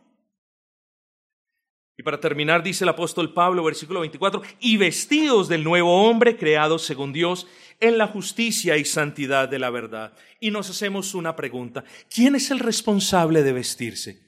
Y 1.98 2.04
para 2.04 2.20
terminar, 2.20 2.62
dice 2.62 2.84
el 2.84 2.90
apóstol 2.90 3.34
Pablo, 3.34 3.64
versículo 3.64 4.02
24, 4.02 4.42
y 4.60 4.76
vestidos 4.76 5.48
del 5.48 5.64
nuevo 5.64 6.04
hombre 6.04 6.36
creado 6.36 6.78
según 6.78 7.14
Dios 7.14 7.48
en 7.80 7.98
la 7.98 8.08
justicia 8.08 8.78
y 8.78 8.86
santidad 8.86 9.50
de 9.50 9.60
la 9.60 9.70
verdad. 9.70 10.14
Y 10.40 10.52
nos 10.52 10.70
hacemos 10.70 11.14
una 11.16 11.36
pregunta, 11.36 11.84
¿quién 12.14 12.36
es 12.36 12.52
el 12.52 12.60
responsable 12.60 13.44
de 13.44 13.54
vestirse? 13.54 14.22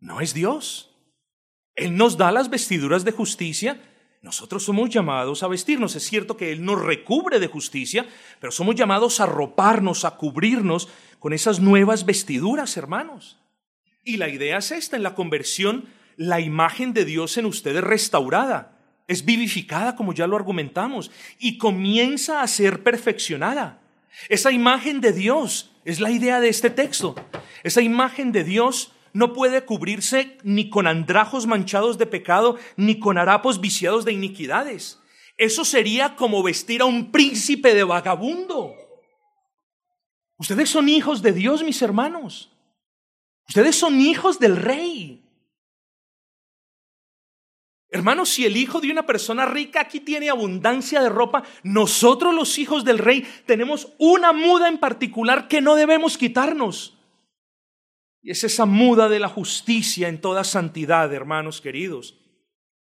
No 0.00 0.20
es 0.20 0.34
Dios. 0.34 0.90
Él 1.74 1.96
nos 1.96 2.16
da 2.16 2.32
las 2.32 2.50
vestiduras 2.50 3.04
de 3.04 3.12
justicia. 3.12 3.80
Nosotros 4.20 4.64
somos 4.64 4.90
llamados 4.90 5.42
a 5.42 5.48
vestirnos. 5.48 5.96
Es 5.96 6.04
cierto 6.04 6.36
que 6.36 6.52
Él 6.52 6.64
nos 6.64 6.80
recubre 6.80 7.40
de 7.40 7.46
justicia, 7.46 8.06
pero 8.40 8.52
somos 8.52 8.74
llamados 8.74 9.20
a 9.20 9.26
roparnos, 9.26 10.04
a 10.04 10.16
cubrirnos 10.16 10.88
con 11.18 11.32
esas 11.32 11.60
nuevas 11.60 12.04
vestiduras, 12.04 12.76
hermanos. 12.76 13.38
Y 14.04 14.16
la 14.16 14.28
idea 14.28 14.58
es 14.58 14.72
esta, 14.72 14.96
en 14.96 15.02
la 15.02 15.14
conversión 15.14 15.86
la 16.16 16.40
imagen 16.40 16.92
de 16.92 17.04
Dios 17.04 17.36
en 17.38 17.46
usted 17.46 17.76
es 17.76 17.84
restaurada, 17.84 18.71
es 19.08 19.24
vivificada, 19.24 19.96
como 19.96 20.12
ya 20.12 20.26
lo 20.26 20.36
argumentamos, 20.36 21.10
y 21.38 21.58
comienza 21.58 22.42
a 22.42 22.46
ser 22.46 22.82
perfeccionada. 22.82 23.80
Esa 24.28 24.52
imagen 24.52 25.00
de 25.00 25.12
Dios 25.12 25.72
es 25.84 26.00
la 26.00 26.10
idea 26.10 26.40
de 26.40 26.48
este 26.48 26.70
texto. 26.70 27.14
Esa 27.62 27.80
imagen 27.80 28.32
de 28.32 28.44
Dios 28.44 28.92
no 29.12 29.32
puede 29.32 29.64
cubrirse 29.64 30.38
ni 30.42 30.70
con 30.70 30.86
andrajos 30.86 31.46
manchados 31.46 31.98
de 31.98 32.06
pecado, 32.06 32.56
ni 32.76 32.98
con 32.98 33.18
harapos 33.18 33.60
viciados 33.60 34.04
de 34.04 34.12
iniquidades. 34.12 35.00
Eso 35.36 35.64
sería 35.64 36.16
como 36.16 36.42
vestir 36.42 36.82
a 36.82 36.86
un 36.86 37.10
príncipe 37.10 37.74
de 37.74 37.84
vagabundo. 37.84 38.74
Ustedes 40.36 40.70
son 40.70 40.88
hijos 40.88 41.22
de 41.22 41.32
Dios, 41.32 41.62
mis 41.62 41.82
hermanos. 41.82 42.50
Ustedes 43.48 43.76
son 43.76 44.00
hijos 44.00 44.38
del 44.38 44.56
rey. 44.56 45.21
Hermanos, 47.94 48.30
si 48.30 48.46
el 48.46 48.56
hijo 48.56 48.80
de 48.80 48.90
una 48.90 49.04
persona 49.04 49.44
rica 49.44 49.82
aquí 49.82 50.00
tiene 50.00 50.30
abundancia 50.30 51.02
de 51.02 51.10
ropa, 51.10 51.42
nosotros 51.62 52.34
los 52.34 52.58
hijos 52.58 52.86
del 52.86 52.96
rey 52.96 53.26
tenemos 53.44 53.92
una 53.98 54.32
muda 54.32 54.68
en 54.68 54.78
particular 54.78 55.46
que 55.46 55.60
no 55.60 55.74
debemos 55.74 56.16
quitarnos. 56.16 56.96
Y 58.22 58.30
es 58.30 58.44
esa 58.44 58.64
muda 58.64 59.10
de 59.10 59.18
la 59.18 59.28
justicia 59.28 60.08
en 60.08 60.22
toda 60.22 60.42
santidad, 60.42 61.12
hermanos 61.12 61.60
queridos. 61.60 62.18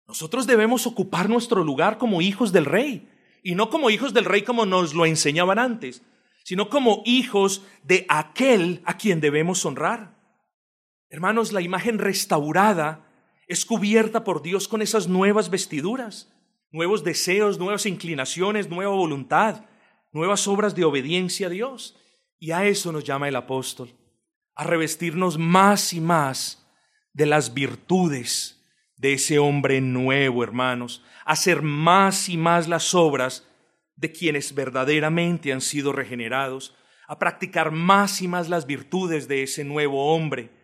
Nosotros 0.06 0.46
debemos 0.46 0.86
ocupar 0.86 1.28
nuestro 1.28 1.64
lugar 1.64 1.98
como 1.98 2.22
hijos 2.22 2.52
del 2.52 2.66
rey, 2.66 3.10
y 3.42 3.56
no 3.56 3.68
como 3.68 3.90
hijos 3.90 4.14
del 4.14 4.26
rey 4.26 4.42
como 4.42 4.64
nos 4.64 4.94
lo 4.94 5.06
enseñaban 5.06 5.58
antes, 5.58 6.02
sino 6.44 6.70
como 6.70 7.02
hijos 7.04 7.64
de 7.82 8.06
aquel 8.08 8.80
a 8.84 8.96
quien 8.96 9.20
debemos 9.20 9.66
honrar. 9.66 10.16
Hermanos, 11.08 11.52
la 11.52 11.62
imagen 11.62 11.98
restaurada 11.98 13.09
es 13.50 13.64
cubierta 13.64 14.22
por 14.22 14.42
Dios 14.42 14.68
con 14.68 14.80
esas 14.80 15.08
nuevas 15.08 15.50
vestiduras, 15.50 16.32
nuevos 16.70 17.02
deseos, 17.02 17.58
nuevas 17.58 17.84
inclinaciones, 17.84 18.68
nueva 18.68 18.94
voluntad, 18.94 19.64
nuevas 20.12 20.46
obras 20.46 20.76
de 20.76 20.84
obediencia 20.84 21.48
a 21.48 21.50
Dios. 21.50 21.96
Y 22.38 22.52
a 22.52 22.64
eso 22.64 22.92
nos 22.92 23.02
llama 23.02 23.26
el 23.26 23.34
apóstol, 23.34 23.92
a 24.54 24.62
revestirnos 24.62 25.36
más 25.36 25.92
y 25.92 26.00
más 26.00 26.64
de 27.12 27.26
las 27.26 27.52
virtudes 27.52 28.64
de 28.96 29.14
ese 29.14 29.40
hombre 29.40 29.80
nuevo, 29.80 30.44
hermanos, 30.44 31.02
a 31.24 31.32
hacer 31.32 31.60
más 31.60 32.28
y 32.28 32.36
más 32.36 32.68
las 32.68 32.94
obras 32.94 33.48
de 33.96 34.12
quienes 34.12 34.54
verdaderamente 34.54 35.52
han 35.52 35.60
sido 35.60 35.92
regenerados, 35.92 36.76
a 37.08 37.18
practicar 37.18 37.72
más 37.72 38.22
y 38.22 38.28
más 38.28 38.48
las 38.48 38.64
virtudes 38.66 39.26
de 39.26 39.42
ese 39.42 39.64
nuevo 39.64 40.14
hombre 40.14 40.59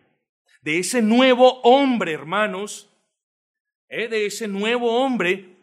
de 0.67 0.79
ese 0.79 1.01
nuevo 1.01 1.61
hombre, 1.61 2.11
hermanos, 2.11 2.89
¿eh? 3.87 4.09
de 4.09 4.25
ese 4.25 4.49
nuevo 4.49 5.01
hombre 5.01 5.55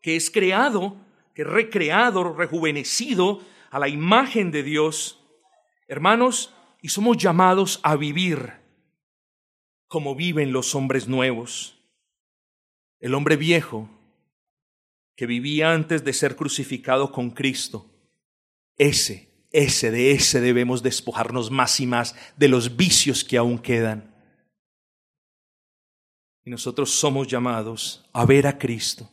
que 0.00 0.16
es 0.16 0.30
creado, 0.30 0.96
que 1.34 1.42
es 1.42 1.48
recreado, 1.48 2.32
rejuvenecido 2.32 3.42
a 3.70 3.78
la 3.78 3.88
imagen 3.88 4.50
de 4.50 4.62
Dios, 4.62 5.22
hermanos, 5.86 6.54
y 6.80 6.88
somos 6.88 7.18
llamados 7.18 7.78
a 7.82 7.94
vivir 7.96 8.54
como 9.86 10.14
viven 10.14 10.50
los 10.50 10.74
hombres 10.74 11.08
nuevos. 11.08 11.78
El 13.00 13.12
hombre 13.12 13.36
viejo 13.36 13.90
que 15.14 15.26
vivía 15.26 15.74
antes 15.74 16.04
de 16.04 16.14
ser 16.14 16.36
crucificado 16.36 17.12
con 17.12 17.32
Cristo, 17.32 17.84
ese 18.78 19.25
ese, 19.56 19.90
de 19.90 20.12
ese 20.12 20.42
debemos 20.42 20.82
despojarnos 20.82 21.50
más 21.50 21.80
y 21.80 21.86
más 21.86 22.14
de 22.36 22.48
los 22.48 22.76
vicios 22.76 23.24
que 23.24 23.38
aún 23.38 23.58
quedan. 23.58 24.14
Y 26.44 26.50
nosotros 26.50 26.90
somos 26.90 27.26
llamados 27.26 28.04
a 28.12 28.26
ver 28.26 28.46
a 28.46 28.58
Cristo. 28.58 29.10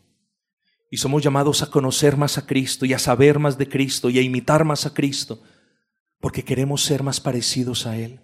Y 0.91 0.97
somos 0.97 1.23
llamados 1.23 1.63
a 1.63 1.71
conocer 1.71 2.17
más 2.17 2.37
a 2.37 2.45
Cristo 2.45 2.85
y 2.85 2.93
a 2.93 2.99
saber 2.99 3.39
más 3.39 3.57
de 3.57 3.69
Cristo 3.69 4.09
y 4.09 4.19
a 4.19 4.21
imitar 4.21 4.65
más 4.65 4.85
a 4.85 4.93
Cristo, 4.93 5.41
porque 6.19 6.43
queremos 6.43 6.83
ser 6.83 7.03
más 7.03 7.21
parecidos 7.21 7.87
a 7.87 7.97
Él. 7.97 8.19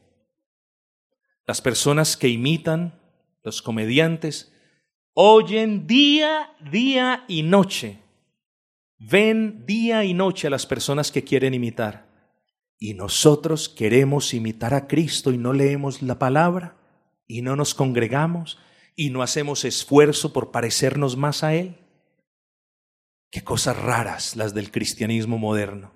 Las 1.48 1.62
personas 1.62 2.18
que 2.18 2.28
imitan, 2.28 3.00
los 3.44 3.62
comediantes, 3.62 4.52
oyen 5.14 5.88
día, 5.88 6.54
día 6.70 7.24
y 7.30 7.44
noche, 7.44 8.00
ven 8.98 9.66
día 9.66 10.04
y 10.04 10.14
noche 10.14 10.48
a 10.48 10.52
las 10.52 10.66
personas 10.66 11.12
que 11.12 11.24
quieren 11.24 11.54
imitar 11.54 12.09
y 12.80 12.94
nosotros 12.94 13.68
queremos 13.68 14.34
imitar 14.34 14.74
a 14.74 14.88
Cristo 14.88 15.32
y 15.32 15.38
no 15.38 15.52
leemos 15.52 16.02
la 16.02 16.18
palabra 16.18 16.78
y 17.28 17.42
no 17.42 17.58
nos 17.58 17.76
congregamos 17.76 18.58
y 18.96 19.10
no 19.10 19.22
hacemos 19.22 19.66
esfuerzo 19.66 20.32
por 20.32 20.52
parecernos 20.52 21.18
más 21.18 21.44
a 21.44 21.54
Él. 21.54 21.76
Qué 23.30 23.44
cosas 23.44 23.78
raras 23.78 24.38
las 24.38 24.54
del 24.54 24.72
cristianismo 24.72 25.38
moderno. 25.38 25.92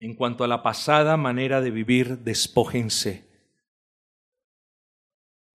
En 0.00 0.14
cuanto 0.14 0.44
a 0.44 0.48
la 0.48 0.62
pasada 0.62 1.16
manera 1.16 1.60
de 1.60 1.72
vivir, 1.72 2.18
despójense 2.18 3.26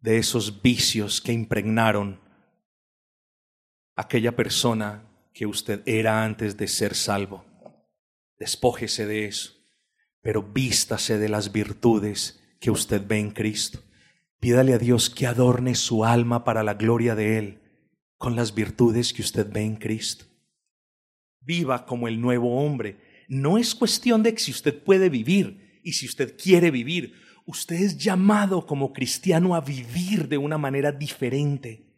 de 0.02 0.18
esos 0.18 0.62
vicios 0.62 1.22
que 1.22 1.32
impregnaron 1.32 2.23
aquella 3.96 4.36
persona 4.36 5.04
que 5.34 5.46
usted 5.46 5.82
era 5.86 6.24
antes 6.24 6.58
de 6.58 6.68
ser 6.68 6.96
salvo. 6.96 7.46
Despójese 8.38 9.06
de 9.06 9.26
eso, 9.26 9.54
pero 10.22 10.44
vístase 10.44 11.18
de 11.18 11.30
las 11.30 11.52
virtudes 11.52 12.42
que 12.60 12.72
usted 12.72 13.06
ve 13.06 13.20
en 13.20 13.32
Cristo. 13.32 13.80
Pídale 14.40 14.74
a 14.74 14.78
Dios 14.78 15.10
que 15.10 15.28
adorne 15.28 15.76
su 15.76 16.06
alma 16.06 16.44
para 16.44 16.64
la 16.64 16.74
gloria 16.74 17.16
de 17.16 17.38
Él 17.38 17.60
con 18.18 18.38
las 18.38 18.56
virtudes 18.56 19.12
que 19.12 19.22
usted 19.22 19.52
ve 19.52 19.62
en 19.62 19.76
Cristo. 19.76 20.26
Viva 21.42 21.86
como 21.86 22.08
el 22.08 22.22
nuevo 22.22 22.64
hombre. 22.64 23.26
No 23.28 23.58
es 23.58 23.76
cuestión 23.76 24.24
de 24.24 24.38
si 24.38 24.52
usted 24.52 24.82
puede 24.82 25.10
vivir 25.10 25.82
y 25.84 25.92
si 25.92 26.06
usted 26.06 26.38
quiere 26.42 26.72
vivir. 26.72 27.16
Usted 27.46 27.76
es 27.76 27.98
llamado 27.98 28.66
como 28.66 28.94
cristiano 28.94 29.56
a 29.56 29.62
vivir 29.62 30.30
de 30.30 30.38
una 30.38 30.58
manera 30.58 30.94
diferente. 30.94 31.93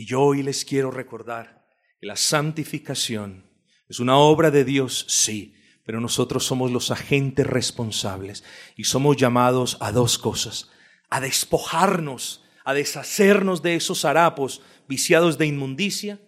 Y 0.00 0.06
yo 0.06 0.22
hoy 0.22 0.42
les 0.42 0.64
quiero 0.64 0.90
recordar 0.90 1.68
que 2.00 2.06
la 2.06 2.16
santificación 2.16 3.44
es 3.86 4.00
una 4.00 4.16
obra 4.16 4.50
de 4.50 4.64
Dios, 4.64 5.04
sí, 5.10 5.54
pero 5.84 6.00
nosotros 6.00 6.46
somos 6.46 6.70
los 6.70 6.90
agentes 6.90 7.46
responsables 7.46 8.42
y 8.76 8.84
somos 8.84 9.18
llamados 9.18 9.76
a 9.78 9.92
dos 9.92 10.16
cosas, 10.16 10.70
a 11.10 11.20
despojarnos, 11.20 12.42
a 12.64 12.72
deshacernos 12.72 13.60
de 13.60 13.74
esos 13.74 14.06
harapos 14.06 14.62
viciados 14.88 15.36
de 15.36 15.48
inmundicia 15.48 16.18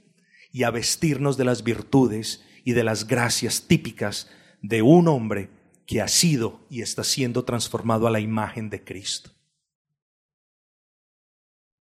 y 0.52 0.64
a 0.64 0.70
vestirnos 0.70 1.38
de 1.38 1.46
las 1.46 1.64
virtudes 1.64 2.44
y 2.66 2.72
de 2.72 2.84
las 2.84 3.06
gracias 3.06 3.68
típicas 3.68 4.28
de 4.60 4.82
un 4.82 5.08
hombre 5.08 5.48
que 5.86 6.02
ha 6.02 6.08
sido 6.08 6.60
y 6.68 6.82
está 6.82 7.04
siendo 7.04 7.46
transformado 7.46 8.06
a 8.06 8.10
la 8.10 8.20
imagen 8.20 8.68
de 8.68 8.84
Cristo. 8.84 9.30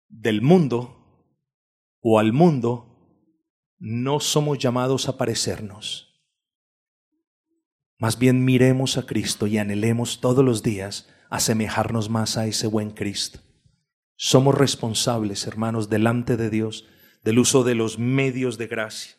Del 0.08 0.40
mundo 0.40 0.99
o 2.00 2.18
al 2.18 2.32
mundo 2.32 2.86
no 3.78 4.20
somos 4.20 4.58
llamados 4.58 5.08
a 5.08 5.16
parecernos. 5.16 6.22
Más 7.98 8.18
bien 8.18 8.44
miremos 8.44 8.96
a 8.96 9.06
Cristo 9.06 9.46
y 9.46 9.58
anhelemos 9.58 10.20
todos 10.20 10.44
los 10.44 10.62
días 10.62 11.08
asemejarnos 11.28 12.08
más 12.08 12.36
a 12.36 12.46
ese 12.46 12.66
buen 12.66 12.90
Cristo. 12.90 13.40
Somos 14.16 14.54
responsables, 14.54 15.46
hermanos, 15.46 15.88
delante 15.88 16.36
de 16.36 16.50
Dios 16.50 16.86
del 17.22 17.38
uso 17.38 17.64
de 17.64 17.74
los 17.74 17.98
medios 17.98 18.58
de 18.58 18.66
gracia. 18.66 19.16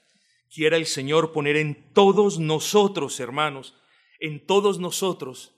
Quiera 0.50 0.78
el 0.78 0.86
Señor 0.86 1.32
poner 1.32 1.56
en 1.56 1.94
todos 1.94 2.40
nosotros, 2.40 3.20
hermanos, 3.20 3.76
en 4.20 4.46
todos 4.46 4.80
nosotros, 4.80 5.56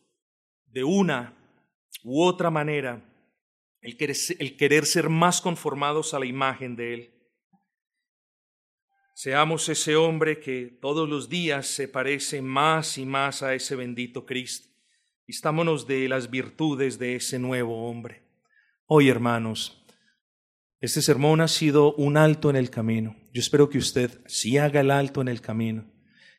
de 0.67 0.83
una 0.83 1.37
u 2.03 2.23
otra 2.23 2.49
manera, 2.49 3.12
el 3.83 4.55
querer, 4.57 4.85
ser 4.85 5.09
más 5.09 5.41
conformados 5.41 6.13
a 6.13 6.19
la 6.19 6.25
imagen 6.25 6.75
de 6.75 6.93
Él. 6.93 7.13
Seamos 9.13 9.69
ese 9.69 9.95
hombre 9.95 10.39
que 10.39 10.77
todos 10.81 11.07
los 11.07 11.29
días 11.29 11.67
se 11.67 11.87
parece 11.87 12.41
más 12.41 12.97
y 12.97 13.05
más 13.05 13.43
a 13.43 13.53
ese 13.53 13.75
bendito 13.75 14.25
Cristo. 14.25 14.69
Vistámonos 15.27 15.85
de 15.85 16.07
las 16.09 16.29
virtudes 16.29 16.97
de 16.97 17.15
ese 17.15 17.39
nuevo 17.39 17.87
hombre. 17.89 18.23
Hoy, 18.85 19.09
hermanos, 19.09 19.85
este 20.79 21.01
sermón 21.01 21.41
ha 21.41 21.47
sido 21.47 21.93
un 21.95 22.17
alto 22.17 22.49
en 22.49 22.55
el 22.55 22.69
camino. 22.69 23.15
Yo 23.31 23.39
espero 23.39 23.69
que 23.69 23.77
usted 23.77 24.21
sí 24.27 24.57
haga 24.57 24.81
el 24.81 24.91
alto 24.91 25.21
en 25.21 25.27
el 25.27 25.41
camino, 25.41 25.91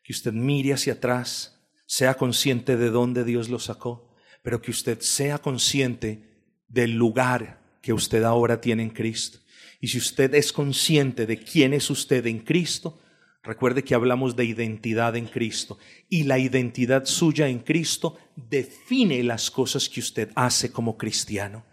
que 0.03 0.13
usted 0.13 0.33
mire 0.33 0.73
hacia 0.73 0.95
atrás, 0.95 1.67
sea 1.87 2.15
consciente 2.15 2.77
de 2.77 2.91
dónde 2.91 3.25
Dios 3.25 3.49
lo 3.49 3.59
sacó, 3.59 4.15
pero 4.43 4.61
que 4.61 4.71
usted 4.71 5.01
sea 5.01 5.39
consciente 5.39 6.34
del 6.69 6.93
lugar 6.93 7.61
que 7.81 7.93
usted 7.93 8.23
ahora 8.23 8.61
tiene 8.61 8.83
en 8.83 8.91
Cristo. 8.91 9.39
Y 9.81 9.89
si 9.89 9.99
usted 9.99 10.35
es 10.35 10.53
consciente 10.53 11.27
de 11.27 11.39
quién 11.39 11.75
es 11.75 11.91
usted 11.91 12.27
en 12.27 12.39
Cristo, 12.39 13.01
recuerde 13.43 13.85
que 13.85 13.95
hablamos 13.95 14.35
de 14.35 14.47
identidad 14.47 15.17
en 15.17 15.27
Cristo. 15.27 15.79
Y 16.09 16.25
la 16.25 16.39
identidad 16.39 17.05
suya 17.05 17.49
en 17.49 17.59
Cristo 17.59 18.17
define 18.35 19.23
las 19.23 19.51
cosas 19.51 19.89
que 19.89 20.01
usted 20.01 20.31
hace 20.35 20.73
como 20.73 20.97
cristiano. 20.97 21.67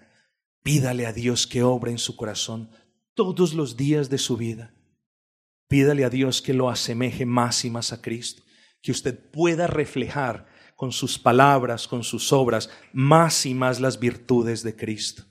Pídale 0.64 1.06
a 1.06 1.14
Dios 1.14 1.48
que 1.48 1.64
obre 1.64 1.92
en 1.92 1.98
su 1.98 2.16
corazón 2.16 2.70
todos 3.14 3.54
los 3.54 3.78
días 3.78 4.10
de 4.10 4.18
su 4.18 4.36
vida. 4.38 4.74
Pídale 5.68 6.04
a 6.04 6.10
Dios 6.10 6.42
que 6.42 6.54
lo 6.54 6.70
asemeje 6.70 7.26
más 7.26 7.64
y 7.64 7.70
más 7.70 7.94
a 7.94 8.02
Cristo, 8.02 8.44
que 8.82 8.92
usted 8.92 9.18
pueda 9.18 9.68
reflejar 9.68 10.48
con 10.82 10.92
sus 10.92 11.20
palabras, 11.20 11.88
con 11.88 12.04
sus 12.04 12.34
obras, 12.34 12.72
más 12.92 13.46
y 13.46 13.54
más 13.54 13.80
las 13.80 14.00
virtudes 14.00 14.64
de 14.64 14.76
Cristo. 14.76 15.26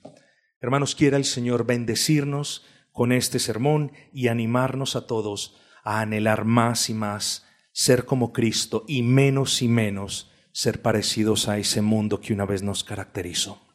Hermanos, 0.61 0.95
quiera 0.95 1.17
el 1.17 1.25
Señor 1.25 1.65
bendecirnos 1.65 2.65
con 2.93 3.11
este 3.11 3.37
sermón 3.37 3.91
y 4.13 4.29
animarnos 4.29 4.95
a 4.95 5.07
todos 5.07 5.57
a 5.83 5.99
anhelar 5.99 6.45
más 6.45 6.89
y 6.89 6.93
más 6.93 7.45
ser 7.73 8.05
como 8.05 8.31
Cristo 8.31 8.85
y 8.87 9.03
menos 9.03 9.61
y 9.61 9.67
menos 9.67 10.31
ser 10.53 10.81
parecidos 10.81 11.49
a 11.49 11.57
ese 11.57 11.81
mundo 11.81 12.21
que 12.21 12.31
una 12.31 12.45
vez 12.45 12.63
nos 12.63 12.85
caracterizó. 12.85 13.70